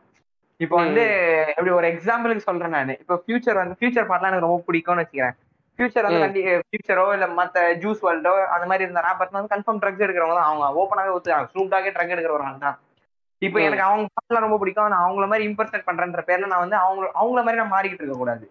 இப்போ 0.60 0.76
வந்து 0.76 1.04
எப்படி 1.52 1.72
ஒரு 1.78 1.88
எக்ஸாம்பிளுக்கு 1.94 2.48
சொல்றேன் 2.50 2.76
நான். 2.76 3.00
இப்போ 3.04 3.16
ஃபியூச்சர் 3.24 3.60
வந்து 3.62 3.78
ஃபியூச்சர் 3.80 4.10
பாட்டுலாம் 4.10 4.32
எனக்கு 4.32 4.48
ரொம்ப 4.48 4.64
பிடிக்கும்னு 4.68 5.04
வச்சுக்கிறேன். 5.04 5.36
ஃபியூச்சர் 5.80 6.08
வந்து 6.08 6.42
ஃபியூச்சரோ 6.64 7.06
இல்ல 7.14 7.28
மத்த 7.38 7.62
ஜூஸ் 7.84 8.02
வேர்ல்டோ 8.08 8.34
அந்த 8.56 8.66
மாதிரி 8.70 8.86
இருந்த 8.86 9.02
ரேப்பர்ஸ் 9.08 9.38
வந்து 9.38 9.54
கன்ஃபார்ம் 9.54 9.80
ட்ரக்ஸ் 9.84 10.04
எடுக்கிறவங்க 10.06 10.38
தான். 10.40 10.50
அவங்க 10.50 10.66
ஓப்பனாவே 10.82 11.14
ஒத்துக்காங்க 11.16 11.50
ஸ்னூப்டாகே 11.54 11.94
ட்ரக் 11.96 12.14
எடுக்கிறவங்க 12.16 12.60
தான். 12.68 12.78
இப்போ 13.42 13.60
எனக்கு 13.60 13.86
அவங்க 13.88 14.06
பாட்டுலாம் 14.16 14.46
ரொம்ப 14.46 14.58
பிடிக்கும். 14.58 14.92
நான் 14.94 15.06
அவங்கள 15.06 15.26
மாதிரி 15.28 15.48
இம்பர்சனேட் 15.50 15.90
பண்றேன்ற 15.90 16.22
பேர்ல 16.30 16.52
நான் 16.52 16.64
வந்து 16.66 16.78
அவங்க 16.84 17.06
அவங்கள 17.22 17.42
மாதிரி 17.44 17.62
நான் 17.62 17.74
மாறிக்கிட்டு 17.76 18.06
இருக்க 18.06 18.20
கூடாது 18.20 18.46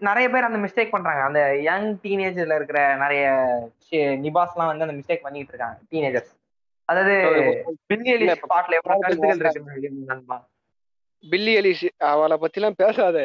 நிறைய 0.00 0.26
பேர் 0.30 0.48
அந்த 0.48 0.58
மிஸ்டேக் 0.58 0.94
பண்றாங்க. 0.94 1.22
அந்த 1.22 1.40
யங் 1.62 1.88
டீனேஜர்ல 2.02 2.54
இருக்கிற 2.54 2.80
நிறைய 2.96 3.24
நிபாஸ் 4.24 4.54
எல்லாம் 4.54 4.70
வந்து 4.70 4.86
அந்த 4.86 4.96
மிஸ்டேக் 4.98 5.26
பண்ணிட்டு 5.26 5.52
இருக்காங்க 5.54 5.78
டீனேஜர்ஸ் 5.92 6.32
அதாவது 6.88 7.14
பில்லி 7.86 8.10
எலிஷ் 8.12 8.46
பாட்டுல 8.52 8.78
எவ்வளவு 8.78 9.02
கருத்துக்கள் 9.02 9.42
இருக்கு 9.44 10.38
பில்லி 11.24 11.52
எலிஷ் 11.60 11.86
அவளை 12.12 12.36
பத்தி 12.36 12.58
எல்லாம் 12.60 12.78
பேசாத. 12.82 13.16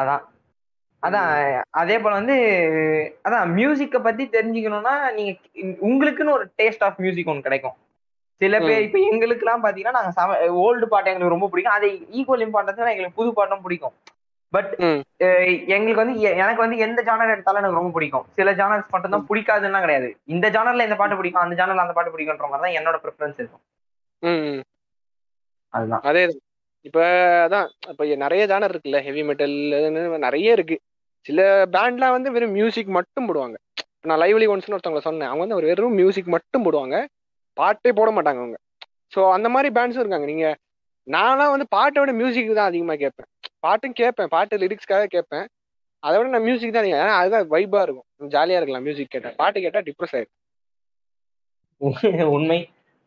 அதான். 0.00 0.22
அதான் 1.02 1.30
அதே 1.80 1.96
போல 1.98 2.12
வந்து 2.14 2.36
அதான் 3.24 3.50
மியூசிக்க 3.58 3.96
பத்தி 4.00 4.24
தெரிஞ்சுக்கணும்னா 4.26 4.94
நீங்க 5.12 5.32
உங்களுக்குன்னு 5.88 6.36
ஒரு 6.36 6.46
டேஸ்ட் 6.62 6.84
ஆஃப் 6.86 7.00
மியூசிக் 7.04 7.30
ஒன்று 7.32 7.46
கிடைக்கும். 7.48 7.76
சில 8.40 8.58
பேர் 8.60 8.84
இப்ப 8.86 8.98
எங்களுக்கு 9.10 9.44
எல்லாம் 9.46 9.64
பாத்தீங்கன்னா 9.64 9.96
நாங்க 9.96 10.12
ஓல்டு 10.64 10.86
பாட்டு 10.92 11.10
எங்களுக்கு 11.10 11.34
ரொம்ப 11.36 11.48
பிடிக்கும். 11.48 11.76
அதை 11.78 11.90
ஈக்குவல் 12.18 12.44
இம்பார்ட்டன்ஸ் 12.46 12.92
எங்களுக்கு 12.94 13.18
புது 13.20 13.32
பாட்டும் 13.32 13.64
பிடிக்கும். 13.66 13.94
பட் 14.54 14.72
எங்களுக்கு 15.74 16.00
வந்து 16.02 16.14
எனக்கு 16.44 16.64
வந்து 16.64 16.78
எந்த 16.86 17.00
ஜானர் 17.08 17.32
எடுத்தாலும் 17.34 17.60
எனக்கு 17.62 17.78
ரொம்ப 17.80 17.92
பிடிக்கும். 17.96 18.26
சில 18.38 18.52
ஜானர்ஸ் 18.60 18.92
மட்டும் 18.94 19.14
தான் 19.14 19.26
பிடிக்காதுன்னா 19.30 19.80
கிடையாது. 19.84 20.08
இந்த 20.34 20.46
ஜானர்ல 20.56 20.86
இந்த 20.88 20.96
பாட்டு 21.00 21.18
பிடிக்கும் 21.20 21.44
அந்த 21.44 21.56
ஜானர்ல 21.60 21.84
அந்த 21.84 21.96
பாட்டு 21.98 22.12
பிடிக்கும்ன்ற 22.14 22.48
மாதிரி 22.52 22.64
தான் 22.66 22.76
என்னோட 22.80 22.98
ப்ரிஃபரன்ஸ் 23.04 23.40
இருக்கும். 23.42 23.64
அதுதான். 25.74 26.04
அதே 26.10 26.22
இப்ப 26.88 27.00
அதான். 27.44 27.68
இப்ப 27.92 28.06
நிறைய 28.24 28.42
ஜானர் 28.50 28.72
இருக்குல்ல. 28.72 28.98
ஹெவி 29.06 29.22
மெட்டல் 29.28 29.54
நிறைய 30.26 30.56
இருக்கு. 30.56 30.76
சில 31.26 31.40
பேண்ட்லாம் 31.76 32.14
வந்து 32.16 32.32
வெறும் 32.34 32.56
மியூசிக் 32.58 32.90
மட்டும் 32.96 33.26
போடுவாங்க. 33.28 33.56
நான் 34.08 34.20
லைவ்லி 34.22 34.46
ஒன்ஸ்னு 34.52 34.76
ஒருத்தவங்க 34.76 35.02
சொன்னேன். 35.06 35.28
அவங்க 35.30 35.44
வந்து 35.44 35.68
வெறும் 35.70 35.98
மியூசிக் 36.00 36.34
மட்டும் 36.34 36.64
போடுவாங்க. 36.66 36.96
பாட்டே 37.56 37.90
போட 37.98 38.10
மாட்டாங்க 38.16 38.40
அவங்க. 38.42 38.58
ஸோ 39.12 39.20
அந்த 39.36 39.48
மாதிரி 39.54 39.68
பேண்ட்ஸும் 39.76 40.02
இருக்காங்க. 40.02 40.28
நீங்க 40.32 40.46
நான்லாம் 41.06 41.52
வந்து 41.54 41.66
பாட்டை 41.76 41.98
விட 42.02 42.12
மியூசிக் 42.20 42.58
தான் 42.58 42.70
அதிகமாக 42.70 42.98
கேட்பேன். 43.04 43.28
பாட்டும் 43.64 43.98
கேட்பேன் 44.00 44.32
பாட்டு 44.34 44.62
லிரிக்ஸ்க்காக 44.62 45.04
கேட்பேன் 45.14 45.46
அதை 46.02 46.14
விட 46.16 46.30
நான் 46.32 46.46
மியூசிக் 46.46 46.74
தான் 46.76 46.88
ஏன்னா 46.94 47.14
அதுதான் 47.20 47.46
வைபா 47.52 47.82
இருக்கும். 47.86 48.06
ஜாலியா 48.34 48.58
இருக்கலாம் 48.60 48.84
மியூசிக் 48.86 49.12
கேட்டா. 49.14 49.30
பாட்டு 49.40 49.58
கேட்டா 49.64 49.80
டிப்ரெஸ் 49.86 50.16
ஆயிடும். 50.16 50.34
உண்மை 52.36 52.58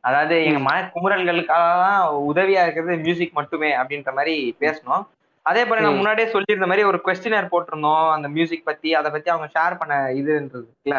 அதாவது 0.04 0.36
எங்க 0.48 0.60
மன 0.66 0.78
குமுறல்களுக்காக 0.94 1.68
தான் 1.84 2.02
உதவியா 2.30 2.64
இருக்கிறது 2.66 2.96
மியூசிக் 3.06 3.38
மட்டுமே 3.40 3.70
அப்படின்ற 3.82 4.12
மாதிரி 4.18 4.36
பேசணும். 4.64 5.04
அதே 5.46 5.62
போல 5.68 5.84
நான் 5.84 5.98
முன்னாடியே 6.00 6.28
சொல்லியிருந்த 6.34 6.68
மாதிரி 6.70 6.86
ஒரு 6.90 7.00
கொஸ்டினர் 7.06 7.52
போட்டிருந்தோம். 7.54 8.08
அந்த 8.16 8.28
மியூசிக் 8.36 8.68
பத்தி 8.70 8.90
அதை 9.00 9.10
பத்தி 9.16 9.30
அவங்க 9.34 9.48
ஷேர் 9.56 9.80
பண்ண 9.82 9.96
இதுன்றதுல 10.22 10.98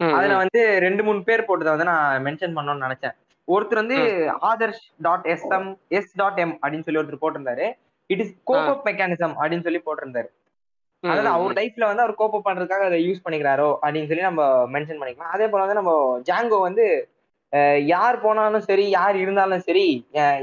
அதுல 0.00 0.36
வந்து 0.42 0.60
ரெண்டு 0.84 1.02
மூணு 1.06 1.20
பேர் 1.28 1.46
போட்டதை 1.48 1.72
வந்து 1.74 1.90
நான் 1.92 2.24
மென்ஷன் 2.26 2.56
பண்ணணும்னு 2.56 2.86
நினைச்சேன். 2.86 3.14
ஒருத்தர் 3.48 3.82
வந்து 3.82 3.98
Adarsh 4.50 4.84
dot 5.06 5.26
S 5.32 5.48
M 5.56 5.70
S 5.98 6.14
dot 6.20 6.40
M 6.44 6.54
அப்படின்னு 6.60 6.86
சொல்லி 6.86 7.00
ஒருத்தர் 7.00 7.22
போட்டிருந்தாரு. 7.24 7.66
இட் 8.10 8.22
இஸ் 8.24 8.34
கோப் 8.50 8.84
மெக்கானிசம் 8.88 9.34
அப்படின்னு 9.40 9.66
சொல்லி 9.66 9.80
போட்டிருந்தாரு. 9.86 10.28
அதாவது 11.02 11.30
அவர் 11.36 11.56
லைஃப்ல 11.58 11.88
வந்து 11.88 12.04
அவர் 12.04 12.20
கோப்ப 12.20 12.40
பண்றதுக்காக 12.44 12.84
அதை 12.90 12.98
யூஸ் 13.06 13.24
பண்ணிக்கிறாரோ 13.24 13.70
அப்படின்னு 13.82 14.10
சொல்லி 14.10 14.28
நம்ம 14.28 14.42
மென்ஷன் 14.74 15.00
பண்ணிக்கலாம். 15.00 15.34
அதே 15.36 15.46
போல 15.48 15.64
வந்து 15.64 15.80
நம்ம 15.80 15.92
ஜாங்கோ 16.28 16.60
வந்து 16.68 16.86
யார் 17.86 18.16
போனாலும் 18.22 18.64
சரி 18.68 18.84
யார் 18.94 19.16
இருந்தாலும் 19.22 19.64
சரி 19.66 19.84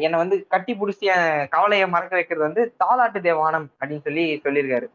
என்னை 0.03 0.17
வந்து 0.21 0.35
கட்டி 0.53 0.73
பிடிச்சி 0.81 1.05
என் 1.13 1.47
கவலையை 1.55 1.87
மறக்க 1.93 2.13
வைக்கிறது 2.17 2.47
வந்து 2.47 2.63
தாலாட்டு 2.83 3.19
தேவானம் 3.25 3.65
அப்படின்னு 3.79 4.05
சொல்லி 4.07 4.25
சொல்லியிருக்காரு. 4.45 4.87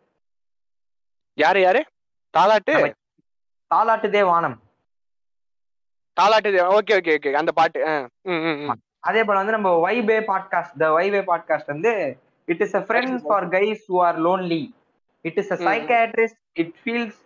யாரு 1.39 1.61
யாரு? 1.65 1.81
தாலாட்டு? 2.35 2.75
தாலாட்டு 3.71 4.09
தேவானம். 4.17 4.57
தாலாட்டு 6.17 6.51
ஓகே 6.79 6.95
ஓகே 7.01 7.17
ஓகே 7.19 7.33
அந்த 7.41 7.53
பாட்டு. 7.59 7.81
அதே 9.09 9.23
போல 9.25 9.37
வந்து 9.41 9.57
நம்ம 9.57 9.73
வைபே 9.87 10.19
பாட்காஸ்ட் 10.31 10.81
த 10.85 10.89
வைபே 10.99 11.23
பாட்காஸ்ட் 11.31 11.75
வந்து 11.75 11.93
it 12.49 12.63
is 12.67 12.77
a 12.81 12.83
friend 12.89 13.19
for 13.27 13.47
guys 13.57 13.85
who 13.91 13.99
are 14.09 14.19
lonely 14.27 14.63
it 15.25 15.39
is 15.43 15.53
a. 15.55 15.59
Psychiatrist 15.69 16.41
it 16.63 16.75
feels 16.83 17.19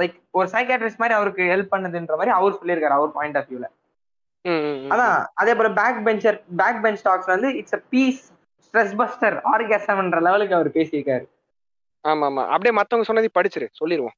like 0.00 0.16
ஒரு 0.38 0.48
சைக்காட்ரிஸ்ட் 0.54 1.00
மாதிரி 1.02 1.16
அவருக்கு 1.18 1.44
ஹெல்ப் 1.52 1.72
பண்ணுதுன்ற 1.74 2.16
மாதிரி 2.20 2.34
அவர் 2.38 2.58
சொல்லியிருக்காரு 2.60 2.98
அவர் 2.98 3.16
பாயிண்ட் 3.18 3.38
ஆஃப் 3.40 3.50
வியூல. 3.52 3.68
அதான் 4.92 5.16
அதே 5.40 5.52
போல 5.58 5.68
back 5.80 6.00
bencher 6.06 6.38
back 6.60 6.80
bench 6.84 7.04
talks 7.08 7.32
வந்து 7.34 7.50
it's 7.60 7.76
a 7.78 7.82
peace 7.94 8.22
stress 8.66 8.94
buster 9.00 9.36
ஆர்கேசம்ன்ற 9.52 10.20
லெவலுக்கு 10.26 10.56
அவர் 10.58 10.70
பேசியிருக்காரு. 10.78 11.24
ஆமா 12.04 12.26
ஆமா 12.30 12.42
அப்படியே 12.54 12.74
மத்தவங்க 12.78 13.08
சொன்னதை 13.08 13.30
படிச்சிரு 13.34 13.66
சொல்லிருவோம். 13.80 14.16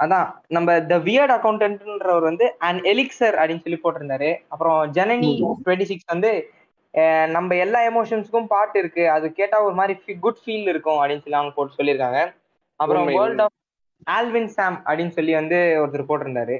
அதான் 0.00 0.28
நம்ம 0.56 0.68
த 0.90 0.96
வியர்ட் 1.06 1.32
அக்கௌண்டன்ட்ன்றவர் 1.34 2.26
வந்து 2.28 2.46
அண்ட் 2.68 2.80
எலிக்சர் 2.92 3.36
அப்படின்னு 3.40 3.64
சொல்லி 3.64 3.80
போட்டிருந்தாரு. 3.82 4.30
அப்புறம் 4.52 4.78
ஜனனி 4.98 5.30
டுவெண்ட்டி 5.64 5.86
சிக்ஸ் 5.90 6.12
வந்து 6.14 6.30
நம்ம 7.34 7.56
எல்லா 7.64 7.80
எமோஷன்ஸ்க்கும் 7.90 8.50
பாட்டு 8.52 8.76
இருக்கு. 8.82 9.02
அது 9.16 9.26
கேட்டா 9.38 9.56
ஒரு 9.66 9.74
மாதிரி 9.80 10.16
குட் 10.24 10.42
ஃபீல் 10.44 10.68
இருக்கும் 10.72 11.00
அப்படின்னு 11.00 11.24
சொல்லி 11.24 11.40
அவங்க 11.40 11.54
போட்டு 11.56 11.78
சொல்லியிருக்காங்க. 11.78 12.20
அப்புறம் 12.80 13.08
வேர்ல்ட் 13.18 13.42
ஆஃப் 13.44 13.56
ஆல்வின் 14.16 14.52
சாம் 14.56 14.78
அப்படின்னு 14.86 15.16
சொல்லி 15.18 15.32
வந்து 15.40 15.58
ஒருத்தர் 15.82 16.10
போட்டிருந்தாரு. 16.10 16.56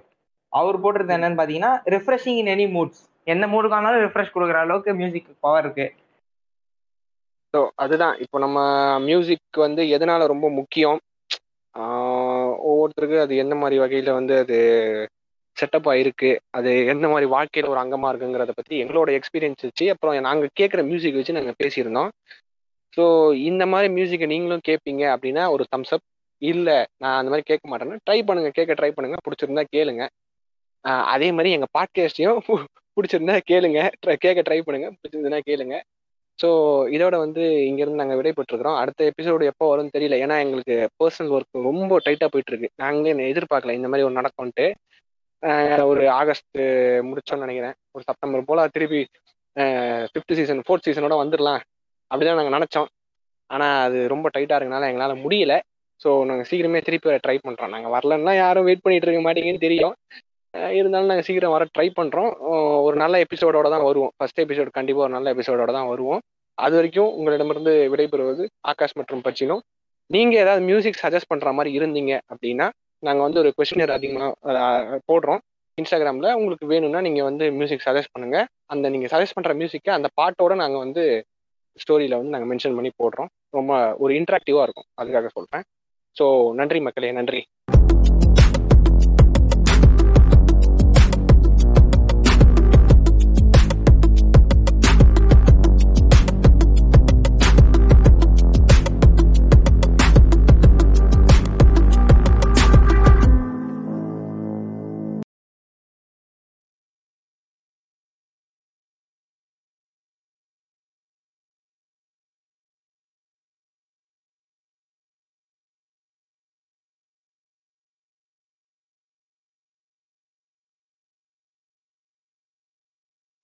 அவர் 0.52 0.82
போட்டிருந்தது 0.82 1.18
என்னன்னு 1.18 1.40
பாத்தீங்கன்னா 1.40 1.72
ரிஃப்ரெஷிங் 1.94 2.38
இன் 2.42 2.52
எனி 2.54 2.66
மூட்ஸ் 2.76 3.02
என்ன 3.26 3.46
மூடுக்கானாலும் 3.46 4.04
ரிஃப்ரெஷ் 4.06 4.34
கொடுக்குற 4.34 4.58
அளவுக்கு 4.64 4.92
மியூசிக் 5.00 5.28
பவர் 5.44 5.64
இருக்கு. 5.64 5.86
ஸோ 7.54 7.60
அதுதான். 7.82 8.16
இப்போ 8.24 8.38
நம்ம 8.38 8.58
மியூசிக் 9.06 9.58
வந்து 9.66 9.82
எதனால 9.96 10.26
ரொம்ப 10.32 10.46
முக்கியம்? 10.58 10.98
ஒவ்வொருத்தருக்கு 12.68 13.18
அது 13.24 13.34
எந்த 13.36 13.54
மாதிரி 13.54 13.76
வகையில 13.82 14.12
வந்து 14.18 14.34
அது 14.44 14.58
செட்டப் 15.56 15.88
ஆயிருக்கு 15.92 16.28
அது 16.50 16.70
எந்த 16.86 17.06
மாதிரி 17.08 17.26
வாழ்க்கையில 17.30 17.70
ஒரு 17.72 17.80
அங்கமா 17.82 18.10
இருக்குங்கிறத 18.12 18.52
பத்தி 18.56 18.74
எங்களோட 18.82 19.10
எக்ஸ்பீரியன்ஸ் 19.18 19.66
வச்சு 19.68 19.86
அப்புறம் 19.90 20.16
நாங்க 20.28 20.48
கேட்குற 20.60 20.82
மியூசிக் 20.90 21.18
வச்சு 21.20 21.38
நாங்க 21.38 21.54
பேசியிருந்தோம். 21.62 22.10
ஸோ 22.96 23.02
இந்த 23.50 23.64
மாதிரி 23.66 23.88
மியூசிக்கை 23.96 24.26
நீங்களும் 24.26 24.66
கேட்பீங்க 24.68 25.02
அப்படின்னா 25.14 25.44
ஒரு 25.54 25.64
தம்ஸ் 25.74 25.92
அப் 25.96 26.06
இல்லை 26.42 26.76
நான் 26.96 27.18
அந்த 27.18 27.30
மாதிரி 27.32 27.44
கேட்க 27.50 27.64
மாட்டேன்னா 27.70 27.98
ட்ரை 28.06 28.18
பண்ணுங்க. 28.28 28.50
கேட்க 28.58 28.72
ட்ரை 28.74 28.90
பண்ணுங்க. 28.90 29.16
பிடிச்சிருந்தா 29.26 29.64
கேளுங்க. 29.76 30.04
அதே 31.14 31.28
மாதிரி 31.32 31.50
எங்கள் 31.56 31.72
பாட்காஸ்டையும் 31.78 32.38
பிடிச்சிருந்தா 32.96 33.36
கேளுங்க. 33.50 33.80
கேட்க 34.24 34.40
ட்ரை 34.48 34.60
பண்ணுங்க. 34.66 34.88
பிடிச்சிருந்தா 35.00 35.40
கேளுங்க. 35.50 35.76
ஸோ 36.38 36.48
இதோட 36.96 37.14
வந்து 37.16 37.42
இங்கேருந்து 37.68 38.00
நாங்கள் 38.02 38.18
விடைபெற்றுக்கிறோம் 38.20 38.78
அடுத்த 38.82 39.10
எபிசோடு 39.10 39.50
எப்போ 39.52 39.64
வரும்னு 39.70 39.94
தெரியல. 39.96 40.18
ஏன்னா 40.24 40.36
எங்களுக்கு 40.44 40.74
பர்சனல் 41.00 41.32
ஒர்க் 41.36 41.66
ரொம்ப 41.68 41.98
டைட்டாக 42.06 42.28
போயிட்டு 42.32 42.52
இருக்கு. 42.52 42.70
நாங்களே 42.76 43.12
என்ன 43.14 43.26
எதிர்பார்க்கல 43.32 43.76
இந்த 43.78 43.88
மாதிரி 43.88 44.06
ஒரு 44.08 44.18
நடக்கும்ட்டு 44.20 44.66
ஒரு 45.90 46.02
ஆகஸ்ட் 46.20 46.58
முடிச்சோன்னு 47.08 47.44
நினைக்கிறேன். 47.46 47.76
ஒரு 47.94 48.02
செப்டம்பர் 48.08 48.48
போல 48.50 48.66
திருப்பி 48.74 49.00
ஃபிஃப்த் 50.12 50.36
சீசன் 50.38 50.64
ஃபோர்த் 50.66 50.86
சீசனோட 50.88 51.14
வந்துடலாம் 51.22 51.60
அப்படிதான் 52.10 52.38
நாங்கள் 52.40 52.56
நினச்சோம். 52.58 52.88
ஆனால் 53.50 53.76
அது 53.86 53.98
ரொம்ப 54.12 54.26
டைட்டாக 54.34 54.58
இருக்கனால 54.58 54.88
எங்களால் 54.90 55.22
முடியல. 55.24 55.54
ஸோ 56.00 56.10
நாங்கள் 56.28 56.48
சீக்கிரமே 56.50 56.80
திருப்பி 56.88 57.16
ட்ரை 57.24 57.36
பண்ணுறோம் 57.46 57.72
நாங்கள் 57.74 57.92
வரலன்னா 57.94 58.34
யாரும் 58.42 58.66
வெயிட் 58.68 58.84
பண்ணிட்டு 58.84 59.06
இருக்க 59.06 59.22
மாட்டீங்கன்னு 59.26 59.64
தெரியும். 59.66 59.94
இருந்தாலும் 60.78 61.10
நாங்கள் 61.10 61.26
சீக்கிரம் 61.26 61.54
வர 61.54 61.64
ட்ரை 61.76 61.88
பண்ணுறோம் 61.98 62.30
ஒரு 62.86 62.96
நல்ல 63.02 63.16
எபிசோடோட 63.24 63.66
தான் 63.74 63.86
வருவோம். 63.88 64.12
ஃபர்ஸ்ட் 64.16 64.40
எபிசோடு 64.44 64.70
கண்டிப்பாக 64.78 65.06
ஒரு 65.06 65.14
நல்ல 65.16 65.28
எபிசோடோட 65.34 65.70
தான் 65.78 65.90
வருவோம். 65.92 66.22
அது 66.58 66.74
வரைக்கும் 66.78 67.10
உங்களிடமிருந்து 67.18 67.74
விடைபெறுவது 67.92 68.44
ஆகாஷ் 68.70 68.96
மற்றும் 69.00 69.22
பச்சினும் 69.26 69.62
நீங்கள் 70.10 70.40
ஏதாவது 70.44 70.62
மியூசிக் 70.70 71.00
சஜஸ்ட் 71.02 71.30
பண்ணுற 71.32 71.50
மாதிரி 71.58 71.70
இருந்தீங்க 71.78 72.12
அப்படின்னா 72.32 72.66
நாங்கள் 73.06 73.26
வந்து 73.26 73.40
ஒரு 73.42 73.50
கொஸ்டினர் 73.58 73.92
அதிகமாக 73.96 74.98
போடுறோம். 75.10 75.42
இன்ஸ்டாகிராமில் 75.78 76.36
உங்களுக்கு 76.38 76.66
வேணும்னா 76.72 77.00
நீங்கள் 77.06 77.26
வந்து 77.28 77.44
மியூசிக் 77.58 77.84
சஜஸ்ட் 77.86 78.12
பண்ணுங்கள் 78.14 78.46
அந்த 78.74 78.86
நீங்கள் 78.94 79.12
சஜஸ்ட் 79.12 79.36
பண்ணுற 79.36 79.54
மியூசிக்கை 79.60 79.92
அந்த 79.98 80.08
பாட்டோட 80.20 80.54
நாங்கள் 80.62 80.82
வந்து 80.84 81.04
ஸ்டோரியில் 81.82 82.18
வந்து 82.18 82.34
நாங்கள் 82.34 82.50
மென்ஷன் 82.52 82.76
பண்ணி 82.78 82.90
போடுறோம். 83.02 83.30
ரொம்ப 83.58 83.72
ஒரு 84.04 84.12
இன்ட்ராக்டிவாக 84.20 84.66
இருக்கும். 84.66 84.88
அதுக்காக 85.00 85.30
சொல்கிறேன் 85.36 85.64
ஸோ 86.16 86.26
நன்றி 86.60 86.80
மக்களே 86.88 87.12
நன்றி. 87.20 87.42